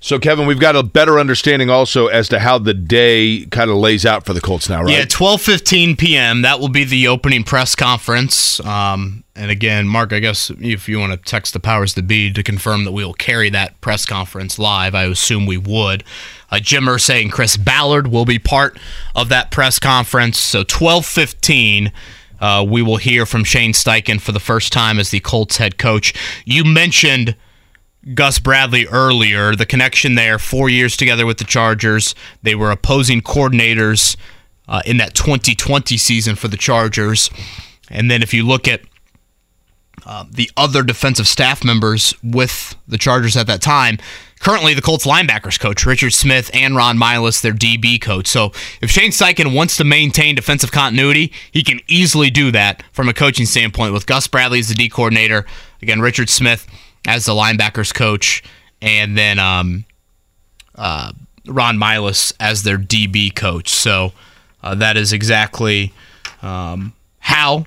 So, 0.00 0.18
Kevin, 0.20 0.46
we've 0.46 0.60
got 0.60 0.76
a 0.76 0.84
better 0.84 1.18
understanding 1.18 1.70
also 1.70 2.06
as 2.06 2.28
to 2.28 2.38
how 2.38 2.58
the 2.58 2.72
day 2.74 3.46
kind 3.46 3.68
of 3.68 3.76
lays 3.78 4.06
out 4.06 4.24
for 4.24 4.32
the 4.32 4.40
Colts 4.40 4.68
now, 4.68 4.82
right? 4.82 4.92
Yeah, 4.96 5.04
12:15 5.04 5.98
p.m. 5.98 6.42
That 6.42 6.60
will 6.60 6.68
be 6.68 6.84
the 6.84 7.08
opening 7.08 7.42
press 7.42 7.74
conference. 7.74 8.60
Um, 8.60 9.24
And 9.34 9.50
again, 9.50 9.86
Mark, 9.86 10.12
I 10.12 10.18
guess 10.20 10.50
if 10.60 10.88
you 10.88 10.98
want 10.98 11.12
to 11.12 11.18
text 11.18 11.52
the 11.52 11.60
powers 11.60 11.94
to 11.94 12.02
be 12.02 12.32
to 12.32 12.42
confirm 12.42 12.84
that 12.84 12.92
we 12.92 13.04
will 13.04 13.14
carry 13.14 13.50
that 13.50 13.80
press 13.80 14.04
conference 14.06 14.58
live, 14.58 14.94
I 14.94 15.04
assume 15.04 15.46
we 15.46 15.56
would. 15.56 16.02
Uh, 16.50 16.56
Jimmer 16.56 17.00
saying 17.00 17.30
Chris 17.30 17.56
Ballard 17.56 18.08
will 18.08 18.24
be 18.24 18.38
part 18.38 18.78
of 19.14 19.28
that 19.28 19.50
press 19.50 19.78
conference. 19.78 20.38
So 20.38 20.60
1215, 20.60 21.92
uh, 22.40 22.64
we 22.68 22.82
will 22.82 22.96
hear 22.96 23.26
from 23.26 23.44
Shane 23.44 23.72
Steichen 23.72 24.20
for 24.20 24.32
the 24.32 24.40
first 24.40 24.72
time 24.72 24.98
as 24.98 25.10
the 25.10 25.20
Colts 25.20 25.56
head 25.58 25.78
coach. 25.78 26.14
You 26.44 26.64
mentioned 26.64 27.36
Gus 28.14 28.38
Bradley 28.38 28.86
earlier, 28.86 29.54
the 29.54 29.66
connection 29.66 30.14
there, 30.14 30.38
four 30.38 30.68
years 30.68 30.96
together 30.96 31.26
with 31.26 31.38
the 31.38 31.44
Chargers. 31.44 32.14
They 32.42 32.54
were 32.54 32.70
opposing 32.70 33.20
coordinators 33.20 34.16
uh, 34.68 34.82
in 34.86 34.96
that 34.98 35.14
2020 35.14 35.96
season 35.96 36.36
for 36.36 36.48
the 36.48 36.56
Chargers. 36.56 37.30
And 37.90 38.10
then 38.10 38.22
if 38.22 38.32
you 38.32 38.46
look 38.46 38.68
at 38.68 38.82
uh, 40.06 40.24
the 40.30 40.50
other 40.56 40.82
defensive 40.82 41.26
staff 41.26 41.64
members 41.64 42.14
with 42.22 42.76
the 42.86 42.98
Chargers 42.98 43.36
at 43.36 43.46
that 43.46 43.60
time, 43.60 43.98
currently 44.40 44.72
the 44.72 44.82
Colts 44.82 45.06
linebackers 45.06 45.58
coach, 45.58 45.84
Richard 45.84 46.12
Smith, 46.12 46.50
and 46.54 46.76
Ron 46.76 46.96
Milus, 46.96 47.42
their 47.42 47.52
DB 47.52 48.00
coach. 48.00 48.26
So 48.26 48.52
if 48.80 48.90
Shane 48.90 49.10
Steichen 49.10 49.54
wants 49.54 49.76
to 49.76 49.84
maintain 49.84 50.34
defensive 50.34 50.72
continuity, 50.72 51.32
he 51.50 51.62
can 51.62 51.80
easily 51.88 52.30
do 52.30 52.50
that 52.52 52.82
from 52.92 53.08
a 53.08 53.14
coaching 53.14 53.46
standpoint 53.46 53.92
with 53.92 54.06
Gus 54.06 54.26
Bradley 54.28 54.60
as 54.60 54.68
the 54.68 54.74
D 54.74 54.88
coordinator, 54.88 55.44
again, 55.82 56.00
Richard 56.00 56.30
Smith 56.30 56.66
as 57.08 57.24
the 57.24 57.32
linebackers 57.32 57.92
coach, 57.92 58.44
and 58.82 59.16
then 59.16 59.38
um, 59.38 59.86
uh, 60.74 61.10
Ron 61.46 61.78
Milus 61.78 62.34
as 62.38 62.64
their 62.64 62.76
DB 62.76 63.34
coach. 63.34 63.70
So 63.70 64.12
uh, 64.62 64.74
that 64.74 64.98
is 64.98 65.14
exactly 65.14 65.94
um, 66.42 66.92
how 67.20 67.64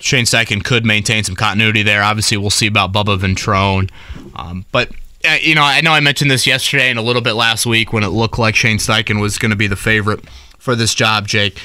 Shane 0.00 0.26
Steichen 0.26 0.62
could 0.62 0.84
maintain 0.84 1.24
some 1.24 1.34
continuity 1.34 1.82
there. 1.82 2.02
Obviously, 2.02 2.36
we'll 2.36 2.50
see 2.50 2.66
about 2.66 2.92
Bubba 2.92 3.18
Ventrone. 3.18 3.90
Um, 4.36 4.66
but, 4.70 4.90
uh, 5.24 5.38
you 5.40 5.54
know, 5.54 5.62
I 5.62 5.80
know 5.80 5.92
I 5.92 6.00
mentioned 6.00 6.30
this 6.30 6.46
yesterday 6.46 6.90
and 6.90 6.98
a 6.98 7.02
little 7.02 7.22
bit 7.22 7.32
last 7.32 7.64
week 7.64 7.94
when 7.94 8.04
it 8.04 8.08
looked 8.08 8.38
like 8.38 8.54
Shane 8.54 8.76
Steichen 8.76 9.18
was 9.18 9.38
going 9.38 9.50
to 9.50 9.56
be 9.56 9.66
the 9.66 9.76
favorite 9.76 10.28
for 10.58 10.76
this 10.76 10.94
job, 10.94 11.26
Jake. 11.26 11.58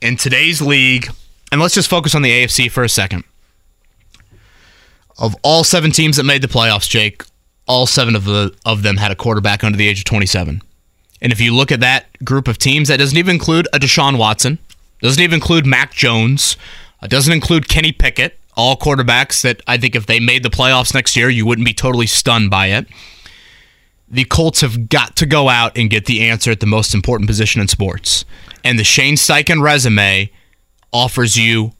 In 0.00 0.16
today's 0.16 0.62
league, 0.62 1.08
and 1.50 1.60
let's 1.60 1.74
just 1.74 1.90
focus 1.90 2.14
on 2.14 2.22
the 2.22 2.30
AFC 2.30 2.70
for 2.70 2.84
a 2.84 2.88
second. 2.88 3.24
Of 5.18 5.36
all 5.42 5.64
seven 5.64 5.90
teams 5.90 6.16
that 6.16 6.24
made 6.24 6.42
the 6.42 6.48
playoffs, 6.48 6.88
Jake, 6.88 7.24
all 7.66 7.86
seven 7.86 8.16
of, 8.16 8.24
the, 8.24 8.54
of 8.64 8.82
them 8.82 8.96
had 8.96 9.12
a 9.12 9.16
quarterback 9.16 9.62
under 9.62 9.78
the 9.78 9.88
age 9.88 10.00
of 10.00 10.04
27. 10.04 10.62
And 11.20 11.32
if 11.32 11.40
you 11.40 11.54
look 11.54 11.70
at 11.70 11.80
that 11.80 12.06
group 12.24 12.48
of 12.48 12.58
teams, 12.58 12.88
that 12.88 12.98
doesn't 12.98 13.16
even 13.16 13.34
include 13.36 13.68
a 13.72 13.78
Deshaun 13.78 14.18
Watson, 14.18 14.58
doesn't 15.00 15.22
even 15.22 15.34
include 15.34 15.66
Mac 15.66 15.92
Jones, 15.92 16.56
uh, 17.00 17.06
doesn't 17.06 17.32
include 17.32 17.68
Kenny 17.68 17.92
Pickett, 17.92 18.38
all 18.56 18.76
quarterbacks 18.76 19.42
that 19.42 19.62
I 19.66 19.78
think 19.78 19.94
if 19.94 20.06
they 20.06 20.20
made 20.20 20.42
the 20.42 20.50
playoffs 20.50 20.94
next 20.94 21.16
year, 21.16 21.28
you 21.28 21.46
wouldn't 21.46 21.66
be 21.66 21.72
totally 21.74 22.06
stunned 22.06 22.50
by 22.50 22.66
it. 22.66 22.86
The 24.08 24.24
Colts 24.24 24.60
have 24.60 24.88
got 24.88 25.16
to 25.16 25.26
go 25.26 25.48
out 25.48 25.76
and 25.78 25.88
get 25.88 26.04
the 26.04 26.28
answer 26.28 26.50
at 26.50 26.60
the 26.60 26.66
most 26.66 26.92
important 26.94 27.28
position 27.28 27.60
in 27.60 27.68
sports. 27.68 28.24
And 28.62 28.78
the 28.78 28.84
Shane 28.84 29.14
Steichen 29.14 29.62
resume 29.62 30.30
offers 30.92 31.36
you, 31.36 31.72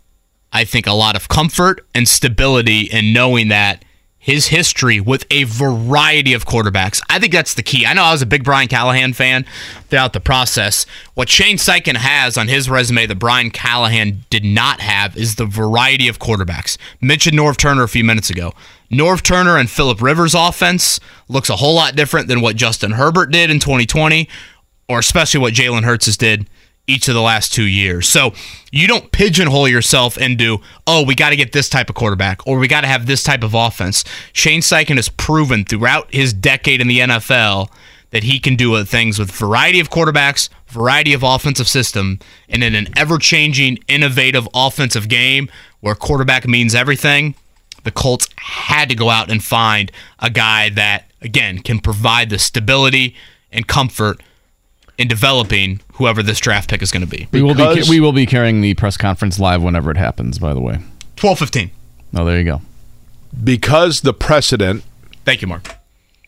I 0.53 0.65
think, 0.65 0.87
a 0.87 0.93
lot 0.93 1.17
of 1.17 1.29
comfort 1.29 1.85
and 1.95 2.07
stability 2.07 2.83
in 2.83 3.13
knowing 3.13 3.49
that 3.49 3.85
his 4.23 4.47
history 4.47 5.01
with 5.01 5.27
a 5.33 5.43
variety 5.43 6.33
of 6.33 6.47
quarterbacks. 6.47 7.03
I 7.11 7.19
think 7.19 7.33
that's 7.33 7.55
the 7.55 7.63
key. 7.63 7.85
I 7.85 7.93
know 7.93 8.05
I 8.05 8.13
was 8.13 8.23
a 8.23 8.27
big 8.27 8.45
Brian 8.45 8.69
Callahan 8.69 9.15
fan 9.15 9.45
throughout 9.89 10.13
the 10.13 10.21
process. 10.21 10.87
What 11.15 11.29
Shane 11.29 11.57
Steichen 11.57 11.97
has 11.97 12.39
on 12.39 12.47
his 12.47 12.71
resume 12.71 13.07
that 13.07 13.19
Brian 13.19 13.51
Callahan 13.51 14.25
did 14.31 14.45
not 14.45 14.81
have 14.81 15.17
is 15.17 15.35
the 15.35 15.45
variety 15.45 16.07
of 16.07 16.21
quarterbacks. 16.21 16.79
Mentioned 17.01 17.37
Norv 17.37 17.57
Turner 17.57 17.83
a 17.83 17.89
few 17.89 18.05
minutes 18.05 18.31
ago. 18.31 18.53
Norv 18.93 19.23
Turner 19.23 19.57
and 19.57 19.69
Philip 19.69 20.01
Rivers' 20.01 20.37
offense 20.37 21.01
looks 21.29 21.51
a 21.51 21.57
whole 21.57 21.75
lot 21.75 21.97
different 21.97 22.29
than 22.29 22.41
what 22.41 22.55
Justin 22.55 22.93
Herbert 22.93 23.33
did 23.33 23.51
in 23.51 23.59
2020, 23.59 24.29
or 24.89 25.01
especially 25.01 25.41
what 25.41 25.55
Jalen 25.55 25.83
Hurts 25.83 26.17
did 26.17 26.49
each 26.87 27.09
of 27.09 27.15
the 27.15 27.23
last 27.23 27.53
two 27.53 27.65
years. 27.65 28.09
So 28.09 28.33
you 28.73 28.89
don't 28.89 29.13
pigeonhole 29.13 29.69
yourself 29.69 30.19
into, 30.19 30.59
oh, 30.87 31.05
we 31.05 31.15
got 31.15 31.31
to 31.31 31.37
get 31.37 31.53
this 31.53 31.69
type 31.69 31.89
of 31.89 31.95
quarterback 31.95 32.47
or 32.47 32.59
we 32.59 32.69
got 32.69 32.81
to 32.81 32.89
have 32.89 33.07
this 33.07 33.23
type 33.23 33.43
of 33.43 33.55
offense. 33.55 34.05
Shane 34.33 34.61
Steichen 34.61 34.97
has 34.97 35.09
proven 35.09 35.65
throughout 35.65 36.13
his 36.13 36.33
decade 36.33 36.81
in 36.81 36.89
the 36.89 36.99
NFL 36.99 37.69
that 38.11 38.25
he 38.25 38.39
can 38.39 38.57
do 38.57 38.85
things 38.85 39.19
with 39.19 39.31
variety 39.31 39.81
of 39.81 39.91
quarterbacks, 39.91 40.49
variety 40.67 41.13
of 41.13 41.23
offensive 41.23 41.69
system, 41.69 42.19
and 42.49 42.63
in 42.63 42.75
an 42.75 42.89
ever-changing, 42.97 43.79
innovative 43.89 44.47
offensive 44.55 45.09
game 45.09 45.49
where 45.81 45.95
quarterback 45.95 46.47
means 46.47 46.75
everything. 46.75 47.35
The 47.85 47.91
Colts 47.91 48.29
had 48.37 48.89
to 48.91 48.95
go 48.95 49.09
out 49.09 49.31
and 49.31 49.43
find 49.43 49.91
a 50.19 50.31
guy 50.31 50.69
that, 50.71 51.11
again, 51.21 51.61
can 51.61 51.79
provide 51.79 52.29
the 52.29 52.39
stability 52.39 53.17
and 53.51 53.67
comfort 53.67 54.23
in 54.99 55.09
developing 55.09 55.81
whoever 55.95 56.23
this 56.23 56.39
draft 56.39 56.71
pick 56.71 56.83
is 56.83 56.91
going 56.91 57.05
to 57.05 57.09
be. 57.09 57.29
We 57.33 57.43
will 57.43 57.55
be 57.55 57.83
we 57.89 58.01
will 58.01 58.13
be 58.13 58.27
carrying 58.27 58.61
the 58.61 58.75
press 58.75 58.97
conference 58.97 59.39
live 59.39 59.63
whenever 59.63 59.91
it 59.91 59.97
happens. 59.97 60.39
By 60.39 60.55
the 60.55 60.61
way, 60.61 60.79
twelve 61.17 61.39
fifteen. 61.39 61.71
Oh, 62.15 62.25
there 62.25 62.39
you 62.39 62.45
go. 62.45 62.61
Because 63.43 64.03
the 64.03 64.13
precedent. 64.13 64.85
Thank 65.25 65.41
you, 65.41 65.49
Mark. 65.49 65.77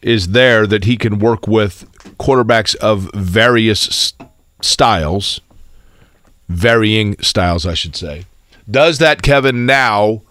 Is 0.03 0.29
there 0.29 0.67
that 0.67 0.85
he 0.85 0.97
can 0.97 1.19
work 1.19 1.47
with 1.47 1.91
quarterbacks 2.19 2.75
of 2.77 3.11
various 3.15 4.15
styles, 4.61 5.41
varying 6.49 7.17
styles, 7.21 7.67
I 7.67 7.75
should 7.75 7.97
say. 7.97 8.25
Does 8.71 8.99
that 8.99 9.23
Kevin 9.23 9.67
now 9.67 10.23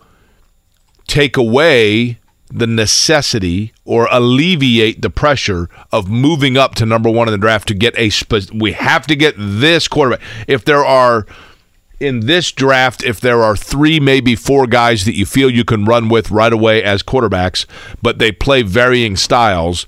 take 1.08 1.38
away 1.38 2.18
the 2.54 2.68
necessity 2.68 3.74
or 3.84 4.08
alleviate 4.12 5.02
the 5.02 5.10
pressure 5.10 5.68
of 5.92 6.08
moving 6.08 6.56
up 6.56 6.76
to 6.76 6.86
number 6.86 7.10
one 7.10 7.28
in 7.28 7.32
the 7.32 7.38
draft 7.38 7.68
to 7.68 7.74
get 7.74 7.98
a 7.98 8.12
spe- 8.12 8.52
we 8.54 8.74
have 8.74 9.08
to 9.08 9.16
get 9.16 9.34
this 9.38 9.88
quarterback. 9.88 10.22
If 10.48 10.64
there 10.64 10.86
are 10.86 11.26
in 12.00 12.22
this 12.22 12.52
draft 12.52 13.04
if 13.04 13.20
there 13.22 13.42
are 13.42 13.56
three 13.56 14.00
maybe 14.00 14.36
four 14.36 14.68
guys 14.68 15.06
that 15.06 15.16
you 15.16 15.26
feel 15.26 15.50
you 15.50 15.64
can 15.64 15.86
run 15.86 16.10
with 16.10 16.32
right 16.32 16.52
away 16.52 16.84
as 16.84 17.02
quarterbacks 17.02 17.66
but 18.02 18.18
they 18.20 18.32
play 18.32 18.62
varying 18.62 19.16
styles 19.16 19.86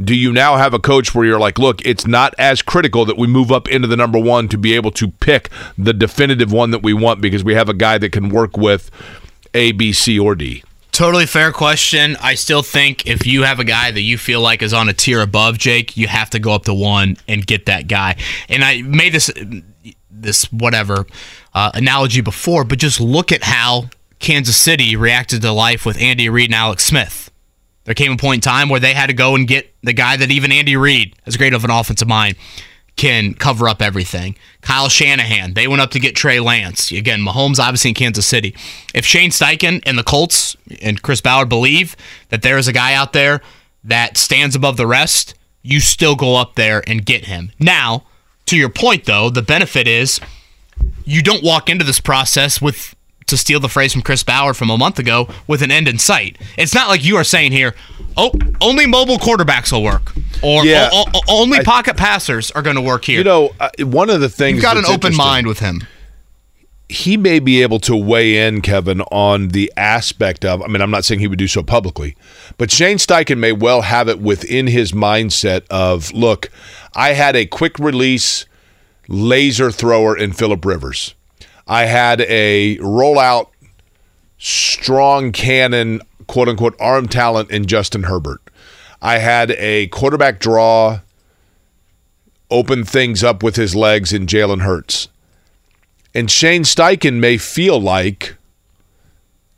do 0.00 0.14
you 0.14 0.32
now 0.32 0.58
have 0.58 0.74
a 0.74 0.78
coach 0.78 1.12
where 1.14 1.26
you're 1.26 1.40
like 1.40 1.58
look 1.58 1.84
it's 1.84 2.06
not 2.06 2.32
as 2.38 2.62
critical 2.62 3.04
that 3.04 3.16
we 3.16 3.26
move 3.26 3.50
up 3.50 3.66
into 3.68 3.88
the 3.88 3.96
number 3.96 4.18
one 4.18 4.46
to 4.46 4.56
be 4.56 4.74
able 4.74 4.92
to 4.92 5.08
pick 5.08 5.50
the 5.76 5.94
definitive 5.94 6.52
one 6.52 6.70
that 6.70 6.82
we 6.82 6.92
want 6.92 7.20
because 7.20 7.42
we 7.42 7.54
have 7.54 7.68
a 7.68 7.74
guy 7.74 7.98
that 7.98 8.12
can 8.12 8.28
work 8.28 8.56
with 8.56 8.90
a 9.52 9.72
b 9.72 9.92
c 9.92 10.18
or 10.18 10.36
d 10.36 10.62
Totally 10.96 11.26
fair 11.26 11.52
question. 11.52 12.16
I 12.22 12.36
still 12.36 12.62
think 12.62 13.06
if 13.06 13.26
you 13.26 13.42
have 13.42 13.60
a 13.60 13.64
guy 13.64 13.90
that 13.90 14.00
you 14.00 14.16
feel 14.16 14.40
like 14.40 14.62
is 14.62 14.72
on 14.72 14.88
a 14.88 14.94
tier 14.94 15.20
above 15.20 15.58
Jake, 15.58 15.94
you 15.94 16.08
have 16.08 16.30
to 16.30 16.38
go 16.38 16.54
up 16.54 16.64
to 16.64 16.72
one 16.72 17.18
and 17.28 17.46
get 17.46 17.66
that 17.66 17.86
guy. 17.86 18.16
And 18.48 18.64
I 18.64 18.80
made 18.80 19.12
this 19.12 19.30
this 20.10 20.50
whatever 20.50 21.04
uh, 21.52 21.70
analogy 21.74 22.22
before, 22.22 22.64
but 22.64 22.78
just 22.78 22.98
look 22.98 23.30
at 23.30 23.42
how 23.42 23.90
Kansas 24.20 24.56
City 24.56 24.96
reacted 24.96 25.42
to 25.42 25.52
life 25.52 25.84
with 25.84 26.00
Andy 26.00 26.30
Reid 26.30 26.48
and 26.48 26.54
Alex 26.54 26.86
Smith. 26.86 27.30
There 27.84 27.94
came 27.94 28.12
a 28.12 28.16
point 28.16 28.36
in 28.36 28.50
time 28.50 28.70
where 28.70 28.80
they 28.80 28.94
had 28.94 29.08
to 29.08 29.12
go 29.12 29.34
and 29.34 29.46
get 29.46 29.74
the 29.82 29.92
guy 29.92 30.16
that 30.16 30.30
even 30.30 30.50
Andy 30.50 30.78
Reid, 30.78 31.14
as 31.26 31.36
great 31.36 31.52
of 31.52 31.62
an 31.62 31.70
offensive 31.70 32.08
mind, 32.08 32.36
can 32.96 33.34
cover 33.34 33.68
up 33.68 33.82
everything. 33.82 34.36
Kyle 34.62 34.88
Shanahan, 34.88 35.54
they 35.54 35.68
went 35.68 35.82
up 35.82 35.90
to 35.90 36.00
get 36.00 36.16
Trey 36.16 36.40
Lance. 36.40 36.90
Again, 36.90 37.20
Mahomes 37.20 37.58
obviously 37.58 37.90
in 37.90 37.94
Kansas 37.94 38.26
City. 38.26 38.54
If 38.94 39.04
Shane 39.04 39.30
Steichen 39.30 39.82
and 39.84 39.98
the 39.98 40.02
Colts 40.02 40.56
and 40.80 41.02
Chris 41.02 41.20
Ballard 41.20 41.48
believe 41.48 41.94
that 42.30 42.42
there 42.42 42.58
is 42.58 42.68
a 42.68 42.72
guy 42.72 42.94
out 42.94 43.12
there 43.12 43.42
that 43.84 44.16
stands 44.16 44.56
above 44.56 44.76
the 44.78 44.86
rest, 44.86 45.34
you 45.62 45.80
still 45.80 46.16
go 46.16 46.36
up 46.36 46.54
there 46.54 46.82
and 46.88 47.04
get 47.04 47.26
him. 47.26 47.52
Now, 47.60 48.04
to 48.46 48.56
your 48.56 48.70
point 48.70 49.04
though, 49.04 49.28
the 49.28 49.42
benefit 49.42 49.86
is 49.86 50.20
you 51.04 51.22
don't 51.22 51.44
walk 51.44 51.68
into 51.68 51.84
this 51.84 52.00
process 52.00 52.62
with 52.62 52.95
to 53.26 53.36
steal 53.36 53.60
the 53.60 53.68
phrase 53.68 53.92
from 53.92 54.02
Chris 54.02 54.22
Ballard 54.22 54.56
from 54.56 54.70
a 54.70 54.78
month 54.78 54.98
ago 54.98 55.28
with 55.46 55.62
an 55.62 55.70
end 55.70 55.88
in 55.88 55.98
sight. 55.98 56.38
It's 56.56 56.74
not 56.74 56.88
like 56.88 57.04
you 57.04 57.16
are 57.16 57.24
saying 57.24 57.52
here, 57.52 57.74
oh, 58.16 58.30
only 58.60 58.86
mobile 58.86 59.18
quarterbacks 59.18 59.72
will 59.72 59.82
work, 59.82 60.12
or 60.42 60.64
Yeah. 60.64 60.88
o- 60.92 61.06
o- 61.14 61.20
only 61.28 61.62
pocket 61.62 61.96
passers 61.96 62.50
are 62.52 62.62
going 62.62 62.76
to 62.76 62.82
work 62.82 63.04
here. 63.04 63.18
You 63.18 63.24
know, 63.24 63.54
uh, 63.58 63.68
one 63.80 64.10
of 64.10 64.20
the 64.20 64.28
things 64.28 64.56
You've 64.56 64.62
got 64.62 64.76
an 64.76 64.84
open 64.86 65.14
mind 65.14 65.46
with 65.46 65.58
him. 65.58 65.86
he 66.88 67.16
may 67.16 67.40
be 67.40 67.62
able 67.62 67.80
to 67.80 67.96
weigh 67.96 68.46
in, 68.46 68.60
Kevin, 68.62 69.00
on 69.10 69.48
the 69.48 69.72
aspect 69.76 70.44
of. 70.44 70.62
I 70.62 70.68
mean, 70.68 70.80
I'm 70.80 70.92
not 70.92 71.04
saying 71.04 71.18
he 71.18 71.26
would 71.26 71.36
do 71.38 71.48
so 71.48 71.64
publicly, 71.64 72.16
but 72.58 72.70
Shane 72.70 72.98
Steichen 72.98 73.38
may 73.38 73.50
well 73.50 73.82
have 73.82 74.08
it 74.08 74.20
within 74.20 74.68
his 74.68 74.92
mindset 74.92 75.62
of, 75.68 76.12
look, 76.12 76.48
I 76.94 77.14
had 77.14 77.34
a 77.34 77.44
quick 77.44 77.80
release 77.80 78.44
laser 79.08 79.72
thrower 79.72 80.16
in 80.16 80.32
Philip 80.32 80.64
Rivers. 80.64 81.15
I 81.66 81.86
had 81.86 82.20
a 82.22 82.76
rollout 82.78 83.48
strong 84.38 85.32
cannon, 85.32 86.00
quote 86.26 86.48
unquote, 86.48 86.76
arm 86.80 87.08
talent 87.08 87.50
in 87.50 87.66
Justin 87.66 88.04
Herbert. 88.04 88.40
I 89.02 89.18
had 89.18 89.50
a 89.52 89.88
quarterback 89.88 90.38
draw, 90.38 91.00
open 92.50 92.84
things 92.84 93.24
up 93.24 93.42
with 93.42 93.56
his 93.56 93.74
legs 93.74 94.12
in 94.12 94.26
Jalen 94.26 94.62
Hurts. 94.62 95.08
And 96.14 96.30
Shane 96.30 96.62
Steichen 96.62 97.14
may 97.14 97.36
feel 97.36 97.80
like 97.80 98.36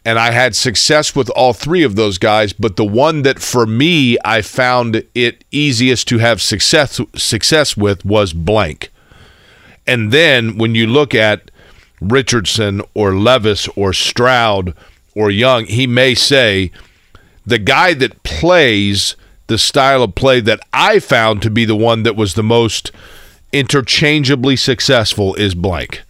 and 0.04 0.18
I 0.18 0.30
had 0.30 0.56
success 0.56 1.14
with 1.14 1.28
all 1.30 1.52
three 1.52 1.82
of 1.82 1.94
those 1.94 2.16
guys, 2.16 2.54
but 2.54 2.76
the 2.76 2.84
one 2.84 3.22
that 3.22 3.38
for 3.40 3.66
me 3.66 4.16
I 4.24 4.40
found 4.40 5.04
it 5.14 5.44
easiest 5.50 6.08
to 6.08 6.18
have 6.18 6.40
success 6.40 6.98
success 7.14 7.76
with 7.76 8.06
was 8.06 8.32
blank. 8.32 8.90
And 9.86 10.10
then 10.10 10.56
when 10.56 10.74
you 10.74 10.86
look 10.86 11.14
at 11.14 11.50
Richardson 12.00 12.82
or 12.94 13.14
Levis 13.14 13.68
or 13.68 13.92
Stroud 13.92 14.74
or 15.14 15.30
Young, 15.30 15.66
he 15.66 15.86
may 15.86 16.14
say 16.14 16.70
the 17.44 17.58
guy 17.58 17.94
that 17.94 18.22
plays 18.22 19.16
the 19.46 19.58
style 19.58 20.02
of 20.02 20.14
play 20.14 20.40
that 20.40 20.60
I 20.72 20.98
found 20.98 21.42
to 21.42 21.50
be 21.50 21.64
the 21.64 21.76
one 21.76 22.02
that 22.02 22.16
was 22.16 22.34
the 22.34 22.42
most 22.42 22.92
interchangeably 23.52 24.56
successful 24.56 25.34
is 25.34 25.54
blank. 25.54 26.02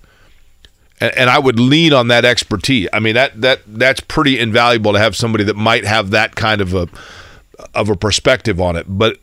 And, 1.00 1.14
and 1.16 1.30
I 1.30 1.38
would 1.38 1.60
lean 1.60 1.92
on 1.92 2.08
that 2.08 2.24
expertise. 2.24 2.88
I 2.92 2.98
mean 2.98 3.14
that 3.14 3.40
that 3.40 3.60
that's 3.66 4.00
pretty 4.00 4.38
invaluable 4.38 4.92
to 4.92 4.98
have 4.98 5.16
somebody 5.16 5.44
that 5.44 5.56
might 5.56 5.84
have 5.84 6.10
that 6.10 6.34
kind 6.34 6.60
of 6.60 6.74
a 6.74 6.88
of 7.74 7.88
a 7.88 7.96
perspective 7.96 8.60
on 8.60 8.76
it. 8.76 8.86
But 8.88 9.18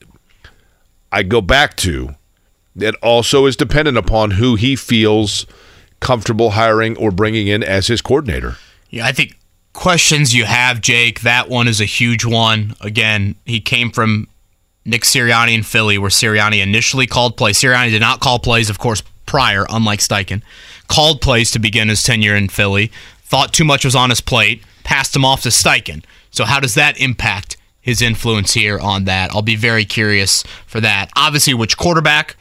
I 1.12 1.24
go 1.24 1.42
back 1.42 1.76
to 1.78 2.16
it 2.78 2.96
also 3.02 3.46
is 3.46 3.56
dependent 3.56 3.98
upon 3.98 4.32
who 4.32 4.56
he 4.56 4.76
feels 4.76 5.46
comfortable 6.06 6.52
hiring 6.52 6.96
or 6.98 7.10
bringing 7.10 7.48
in 7.48 7.64
as 7.64 7.88
his 7.88 8.00
coordinator. 8.00 8.58
Yeah, 8.92 9.08
I 9.08 9.12
think 9.12 9.36
questions 9.74 10.36
you 10.36 10.46
have, 10.46 10.80
Jake, 10.80 11.22
that 11.22 11.50
one 11.50 11.68
is 11.68 11.82
a 11.82 11.86
huge 11.86 12.24
one. 12.24 12.76
Again, 12.80 13.34
he 13.44 13.60
came 13.60 13.90
from 13.90 14.28
Nick 14.86 15.02
Sirianni 15.02 15.56
in 15.56 15.64
Philly, 15.64 15.98
where 15.98 16.12
Sirianni 16.12 16.62
initially 16.62 17.08
called 17.08 17.38
plays. 17.38 17.58
Sirianni 17.58 17.90
did 17.90 18.02
not 18.02 18.20
call 18.20 18.38
plays, 18.38 18.70
of 18.70 18.78
course, 18.78 19.02
prior, 19.26 19.66
unlike 19.68 20.00
Steichen. 20.00 20.44
Called 20.88 21.22
plays 21.22 21.50
to 21.52 21.60
begin 21.60 21.90
his 21.90 22.04
tenure 22.04 22.36
in 22.36 22.50
Philly. 22.50 22.92
Thought 23.24 23.52
too 23.52 23.66
much 23.66 23.84
was 23.84 23.96
on 23.96 24.12
his 24.12 24.22
plate. 24.22 24.62
Passed 24.84 25.16
him 25.16 25.26
off 25.26 25.42
to 25.42 25.50
Steichen. 25.50 26.04
So 26.30 26.46
how 26.46 26.60
does 26.60 26.76
that 26.76 27.02
impact 27.02 27.58
his 27.82 28.04
influence 28.04 28.54
here 28.54 28.78
on 28.78 29.06
that? 29.06 29.32
I'll 29.32 29.42
be 29.42 29.56
very 29.56 29.86
curious 29.86 30.44
for 30.68 30.80
that. 30.82 31.10
Obviously, 31.16 31.56
which 31.56 31.78
quarterback 31.78 32.36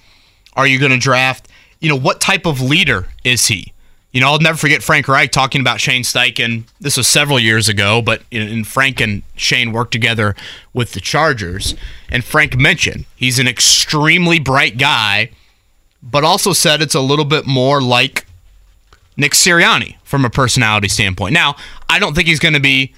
are 0.52 0.66
you 0.66 0.78
going 0.78 0.92
to 0.92 0.98
draft? 0.98 1.48
You 1.84 1.90
know, 1.90 1.98
what 1.98 2.18
type 2.18 2.46
of 2.46 2.62
leader 2.62 3.08
is 3.24 3.48
he? 3.48 3.74
You 4.10 4.22
know, 4.22 4.28
I'll 4.28 4.38
never 4.38 4.56
forget 4.56 4.82
Frank 4.82 5.06
Reich 5.06 5.30
talking 5.30 5.60
about 5.60 5.80
Shane 5.80 6.02
Steichen. 6.02 6.64
This 6.80 6.96
was 6.96 7.06
several 7.06 7.38
years 7.38 7.68
ago, 7.68 8.00
but 8.00 8.22
and 8.32 8.66
Frank 8.66 9.02
and 9.02 9.22
Shane 9.36 9.70
worked 9.70 9.92
together 9.92 10.34
with 10.72 10.92
the 10.92 11.00
Chargers. 11.00 11.74
And 12.08 12.24
Frank 12.24 12.56
mentioned 12.56 13.04
he's 13.16 13.38
an 13.38 13.46
extremely 13.46 14.38
bright 14.38 14.78
guy, 14.78 15.32
but 16.02 16.24
also 16.24 16.54
said 16.54 16.80
it's 16.80 16.94
a 16.94 17.00
little 17.02 17.26
bit 17.26 17.44
more 17.44 17.82
like 17.82 18.24
Nick 19.18 19.32
Sirianni 19.32 19.96
from 20.04 20.24
a 20.24 20.30
personality 20.30 20.88
standpoint. 20.88 21.34
Now, 21.34 21.56
I 21.90 21.98
don't 21.98 22.14
think 22.14 22.28
he's 22.28 22.40
going 22.40 22.54
to 22.54 22.60
be 22.60 22.94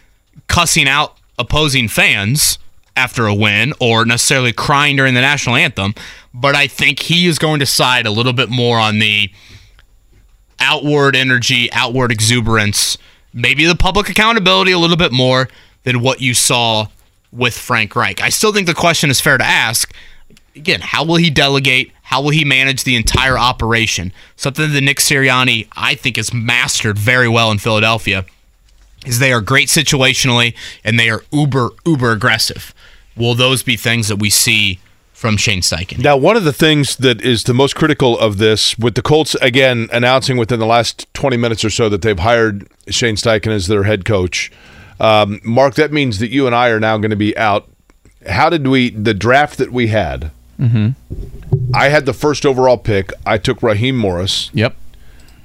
cussing 0.47 0.87
out 0.87 1.17
opposing 1.41 1.89
fans 1.89 2.59
after 2.97 3.27
a 3.27 3.35
win 3.35 3.73
or 3.81 4.05
necessarily 4.05 4.53
crying 4.53 4.97
during 4.97 5.15
the 5.15 5.21
national 5.21 5.55
anthem, 5.55 5.95
but 6.35 6.55
I 6.55 6.67
think 6.67 7.01
he 7.01 7.27
is 7.27 7.39
going 7.39 7.61
to 7.61 7.67
side 7.67 8.07
a 8.07 8.11
little 8.11 8.33
bit 8.33 8.49
more 8.49 8.79
on 8.79 8.99
the 8.99 9.31
outward 10.59 11.15
energy, 11.15 11.71
outward 11.73 12.11
exuberance, 12.11 12.99
maybe 13.33 13.67
the 13.67 13.77
public 13.77 14.09
accountability 14.09 14.73
a 14.73 14.79
little 14.79 14.97
bit 14.97 15.13
more 15.13 15.49
than 15.85 16.01
what 16.01 16.21
you 16.21 16.35
saw 16.35 16.87
with 17.31 17.57
Frank 17.57 17.95
Reich. 17.95 18.21
I 18.21 18.31
still 18.31 18.53
think 18.53 18.67
the 18.67 18.75
question 18.75 19.11
is 19.11 19.21
fair 19.21 19.39
to 19.39 19.45
ask. 19.45 19.93
Again, 20.55 20.81
how 20.81 21.05
will 21.05 21.17
he 21.17 21.29
delegate? 21.29 21.93
How 22.03 22.23
will 22.23 22.31
he 22.31 22.45
manage 22.45 22.85
the 22.85 22.97
entire 22.97 23.39
operation? 23.39 24.13
Something 24.37 24.73
that 24.73 24.81
Nick 24.81 24.99
Sirianni, 24.99 25.69
I 25.77 25.95
think, 25.95 26.17
has 26.17 26.33
mastered 26.33 26.99
very 26.99 27.29
well 27.29 27.51
in 27.51 27.59
Philadelphia 27.59 28.25
is 29.05 29.19
they 29.19 29.33
are 29.33 29.41
great 29.41 29.69
situationally 29.69 30.55
and 30.83 30.99
they 30.99 31.11
are 31.11 31.25
uber, 31.31 31.71
uber 31.85 32.13
aggressive. 32.13 32.75
Will 33.17 33.35
those 33.35 33.63
be 33.63 33.77
things 33.77 34.09
that 34.09 34.17
we 34.17 34.31
see 34.31 34.79
from 35.13 35.39
Shane 35.39 35.63
Steichen. 35.63 36.05
Now, 36.05 36.19
one 36.19 36.37
of 36.37 36.45
the 36.45 36.53
things 36.53 36.97
that 36.97 37.23
is 37.23 37.45
the 37.45 37.55
most 37.55 37.75
critical 37.75 38.19
of 38.19 38.37
this, 38.37 38.79
with 38.79 38.97
the 38.97 39.01
Colts 39.03 39.35
again 39.37 39.89
announcing 39.91 40.37
within 40.37 40.61
the 40.61 40.67
last 40.67 41.07
20 41.15 41.39
minutes 41.39 41.65
or 41.65 41.71
so 41.71 41.89
that 41.89 42.03
they've 42.03 42.19
hired 42.19 42.69
Shane 42.91 43.17
Steichen 43.17 43.51
as 43.51 43.67
their 43.67 43.85
head 43.85 44.05
coach, 44.05 44.53
um, 45.01 45.41
Mark, 45.43 45.75
that 45.77 45.91
means 45.91 46.19
that 46.19 46.29
you 46.29 46.47
and 46.47 46.55
I 46.55 46.69
are 46.69 46.79
now 46.79 46.99
going 46.99 47.11
to 47.11 47.17
be 47.17 47.35
out. 47.39 47.67
How 48.29 48.51
did 48.51 48.69
we, 48.69 48.91
the 48.91 49.15
draft 49.15 49.57
that 49.57 49.73
we 49.73 49.87
had, 49.87 50.33
Mm-hmm. 50.59 51.75
I 51.75 51.89
had 51.89 52.07
the 52.07 52.13
first 52.13 52.47
overall 52.47 52.79
pick. 52.79 53.13
I 53.25 53.39
took 53.39 53.63
Raheem 53.63 53.97
Morris. 53.97 54.51
Yep. 54.55 54.75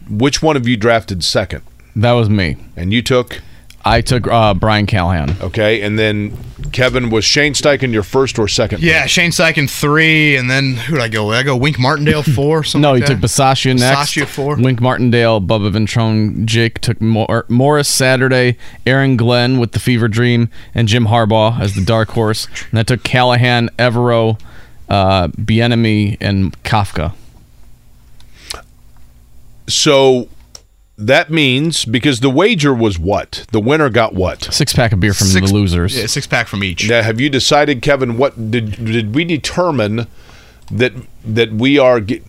Which 0.09 0.41
one 0.41 0.55
of 0.55 0.67
you 0.67 0.77
drafted 0.77 1.23
second? 1.23 1.63
That 1.95 2.13
was 2.13 2.29
me. 2.29 2.57
And 2.75 2.93
you 2.93 3.01
took? 3.01 3.41
I 3.83 4.01
took 4.01 4.27
uh, 4.27 4.53
Brian 4.53 4.85
Callahan. 4.85 5.35
Okay, 5.41 5.81
and 5.81 5.97
then 5.97 6.37
Kevin 6.71 7.09
was 7.09 7.25
Shane 7.25 7.53
Steichen 7.53 7.91
your 7.91 8.03
first 8.03 8.39
or 8.39 8.47
second? 8.47 8.81
Yeah, 8.81 9.05
Shane 9.05 9.31
Steichen 9.31 9.69
three, 9.69 10.35
and 10.35 10.49
then 10.49 10.75
who 10.75 10.95
did 10.95 11.01
I 11.01 11.07
go 11.07 11.27
with? 11.27 11.37
I 11.37 11.43
go 11.43 11.55
Wink 11.55 11.79
Martindale 11.79 12.23
four. 12.35 12.63
Something 12.63 12.81
no, 12.81 12.91
like 12.91 13.01
you 13.01 13.07
took 13.07 13.21
that? 13.21 13.43
Next. 13.75 14.13
Bisaccia 14.13 14.25
four. 14.27 14.55
Wink 14.55 14.81
Martindale, 14.81 15.41
Bubba 15.41 15.71
Ventrone, 15.71 16.45
Jake 16.45 16.79
took 16.79 17.01
Mor- 17.01 17.45
Morris 17.49 17.87
Saturday, 17.89 18.57
Aaron 18.85 19.17
Glenn 19.17 19.59
with 19.59 19.71
the 19.71 19.79
Fever 19.79 20.07
Dream, 20.07 20.49
and 20.73 20.87
Jim 20.87 21.05
Harbaugh 21.05 21.59
as 21.59 21.75
the 21.75 21.83
dark 21.83 22.09
horse. 22.09 22.47
And 22.69 22.79
I 22.79 22.83
took 22.83 23.03
Callahan, 23.03 23.69
Evero, 23.77 24.39
uh, 24.89 25.27
Bieniemy, 25.29 26.17
and 26.21 26.61
Kafka. 26.63 27.13
So 29.67 30.27
that 31.07 31.29
means 31.31 31.85
because 31.85 32.19
the 32.19 32.29
wager 32.29 32.73
was 32.73 32.97
what? 32.99 33.45
The 33.51 33.59
winner 33.59 33.89
got 33.89 34.13
what? 34.13 34.43
Six 34.53 34.73
pack 34.73 34.91
of 34.91 34.99
beer 34.99 35.13
from 35.13 35.27
Six- 35.27 35.49
the 35.49 35.53
losers. 35.53 35.97
Yeah, 35.97 36.05
six 36.07 36.27
pack 36.27 36.47
from 36.47 36.63
each. 36.63 36.87
Now, 36.89 37.01
have 37.01 37.19
you 37.19 37.29
decided, 37.29 37.81
Kevin? 37.81 38.17
What 38.17 38.51
did 38.51 38.83
did 38.85 39.13
we 39.15 39.25
determine 39.25 40.07
that 40.71 40.93
that 41.25 41.51
we 41.53 41.77
are? 41.79 41.99
Get, 41.99 42.23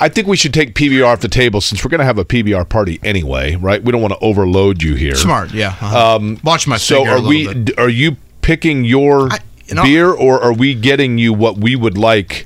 I 0.00 0.08
think 0.08 0.28
we 0.28 0.36
should 0.36 0.54
take 0.54 0.74
PBR 0.74 1.04
off 1.06 1.20
the 1.20 1.28
table 1.28 1.60
since 1.60 1.84
we're 1.84 1.90
going 1.90 1.98
to 1.98 2.04
have 2.04 2.18
a 2.18 2.24
PBR 2.24 2.68
party 2.68 3.00
anyway, 3.02 3.56
right? 3.56 3.82
We 3.82 3.90
don't 3.90 4.00
want 4.00 4.12
to 4.14 4.20
overload 4.20 4.80
you 4.82 4.94
here. 4.94 5.16
Smart, 5.16 5.52
yeah. 5.52 5.70
Uh-huh. 5.80 6.16
Um, 6.16 6.38
Watch 6.44 6.68
my 6.68 6.76
So 6.76 6.98
figure 6.98 7.12
a 7.16 7.20
are 7.20 7.26
we? 7.28 7.46
bit. 7.48 7.64
d- 7.64 7.74
Are 7.78 7.88
you 7.88 8.16
picking 8.40 8.84
your 8.84 9.28
you 9.66 9.74
know- 9.74 9.82
beer, 9.82 10.10
or 10.12 10.40
are 10.40 10.52
we 10.52 10.74
getting 10.74 11.18
you 11.18 11.32
what 11.32 11.58
we 11.58 11.74
would 11.74 11.98
like? 11.98 12.44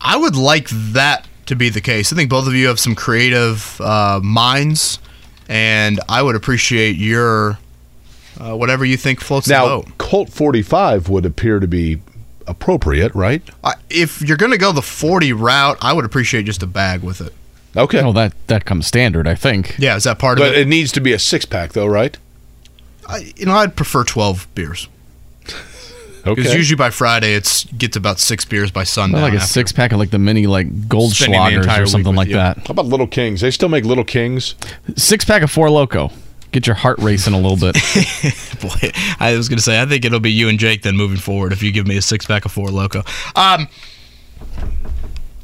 I 0.00 0.16
would 0.16 0.34
like 0.36 0.68
that 0.70 1.26
to 1.46 1.56
be 1.56 1.68
the 1.68 1.80
case. 1.80 2.12
I 2.12 2.16
think 2.16 2.30
both 2.30 2.46
of 2.46 2.54
you 2.54 2.66
have 2.68 2.78
some 2.80 2.94
creative 2.94 3.80
uh, 3.80 4.20
minds, 4.22 4.98
and 5.48 6.00
I 6.08 6.22
would 6.22 6.36
appreciate 6.36 6.96
your 6.96 7.58
uh, 8.38 8.54
whatever 8.54 8.84
you 8.84 8.96
think 8.96 9.20
floats 9.20 9.46
the 9.46 9.54
Now, 9.54 9.66
boat. 9.66 9.98
Colt 9.98 10.30
forty 10.30 10.62
five 10.62 11.08
would 11.08 11.24
appear 11.24 11.60
to 11.60 11.66
be 11.66 12.00
appropriate, 12.46 13.14
right? 13.14 13.42
I, 13.64 13.74
if 13.90 14.22
you're 14.22 14.36
going 14.36 14.52
to 14.52 14.58
go 14.58 14.72
the 14.72 14.82
40 14.82 15.32
route, 15.32 15.78
I 15.80 15.92
would 15.92 16.04
appreciate 16.04 16.44
just 16.44 16.62
a 16.62 16.66
bag 16.66 17.02
with 17.02 17.20
it. 17.20 17.32
Okay. 17.76 18.02
Well, 18.02 18.12
that 18.14 18.32
that 18.46 18.64
comes 18.64 18.86
standard, 18.86 19.26
I 19.26 19.34
think. 19.34 19.76
Yeah, 19.78 19.96
is 19.96 20.04
that 20.04 20.18
part 20.18 20.38
of 20.38 20.44
it? 20.44 20.48
But 20.50 20.54
it? 20.56 20.60
it 20.62 20.68
needs 20.68 20.92
to 20.92 21.00
be 21.00 21.12
a 21.12 21.18
six 21.18 21.44
pack, 21.44 21.72
though, 21.72 21.86
right? 21.86 22.16
I, 23.06 23.32
you 23.36 23.46
know, 23.46 23.52
I'd 23.52 23.76
prefer 23.76 24.02
12 24.02 24.48
beers. 24.54 24.88
Because 26.34 26.50
Okay. 26.50 26.58
usually 26.58 26.76
by 26.76 26.90
Friday, 26.90 27.34
it's 27.34 27.64
gets 27.64 27.96
about 27.96 28.18
six 28.18 28.44
beers 28.44 28.70
by 28.70 28.84
Sunday. 28.84 29.20
like 29.20 29.32
a 29.32 29.36
after- 29.36 29.46
six 29.48 29.72
pack 29.72 29.92
of 29.92 29.98
like 29.98 30.10
the 30.10 30.18
mini 30.18 30.46
like 30.46 30.66
Spending 30.66 30.88
the 30.88 30.94
Goldschlagers 30.96 31.82
or 31.82 31.86
something 31.86 32.14
like 32.14 32.28
you. 32.28 32.34
that. 32.34 32.58
How 32.58 32.70
about 32.72 32.86
Little 32.86 33.06
Kings? 33.06 33.40
They 33.40 33.50
still 33.50 33.68
make 33.68 33.84
Little 33.84 34.04
Kings. 34.04 34.54
Six 34.96 35.24
pack 35.24 35.42
of 35.42 35.50
Four 35.50 35.70
Loco. 35.70 36.10
Get 36.52 36.66
your 36.66 36.76
heart 36.76 36.98
racing 37.00 37.34
a 37.34 37.38
little 37.40 37.56
bit. 37.58 37.74
Boy, 38.62 38.90
I 39.20 39.36
was 39.36 39.48
going 39.48 39.58
to 39.58 39.62
say, 39.62 39.80
I 39.82 39.84
think 39.84 40.04
it'll 40.06 40.20
be 40.20 40.32
you 40.32 40.48
and 40.48 40.58
Jake 40.58 40.82
then 40.82 40.96
moving 40.96 41.18
forward 41.18 41.52
if 41.52 41.62
you 41.62 41.70
give 41.72 41.86
me 41.86 41.96
a 41.98 42.02
six 42.02 42.24
pack 42.24 42.44
of 42.46 42.52
four 42.52 42.68
loco. 42.68 43.02
Um, 43.34 43.68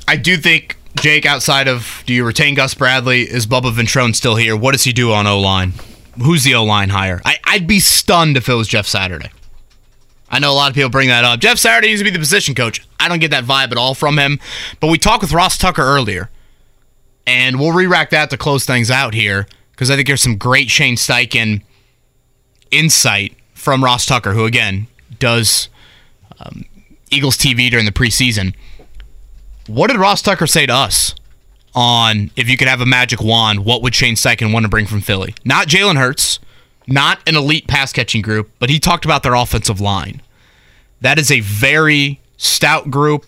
I 0.09 0.16
do 0.16 0.37
think 0.37 0.76
Jake, 0.97 1.26
outside 1.26 1.68
of 1.68 2.03
do 2.07 2.14
you 2.14 2.24
retain 2.24 2.55
Gus 2.55 2.74
Bradley? 2.74 3.22
Is 3.22 3.47
Bubba 3.47 3.72
Ventrone 3.72 4.14
still 4.14 4.37
here? 4.37 4.57
What 4.57 4.72
does 4.72 4.85
he 4.85 4.93
do 4.93 5.12
on 5.12 5.26
O 5.26 5.41
line? 5.41 5.74
Who's 6.22 6.45
the 6.45 6.55
O 6.55 6.64
line 6.64 6.91
hire? 6.91 7.20
I, 7.24 7.37
I'd 7.45 7.66
be 7.66 7.80
stunned 7.80 8.37
if 8.37 8.49
it 8.49 8.55
was 8.55 8.68
Jeff 8.68 8.87
Saturday. 8.87 9.30
I 10.33 10.39
know 10.39 10.51
a 10.51 10.55
lot 10.55 10.70
of 10.70 10.74
people 10.74 10.89
bring 10.89 11.09
that 11.09 11.24
up. 11.24 11.41
Jeff 11.41 11.59
Saturday 11.59 11.89
needs 11.89 12.01
to 12.01 12.05
be 12.05 12.11
the 12.11 12.18
position 12.18 12.55
coach. 12.55 12.83
I 12.99 13.09
don't 13.09 13.18
get 13.18 13.30
that 13.33 13.45
vibe 13.45 13.70
at 13.70 13.76
all 13.76 13.95
from 13.95 14.18
him. 14.18 14.41
But 14.80 14.87
we 14.87 14.97
talked 14.97 15.20
with 15.22 15.33
Ross 15.33 15.59
Tucker 15.59 15.83
earlier, 15.83 16.30
and 17.26 17.61
we'll 17.61 17.72
re-rack 17.72 18.09
that 18.11 18.30
to 18.30 18.39
close 18.39 18.64
things 18.64 18.91
out 18.91 19.12
here 19.12 19.47
because 19.72 19.91
I 19.91 19.97
think 19.97 20.09
there's 20.09 20.22
some 20.22 20.39
great 20.39 20.70
Shane 20.70 20.97
Steichen 20.97 21.62
insight 22.70 23.37
from 23.53 23.85
Ross 23.85 24.07
Tucker, 24.07 24.33
who 24.33 24.47
again 24.47 24.87
does 25.18 25.68
um, 26.41 26.64
Eagles 27.11 27.37
TV 27.37 27.70
during 27.70 27.85
the 27.85 27.93
preseason. 27.93 28.55
What 29.66 29.91
did 29.91 29.99
Ross 29.99 30.22
Tucker 30.22 30.47
say 30.47 30.64
to 30.64 30.72
us 30.72 31.14
on 31.74 32.30
if 32.37 32.49
you 32.49 32.57
could 32.57 32.68
have 32.68 32.80
a 32.80 32.87
magic 32.87 33.20
wand? 33.20 33.66
What 33.66 33.83
would 33.83 33.95
Shane 33.95 34.14
Steichen 34.14 34.53
want 34.53 34.64
to 34.64 34.70
bring 34.70 34.87
from 34.87 35.03
Philly? 35.03 35.35
Not 35.45 35.68
Jalen 35.68 35.99
Hurts, 35.99 36.41
not 36.87 37.20
an 37.28 37.37
elite 37.37 37.68
pass 37.68 37.93
catching 37.93 38.22
group, 38.22 38.51
but 38.59 38.70
he 38.70 38.80
talked 38.80 39.05
about 39.05 39.22
their 39.22 39.35
offensive 39.35 39.80
line. 39.80 40.22
That 41.03 41.18
is 41.18 41.30
a 41.30 41.40
very 41.40 42.20
stout 42.36 42.90
group. 42.90 43.26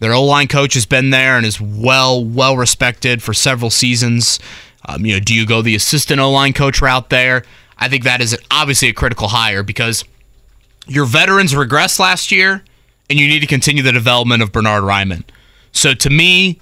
Their 0.00 0.12
O 0.12 0.24
line 0.24 0.48
coach 0.48 0.74
has 0.74 0.86
been 0.86 1.10
there 1.10 1.36
and 1.36 1.46
is 1.46 1.60
well 1.60 2.24
well 2.24 2.56
respected 2.56 3.22
for 3.22 3.32
several 3.32 3.70
seasons. 3.70 4.40
Um, 4.86 5.06
you 5.06 5.14
know, 5.14 5.20
do 5.20 5.34
you 5.34 5.46
go 5.46 5.62
the 5.62 5.74
assistant 5.74 6.20
O 6.20 6.30
line 6.30 6.52
coach 6.52 6.82
route 6.82 7.10
there? 7.10 7.44
I 7.78 7.88
think 7.88 8.04
that 8.04 8.20
is 8.20 8.36
obviously 8.50 8.88
a 8.88 8.92
critical 8.92 9.28
hire 9.28 9.62
because 9.62 10.04
your 10.86 11.06
veterans 11.06 11.52
regressed 11.52 11.98
last 11.98 12.30
year, 12.30 12.62
and 13.08 13.18
you 13.18 13.28
need 13.28 13.40
to 13.40 13.46
continue 13.46 13.82
the 13.82 13.92
development 13.92 14.42
of 14.42 14.52
Bernard 14.52 14.84
Raimann. 14.84 15.24
So 15.72 15.94
to 15.94 16.10
me, 16.10 16.60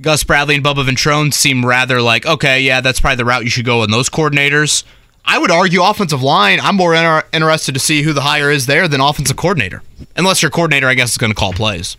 Gus 0.00 0.24
Bradley 0.24 0.56
and 0.56 0.64
Bubba 0.64 0.84
Ventrone 0.84 1.32
seem 1.32 1.64
rather 1.64 2.02
like, 2.02 2.26
okay, 2.26 2.60
yeah, 2.60 2.80
that's 2.80 3.00
probably 3.00 3.16
the 3.16 3.24
route 3.24 3.44
you 3.44 3.50
should 3.50 3.64
go 3.64 3.82
in 3.84 3.90
those 3.90 4.08
coordinators. 4.08 4.84
I 5.26 5.38
would 5.38 5.50
argue 5.50 5.82
offensive 5.82 6.22
line. 6.22 6.60
I'm 6.60 6.76
more 6.76 6.94
inter- 6.94 7.24
interested 7.32 7.72
to 7.72 7.80
see 7.80 8.02
who 8.02 8.12
the 8.12 8.20
hire 8.22 8.50
is 8.50 8.66
there 8.66 8.86
than 8.88 9.00
offensive 9.00 9.36
coordinator, 9.36 9.82
unless 10.16 10.42
your 10.42 10.50
coordinator, 10.50 10.86
I 10.86 10.94
guess, 10.94 11.12
is 11.12 11.18
going 11.18 11.32
to 11.32 11.36
call 11.38 11.52
plays. 11.52 11.96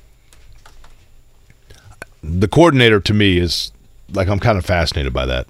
The 2.24 2.48
coordinator 2.48 3.00
to 3.00 3.14
me 3.14 3.38
is 3.38 3.72
like 4.14 4.28
I'm 4.28 4.40
kind 4.40 4.58
of 4.58 4.66
fascinated 4.66 5.14
by 5.14 5.26
that. 5.26 5.48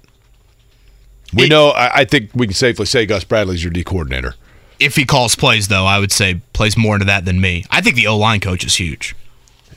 We 1.34 1.48
know. 1.48 1.70
I, 1.70 2.00
I 2.00 2.04
think 2.04 2.30
we 2.34 2.46
can 2.46 2.54
safely 2.54 2.86
say 2.86 3.04
Gus 3.06 3.24
Bradley's 3.24 3.62
your 3.62 3.72
D 3.72 3.84
coordinator. 3.84 4.34
If 4.78 4.96
he 4.96 5.04
calls 5.04 5.34
plays, 5.34 5.68
though, 5.68 5.86
I 5.86 5.98
would 5.98 6.12
say 6.12 6.40
plays 6.52 6.76
more 6.76 6.94
into 6.94 7.06
that 7.06 7.24
than 7.24 7.40
me. 7.40 7.64
I 7.70 7.80
think 7.80 7.96
the 7.96 8.06
O 8.06 8.16
line 8.16 8.40
coach 8.40 8.64
is 8.64 8.76
huge. 8.76 9.14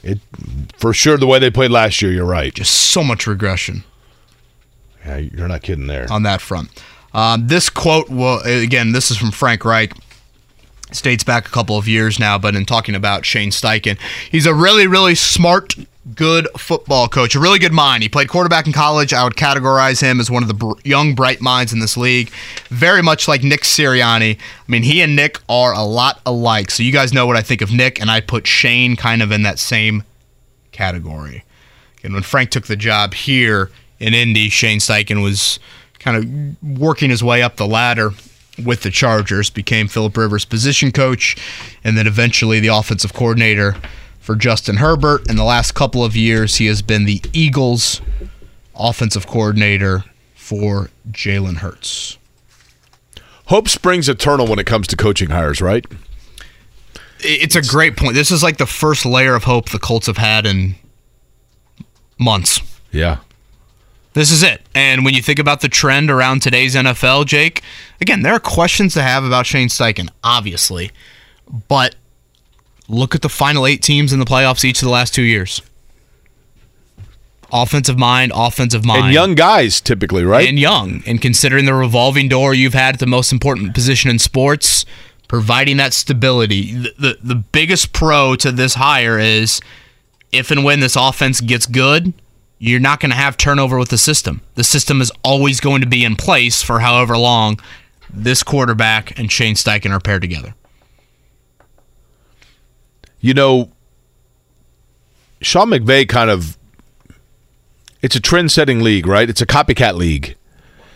It 0.04 0.20
for 0.78 0.94
sure 0.94 1.18
the 1.18 1.28
way 1.28 1.40
they 1.40 1.50
played 1.50 1.72
last 1.72 2.02
year. 2.02 2.12
You're 2.12 2.26
right. 2.26 2.54
Just 2.54 2.74
so 2.74 3.04
much 3.04 3.28
regression. 3.28 3.84
Yeah, 5.06 5.18
you're 5.18 5.48
not 5.48 5.62
kidding 5.64 5.88
there 5.88 6.12
on 6.12 6.24
that 6.24 6.42
front. 6.42 6.70
Um, 7.14 7.48
this 7.48 7.70
quote, 7.70 8.10
well, 8.10 8.42
again, 8.46 8.92
this 8.92 9.12
is 9.12 9.18
from 9.18 9.32
Frank 9.32 9.66
Reich. 9.66 9.94
States 10.92 11.24
back 11.24 11.48
a 11.48 11.52
couple 11.52 11.78
of 11.78 11.88
years 11.88 12.18
now, 12.18 12.40
but 12.40 12.56
in 12.56 12.66
talking 12.66 12.96
about 12.96 13.24
Shane 13.24 13.52
Steichen, 13.52 14.00
he's 14.32 14.48
a 14.48 14.56
really, 14.56 14.88
really 14.88 15.14
smart, 15.14 15.76
good 16.16 16.48
football 16.58 17.08
coach, 17.08 17.36
a 17.36 17.40
really 17.40 17.60
good 17.60 17.72
mind. 17.72 18.02
He 18.02 18.10
played 18.10 18.28
quarterback 18.28 18.66
in 18.66 18.74
college. 18.74 19.14
I 19.14 19.24
would 19.24 19.36
categorize 19.36 20.02
him 20.02 20.20
as 20.20 20.32
one 20.32 20.42
of 20.42 20.48
the 20.48 20.56
br- 20.56 20.80
young, 20.84 21.14
bright 21.14 21.42
minds 21.42 21.74
in 21.74 21.80
this 21.80 21.96
league. 21.96 22.32
Very 22.70 23.04
much 23.04 23.28
like 23.28 23.44
Nick 23.44 23.62
Sirianni. 23.62 24.36
I 24.36 24.40
mean, 24.68 24.82
he 24.82 25.02
and 25.02 25.16
Nick 25.16 25.40
are 25.48 25.74
a 25.74 25.84
lot 25.84 26.22
alike. 26.26 26.72
So 26.72 26.82
you 26.82 26.92
guys 26.92 27.14
know 27.14 27.28
what 27.28 27.36
I 27.36 27.42
think 27.44 27.62
of 27.62 27.72
Nick, 27.72 28.02
and 28.02 28.10
I 28.10 28.20
put 28.20 28.48
Shane 28.48 28.96
kind 28.96 29.22
of 29.22 29.32
in 29.32 29.44
that 29.44 29.60
same 29.60 30.04
category. 30.72 31.44
And 32.04 32.14
when 32.14 32.24
Frank 32.24 32.50
took 32.50 32.66
the 32.66 32.76
job 32.76 33.14
here 33.14 33.70
in 34.00 34.16
Indy, 34.16 34.50
Shane 34.50 34.80
Steichen 34.80 35.22
was 35.22 35.60
kind 36.00 36.18
of 36.18 36.80
working 36.80 37.10
his 37.10 37.24
way 37.24 37.44
up 37.44 37.58
the 37.58 37.68
ladder 37.68 38.12
with 38.64 38.84
the 38.84 38.90
Chargers, 38.90 39.50
became 39.50 39.88
Philip 39.88 40.18
Rivers' 40.18 40.46
position 40.46 40.92
coach, 40.92 41.38
and 41.84 41.98
then 41.98 42.08
eventually 42.08 42.60
the 42.60 42.68
offensive 42.68 43.14
coordinator 43.14 43.76
for 44.20 44.36
Justin 44.36 44.78
Herbert. 44.78 45.30
In 45.30 45.38
the 45.38 45.44
last 45.44 45.74
couple 45.74 46.04
of 46.04 46.16
years, 46.16 46.58
he 46.58 46.66
has 46.68 46.82
been 46.82 47.06
the 47.06 47.22
Eagles' 47.34 48.02
offensive 48.76 49.28
coordinator 49.28 50.04
for 50.36 50.90
Jalen 51.12 51.58
Hurts. 51.58 52.18
Hope 53.46 53.68
springs 53.68 54.08
eternal 54.08 54.46
when 54.46 54.60
it 54.60 54.66
comes 54.66 54.88
to 54.88 54.96
coaching 54.96 55.30
hires, 55.30 55.62
right? 55.62 55.86
It's 57.22 57.56
a 57.56 57.62
great 57.62 57.98
point. 57.98 58.14
This 58.14 58.32
is 58.32 58.44
like 58.44 58.58
the 58.58 58.66
first 58.66 59.06
layer 59.06 59.36
of 59.36 59.46
hope 59.46 59.70
the 59.70 59.80
Colts 59.80 60.08
have 60.08 60.18
had 60.18 60.46
in 60.46 60.76
months. 62.20 62.62
Yeah. 62.92 63.18
This 64.14 64.32
is 64.32 64.42
it. 64.42 64.62
And 64.74 65.06
when 65.06 65.14
you 65.14 65.22
think 65.22 65.40
about 65.40 65.62
the 65.62 65.70
trend 65.70 66.10
around 66.10 66.42
today's 66.42 66.76
NFL, 66.76 67.26
Jake, 67.26 67.62
again, 68.02 68.22
there 68.24 68.34
are 68.34 68.40
questions 68.40 68.94
to 68.96 69.04
have 69.04 69.24
about 69.24 69.46
Shane 69.46 69.68
Steichen, 69.68 70.10
obviously. 70.24 70.92
But 71.68 71.96
look 72.88 73.14
at 73.14 73.22
the 73.22 73.30
final 73.30 73.68
eight 73.68 73.84
teams 73.84 74.12
in 74.12 74.20
the 74.20 74.26
playoffs 74.26 74.64
each 74.64 74.82
of 74.82 74.86
the 74.86 74.92
last 74.92 75.14
two 75.14 75.22
years. 75.22 75.62
Offensive 77.52 77.98
mind, 77.98 78.32
offensive 78.36 78.86
mind. 78.86 79.06
And 79.06 79.14
young 79.14 79.36
guys, 79.36 79.82
typically, 79.82 80.24
right? 80.24 80.48
And 80.48 80.60
young. 80.60 81.04
And 81.08 81.22
considering 81.22 81.66
the 81.66 81.74
revolving 81.74 82.30
door 82.30 82.54
you've 82.54 82.76
had 82.76 82.96
at 82.96 83.00
the 83.00 83.08
most 83.08 83.32
important 83.32 83.74
position 83.74 84.10
in 84.10 84.20
sports, 84.20 84.86
providing 85.28 85.78
that 85.78 85.94
stability. 85.94 86.74
The, 86.74 86.94
the, 86.98 87.18
the 87.24 87.36
biggest 87.36 87.92
pro 87.94 88.36
to 88.38 88.52
this 88.52 88.76
hire 88.76 89.18
is 89.18 89.62
if 90.32 90.52
and 90.52 90.64
when 90.64 90.80
this 90.80 90.96
offense 90.96 91.42
gets 91.42 91.68
good– 91.68 92.14
you're 92.60 92.80
not 92.80 93.00
going 93.00 93.10
to 93.10 93.16
have 93.16 93.38
turnover 93.38 93.80
with 93.80 93.90
the 93.90 93.98
system. 93.98 94.42
The 94.56 94.64
system 94.64 95.02
is 95.02 95.12
always 95.24 95.60
going 95.62 95.82
to 95.82 95.88
be 95.88 96.04
in 96.04 96.16
place 96.18 96.62
for 96.62 96.82
however 96.82 97.18
long 97.18 97.60
this 98.14 98.44
quarterback 98.44 99.18
and 99.18 99.32
Shane 99.32 99.56
Steichen 99.56 99.92
are 99.92 100.00
paired 100.00 100.22
together. 100.22 100.54
You 103.22 103.34
know, 103.34 103.72
Sean 105.42 105.70
McVay 105.70 106.08
kind 106.08 106.30
of 106.30 106.58
it's 108.02 108.16
a 108.16 108.22
trend-setting 108.22 108.82
league, 108.82 109.08
right? 109.08 109.30
It's 109.30 109.42
a 109.42 109.46
copycat 109.46 109.96
league. 109.96 110.36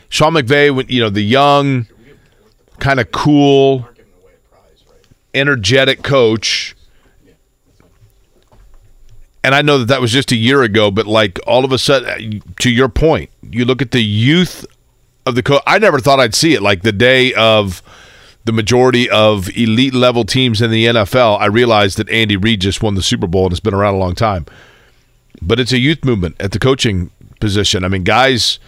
Sean 0.08 0.34
McVay, 0.34 0.90
you 0.90 1.02
know, 1.02 1.10
the 1.10 1.22
young, 1.22 1.88
kind 2.80 3.00
of 3.00 3.12
cool, 3.12 3.88
energetic 5.34 6.02
coach 6.02 6.73
and 9.44 9.54
I 9.54 9.62
know 9.62 9.80
that 9.80 9.86
that 9.90 10.02
was 10.02 10.12
just 10.12 10.32
a 10.32 10.36
year 10.36 10.64
ago, 10.64 10.90
but 10.90 11.06
like 11.06 11.40
all 11.46 11.66
of 11.66 11.72
a 11.72 11.78
sudden, 11.78 12.42
to 12.60 12.70
your 12.72 12.90
point, 12.90 13.30
you 13.42 13.66
look 13.66 13.82
at 13.82 13.92
the 13.92 14.04
youth 14.04 14.66
of 15.26 15.36
the 15.36 15.44
coach. 15.44 15.62
I 15.68 15.80
never 15.80 16.00
thought 16.00 16.20
I'd 16.20 16.36
see 16.36 16.54
it. 16.54 16.62
Like 16.62 16.82
the 16.82 16.92
day 16.92 17.34
of 17.34 17.82
the 18.46 18.52
majority 18.52 19.10
of 19.10 19.50
elite 19.56 19.94
level 19.94 20.26
teams 20.26 20.62
in 20.62 20.72
the 20.72 20.86
NFL, 20.86 21.40
I 21.40 21.46
realized 21.46 21.98
that 21.98 22.10
Andy 22.10 22.38
Reid 22.38 22.62
just 22.62 22.82
won 22.82 22.96
the 22.96 23.02
Super 23.02 23.28
Bowl 23.28 23.46
and 23.46 23.52
it's 23.52 23.60
been 23.60 23.74
around 23.74 23.96
a 23.96 24.00
long 24.00 24.16
time. 24.16 24.46
But 25.42 25.60
it's 25.60 25.72
a 25.72 25.80
youth 25.80 26.06
movement 26.06 26.36
at 26.40 26.52
the 26.52 26.60
coaching 26.60 27.12
position. 27.40 27.84
I 27.84 27.90
mean, 27.90 28.04
guys, 28.04 28.60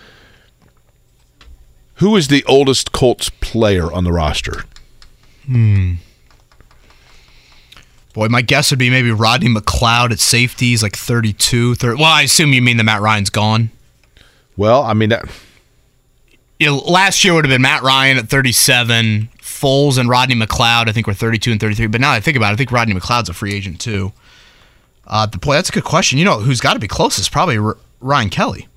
who 1.96 2.16
is 2.16 2.28
the 2.28 2.44
oldest 2.46 2.92
Colts 2.92 3.30
player 3.30 3.92
on 3.92 4.04
the 4.04 4.12
roster? 4.12 4.64
Hmm. 5.46 5.96
Boy, 8.16 8.30
my 8.30 8.42
guess 8.42 8.72
would 8.72 8.80
be 8.80 8.90
maybe 8.90 9.12
Rodney 9.12 9.50
McLeod 9.50 10.12
at 10.12 10.20
safety. 10.20 10.68
He's 10.68 10.82
like 10.82 10.96
32. 10.96 11.76
30, 11.76 12.02
well, 12.02 12.10
I 12.10 12.22
assume 12.22 12.54
you 12.54 12.62
mean 12.62 12.78
that 12.78 12.86
Matt 12.86 13.02
Ryan's 13.02 13.30
gone. 13.30 13.72
Well, 14.56 14.84
I 14.84 14.94
mean, 14.94 15.10
that, 15.10 15.26
you 16.58 16.68
know, 16.68 16.78
last 16.78 17.26
year 17.26 17.34
would 17.34 17.44
have 17.44 17.50
been 17.50 17.62
Matt 17.62 17.84
Ryan 17.84 18.18
at 18.18 18.30
37. 18.30 19.28
Foles 19.42 19.98
and 19.98 20.08
Rodney 20.08 20.34
McLeod, 20.34 20.88
I 20.88 20.94
think, 20.94 21.08
were 21.08 21.14
32 21.14 21.52
and 21.52 21.60
33. 21.60 21.88
But 21.88 22.00
now 22.00 22.14
I 22.14 22.22
think 22.22 22.38
about 22.38 22.52
it, 22.52 22.54
I 22.54 22.56
think 22.56 22.72
Rodney 22.72 22.94
McLeod's 22.94 23.28
a 23.28 23.34
free 23.34 23.54
agent 23.54 23.82
too. 23.82 24.14
Uh, 25.06 25.26
the 25.26 25.38
boy, 25.38 25.56
that's 25.56 25.68
a 25.68 25.74
good 25.74 25.84
question. 25.84 26.18
You 26.18 26.24
know, 26.24 26.40
who's 26.40 26.62
got 26.62 26.74
to 26.76 26.80
be 26.80 26.88
closest? 26.88 27.34
Probably 27.34 27.58
R- 27.58 27.76
Ryan 28.00 28.30
Kelly. 28.30 28.70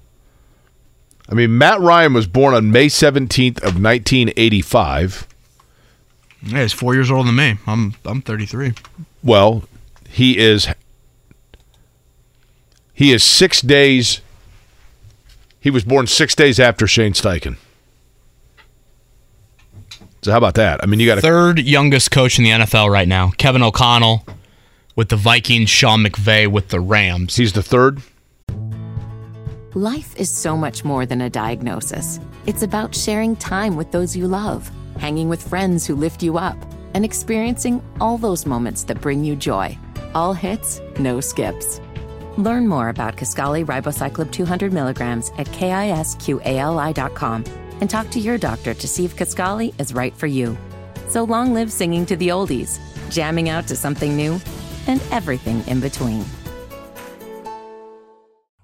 I 1.28 1.34
mean, 1.34 1.56
Matt 1.56 1.78
Ryan 1.78 2.12
was 2.12 2.26
born 2.26 2.54
on 2.54 2.72
May 2.72 2.86
17th 2.88 3.58
of 3.58 3.80
1985. 3.80 5.27
Yeah, 6.42 6.62
he's 6.62 6.72
four 6.72 6.94
years 6.94 7.10
older 7.10 7.26
than 7.26 7.36
me. 7.36 7.58
I'm 7.66 7.94
I'm 8.04 8.22
33. 8.22 8.74
Well, 9.22 9.64
he 10.08 10.38
is 10.38 10.68
he 12.92 13.12
is 13.12 13.22
six 13.22 13.60
days. 13.60 14.20
He 15.60 15.70
was 15.70 15.84
born 15.84 16.06
six 16.06 16.34
days 16.34 16.60
after 16.60 16.86
Shane 16.86 17.12
Steichen. 17.12 17.56
So 20.22 20.32
how 20.32 20.38
about 20.38 20.54
that? 20.54 20.80
I 20.82 20.86
mean, 20.86 21.00
you 21.00 21.06
got 21.06 21.18
a 21.18 21.20
third 21.20 21.60
youngest 21.60 22.10
coach 22.10 22.38
in 22.38 22.44
the 22.44 22.50
NFL 22.50 22.90
right 22.90 23.06
now, 23.06 23.30
Kevin 23.38 23.62
O'Connell 23.62 24.24
with 24.98 25.10
the 25.10 25.16
Vikings, 25.16 25.70
Sean 25.70 26.02
McVay 26.02 26.48
with 26.48 26.70
the 26.70 26.80
Rams. 26.80 27.36
He's 27.36 27.52
the 27.52 27.62
third. 27.62 28.02
Life 29.74 30.16
is 30.16 30.28
so 30.28 30.56
much 30.56 30.84
more 30.84 31.06
than 31.06 31.20
a 31.20 31.30
diagnosis. 31.30 32.18
It's 32.46 32.64
about 32.64 32.96
sharing 32.96 33.36
time 33.36 33.76
with 33.76 33.92
those 33.92 34.16
you 34.16 34.26
love, 34.26 34.68
hanging 34.98 35.28
with 35.28 35.46
friends 35.48 35.86
who 35.86 35.94
lift 35.94 36.22
you 36.22 36.38
up 36.38 36.56
and 36.94 37.04
experiencing 37.04 37.82
all 38.00 38.18
those 38.18 38.46
moments 38.46 38.84
that 38.84 39.00
bring 39.00 39.24
you 39.24 39.36
joy. 39.36 39.76
All 40.14 40.32
hits, 40.34 40.80
no 40.98 41.20
skips. 41.20 41.80
Learn 42.36 42.68
more 42.68 42.88
about 42.88 43.16
Kisqali 43.16 43.64
Ribociclib 43.64 44.30
200 44.30 44.72
milligrams 44.72 45.30
at 45.38 45.46
kisqali.com 45.48 47.44
and 47.80 47.90
talk 47.90 48.10
to 48.10 48.20
your 48.20 48.38
doctor 48.38 48.74
to 48.74 48.88
see 48.88 49.04
if 49.04 49.16
Kisqali 49.16 49.78
is 49.80 49.94
right 49.94 50.16
for 50.16 50.26
you. 50.26 50.56
So 51.08 51.24
long 51.24 51.54
live 51.54 51.72
singing 51.72 52.06
to 52.06 52.16
the 52.16 52.28
oldies, 52.28 52.78
jamming 53.10 53.48
out 53.48 53.66
to 53.68 53.76
something 53.76 54.16
new, 54.16 54.40
and 54.86 55.02
everything 55.10 55.66
in 55.66 55.80
between. 55.80 56.24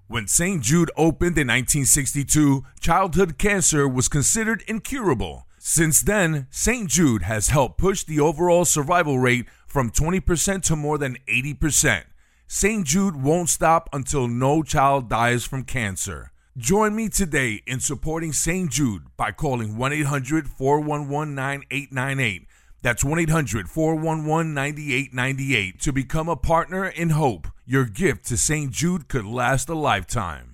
When 0.07 0.29
St. 0.29 0.63
Jude 0.63 0.91
opened 0.97 1.39
in 1.39 1.49
1962, 1.49 2.63
childhood 2.79 3.39
cancer 3.39 3.89
was 3.89 4.09
considered 4.09 4.63
incurable. 4.69 5.47
Since 5.67 6.03
then, 6.03 6.47
St. 6.51 6.91
Jude 6.91 7.23
has 7.23 7.49
helped 7.49 7.79
push 7.79 8.05
the 8.05 8.21
overall 8.21 8.67
survival 8.67 9.19
rate 9.19 9.47
from 9.67 9.91
20% 9.91 10.63
to 10.65 10.77
more 10.77 10.99
than 10.99 11.17
80%. 11.27 12.05
St. 12.47 12.87
Jude 12.87 13.17
won't 13.17 13.49
stop 13.49 13.89
until 13.91 14.29
no 14.29 14.63
child 14.63 15.09
dies 15.09 15.47
from 15.47 15.65
cancer. 15.65 16.33
Join 16.59 16.95
me 16.95 17.09
today 17.09 17.63
in 17.67 17.81
supporting 17.81 18.35
St. 18.35 18.71
Jude 18.71 19.05
by 19.17 19.33
calling 19.33 19.79
1 19.79 19.91
800 19.95 20.49
411 20.51 21.35
9898. 21.35 22.47
That's 22.83 23.03
1 23.03 23.19
800 23.21 23.71
411 23.71 24.53
9898 24.53 25.81
to 25.81 25.93
become 25.95 26.29
a 26.29 26.37
partner 26.37 26.85
in 26.85 27.09
hope. 27.09 27.49
Your 27.65 27.87
gift 27.87 28.27
to 28.27 28.37
St. 28.37 28.71
Jude 28.71 29.09
could 29.09 29.25
last 29.25 29.71
a 29.71 29.75
lifetime. 29.75 30.54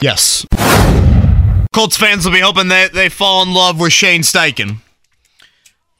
Yes. 0.00 0.46
Colts 1.72 1.96
fans 1.96 2.24
will 2.24 2.32
be 2.32 2.40
hoping 2.40 2.68
that 2.68 2.92
they 2.92 3.08
fall 3.08 3.42
in 3.42 3.52
love 3.52 3.80
with 3.80 3.92
Shane 3.92 4.22
Steichen. 4.22 4.78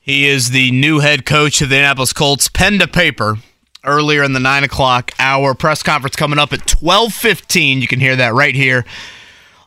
He 0.00 0.26
is 0.26 0.50
the 0.50 0.70
new 0.70 1.00
head 1.00 1.26
coach 1.26 1.60
of 1.60 1.68
the 1.68 1.76
Indianapolis 1.76 2.12
Colts. 2.12 2.48
Pen 2.48 2.78
to 2.78 2.88
paper 2.88 3.38
earlier 3.84 4.22
in 4.22 4.32
the 4.32 4.40
nine 4.40 4.64
o'clock 4.64 5.10
hour. 5.18 5.54
Press 5.54 5.82
conference 5.82 6.16
coming 6.16 6.38
up 6.38 6.52
at 6.52 6.66
twelve 6.66 7.12
fifteen. 7.12 7.80
You 7.80 7.88
can 7.88 8.00
hear 8.00 8.16
that 8.16 8.34
right 8.34 8.54
here 8.54 8.84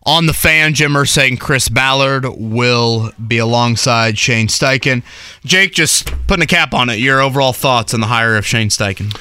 on 0.03 0.25
the 0.25 0.33
fan. 0.33 0.73
Jim 0.73 0.95
saying 1.05 1.37
Chris 1.37 1.69
Ballard 1.69 2.25
will 2.25 3.11
be 3.27 3.37
alongside 3.37 4.17
Shane 4.17 4.47
Steichen. 4.47 5.03
Jake, 5.45 5.73
just 5.73 6.11
putting 6.25 6.43
a 6.43 6.47
cap 6.47 6.73
on 6.73 6.89
it. 6.89 6.99
Your 6.99 7.21
overall 7.21 7.53
thoughts 7.53 7.93
on 7.93 7.99
the 7.99 8.07
hire 8.07 8.35
of 8.35 8.45
Shane 8.45 8.69
Steichen? 8.69 9.15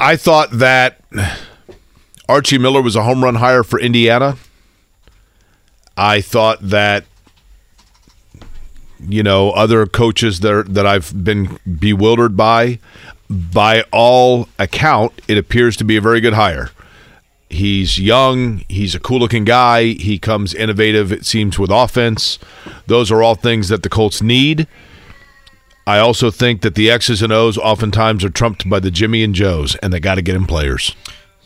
I 0.00 0.16
thought 0.16 0.50
that 0.52 1.00
Archie 2.28 2.58
Miller 2.58 2.82
was 2.82 2.96
a 2.96 3.02
home 3.02 3.22
run 3.22 3.36
hire 3.36 3.62
for 3.62 3.80
Indiana. 3.80 4.36
I 5.96 6.20
thought 6.20 6.58
that 6.60 7.04
you 9.00 9.22
know 9.22 9.50
other 9.52 9.86
coaches 9.86 10.40
that 10.40 10.74
that 10.74 10.86
I've 10.86 11.24
been 11.24 11.58
bewildered 11.78 12.36
by. 12.36 12.78
By 13.28 13.82
all 13.92 14.48
account, 14.58 15.20
it 15.26 15.36
appears 15.36 15.76
to 15.78 15.84
be 15.84 15.96
a 15.96 16.00
very 16.00 16.20
good 16.20 16.34
hire. 16.34 16.70
He's 17.50 17.98
young. 17.98 18.58
He's 18.68 18.94
a 18.94 19.00
cool 19.00 19.18
looking 19.18 19.44
guy. 19.44 19.84
He 19.94 20.18
comes 20.18 20.54
innovative, 20.54 21.10
it 21.12 21.24
seems, 21.26 21.58
with 21.58 21.70
offense. 21.70 22.38
Those 22.86 23.10
are 23.10 23.22
all 23.22 23.34
things 23.34 23.68
that 23.68 23.82
the 23.82 23.88
Colts 23.88 24.22
need. 24.22 24.68
I 25.88 25.98
also 25.98 26.30
think 26.30 26.62
that 26.62 26.74
the 26.74 26.90
X's 26.90 27.22
and 27.22 27.32
O's 27.32 27.56
oftentimes 27.58 28.24
are 28.24 28.30
trumped 28.30 28.68
by 28.68 28.80
the 28.80 28.90
Jimmy 28.90 29.22
and 29.22 29.34
Joes, 29.34 29.76
and 29.76 29.92
they 29.92 30.00
got 30.00 30.16
to 30.16 30.22
get 30.22 30.34
in 30.34 30.46
players. 30.46 30.94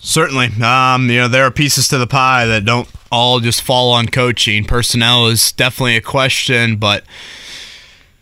Certainly. 0.00 0.62
Um, 0.62 1.10
you 1.10 1.18
know, 1.18 1.28
there 1.28 1.44
are 1.44 1.50
pieces 1.50 1.88
to 1.88 1.98
the 1.98 2.06
pie 2.06 2.46
that 2.46 2.64
don't 2.64 2.88
all 3.12 3.38
just 3.40 3.62
fall 3.62 3.92
on 3.92 4.08
coaching. 4.08 4.64
Personnel 4.64 5.26
is 5.26 5.52
definitely 5.52 5.96
a 5.96 6.00
question, 6.00 6.76
but 6.76 7.04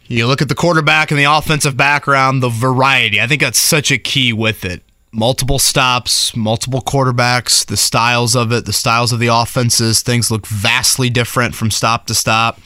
you 0.08 0.26
look 0.26 0.42
at 0.42 0.48
the 0.48 0.54
quarterback 0.54 1.10
and 1.10 1.20
the 1.20 1.24
offensive 1.24 1.76
background, 1.76 2.42
the 2.42 2.48
variety. 2.48 3.20
I 3.20 3.26
think 3.26 3.42
that's 3.42 3.58
such 3.58 3.90
a 3.92 3.98
key 3.98 4.32
with 4.32 4.64
it. 4.64 4.82
Multiple 5.12 5.58
stops, 5.58 6.34
multiple 6.36 6.80
quarterbacks, 6.80 7.64
the 7.64 7.76
styles 7.76 8.34
of 8.34 8.52
it, 8.52 8.66
the 8.66 8.72
styles 8.72 9.12
of 9.12 9.20
the 9.20 9.28
offenses, 9.28 10.02
things 10.02 10.30
look 10.30 10.46
vastly 10.46 11.08
different 11.08 11.54
from 11.54 11.70
stop 11.70 12.06
to 12.06 12.14
stop. 12.14 12.60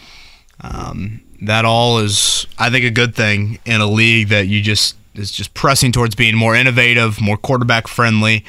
Um, 0.61 1.23
that 1.43 1.65
all 1.65 1.99
is, 1.99 2.47
I 2.59 2.71
think, 2.71 2.85
a 2.85 2.91
good 2.91 3.15
thing 3.15 3.59
in 3.65 3.81
a 3.81 3.87
league 3.87 4.29
that 4.29 4.49
you 4.49 4.63
just 4.63 4.97
is 5.15 5.31
just 5.31 5.53
pressing 5.55 5.93
towards 5.93 6.15
being 6.15 6.37
more 6.37 6.55
innovative, 6.55 7.21
more 7.21 7.37
quarterback 7.37 7.87
friendly 7.87 8.45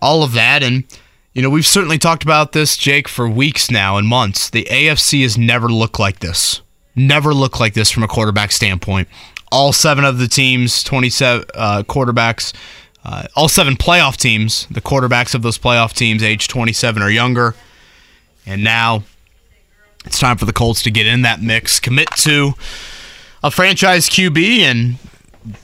all 0.00 0.22
of 0.22 0.32
that. 0.32 0.62
And, 0.62 0.84
you 1.32 1.42
know, 1.42 1.50
we've 1.50 1.66
certainly 1.66 1.98
talked 1.98 2.22
about 2.22 2.52
this, 2.52 2.76
Jake, 2.76 3.08
for 3.08 3.28
weeks 3.28 3.70
now 3.70 3.96
and 3.96 4.06
months. 4.06 4.50
The 4.50 4.64
AFC 4.64 5.22
has 5.22 5.36
never 5.38 5.68
looked 5.68 5.98
like 5.98 6.20
this. 6.20 6.60
Never 6.94 7.32
looked 7.32 7.60
like 7.60 7.74
this 7.74 7.90
from 7.90 8.02
a 8.02 8.08
quarterback 8.08 8.52
standpoint. 8.52 9.08
All 9.50 9.72
seven 9.72 10.04
of 10.04 10.18
the 10.18 10.28
teams, 10.28 10.82
27 10.82 11.46
uh, 11.54 11.82
quarterbacks, 11.84 12.52
uh, 13.04 13.26
all 13.36 13.48
seven 13.48 13.76
playoff 13.76 14.16
teams, 14.16 14.66
the 14.70 14.80
quarterbacks 14.80 15.34
of 15.34 15.42
those 15.42 15.58
playoff 15.58 15.92
teams, 15.94 16.22
age 16.22 16.48
27 16.48 17.02
or 17.02 17.08
younger. 17.08 17.54
And 18.44 18.64
now 18.64 19.04
it's 20.04 20.18
time 20.18 20.36
for 20.36 20.44
the 20.44 20.52
Colts 20.52 20.82
to 20.82 20.90
get 20.90 21.06
in 21.06 21.22
that 21.22 21.40
mix, 21.40 21.80
commit 21.80 22.10
to 22.16 22.52
a 23.42 23.50
franchise 23.50 24.08
QB, 24.08 24.60
and 24.60 24.96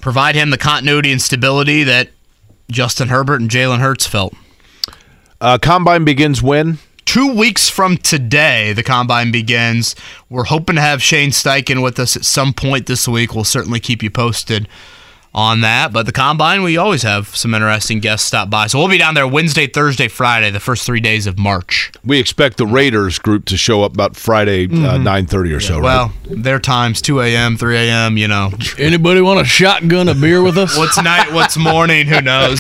provide 0.01 0.35
him 0.35 0.51
the 0.51 0.59
continuity 0.59 1.11
and 1.11 1.21
stability 1.21 1.83
that 1.85 2.11
Justin 2.71 3.09
Herbert 3.09 3.41
and 3.41 3.51
Jalen 3.51 3.81
Hurts 3.81 4.07
felt. 4.07 4.35
Uh, 5.41 5.59
combine 5.59 6.05
begins 6.05 6.43
when? 6.43 6.79
Two 7.05 7.35
weeks 7.35 7.69
from 7.69 7.99
today, 7.99 8.73
the 8.73 8.83
combine 8.83 9.31
begins. 9.31 9.95
We're 10.31 10.45
hoping 10.45 10.77
to 10.77 10.81
have 10.83 11.03
Shane 11.03 11.31
Steichen 11.31 11.83
with 11.83 11.99
us 11.99 12.17
at 12.17 12.25
some 12.25 12.53
point 12.55 12.87
this 12.87 13.07
week. 13.07 13.35
We'll 13.35 13.45
certainly 13.45 13.79
keep 13.79 14.03
you 14.03 14.11
posted 14.11 14.69
on 15.35 15.63
that. 15.63 15.93
But 15.93 16.07
the 16.07 16.13
combine, 16.13 16.63
we 16.63 16.77
always 16.77 17.03
have 17.03 17.35
some 17.35 17.55
interesting 17.55 17.99
guests 18.01 18.27
stop 18.27 18.49
by. 18.51 18.69
So 18.69 18.79
we'll 18.79 18.89
be 18.89 18.99
down 18.99 19.15
there 19.15 19.27
Wednesday, 19.27 19.67
Thursday, 19.67 20.09
Friday, 20.09 20.51
the 20.51 20.61
first 20.61 20.85
three 20.87 21.01
days 21.01 21.27
of 21.27 21.39
March. 21.39 21.91
We 22.05 22.19
expect 22.19 22.57
the 22.57 22.67
Raiders 22.67 23.19
group 23.19 23.45
to 23.47 23.57
show 23.57 23.83
up 23.83 23.95
about 23.95 24.17
Friday, 24.17 24.67
uh, 24.67 24.69
Mhm. 24.69 25.03
nine 25.03 25.27
thirty 25.27 25.53
or 25.53 25.61
so. 25.61 25.81
Well, 25.81 26.13
their 26.31 26.59
times 26.61 27.03
two 27.03 27.21
a.m., 27.21 27.57
three 27.57 27.77
a.m. 27.77 28.17
You 28.17 28.29
know, 28.29 28.53
Anybody 28.79 29.21
want 29.21 29.41
a 29.41 29.45
shotgun 29.45 30.09
a 30.09 30.15
beer 30.15 30.43
with 30.43 30.57
us? 30.59 30.77
what's 30.79 31.03
night, 31.03 31.33
what's 31.33 31.57
morning, 31.57 32.07
who 32.07 32.21
knows. 32.21 32.53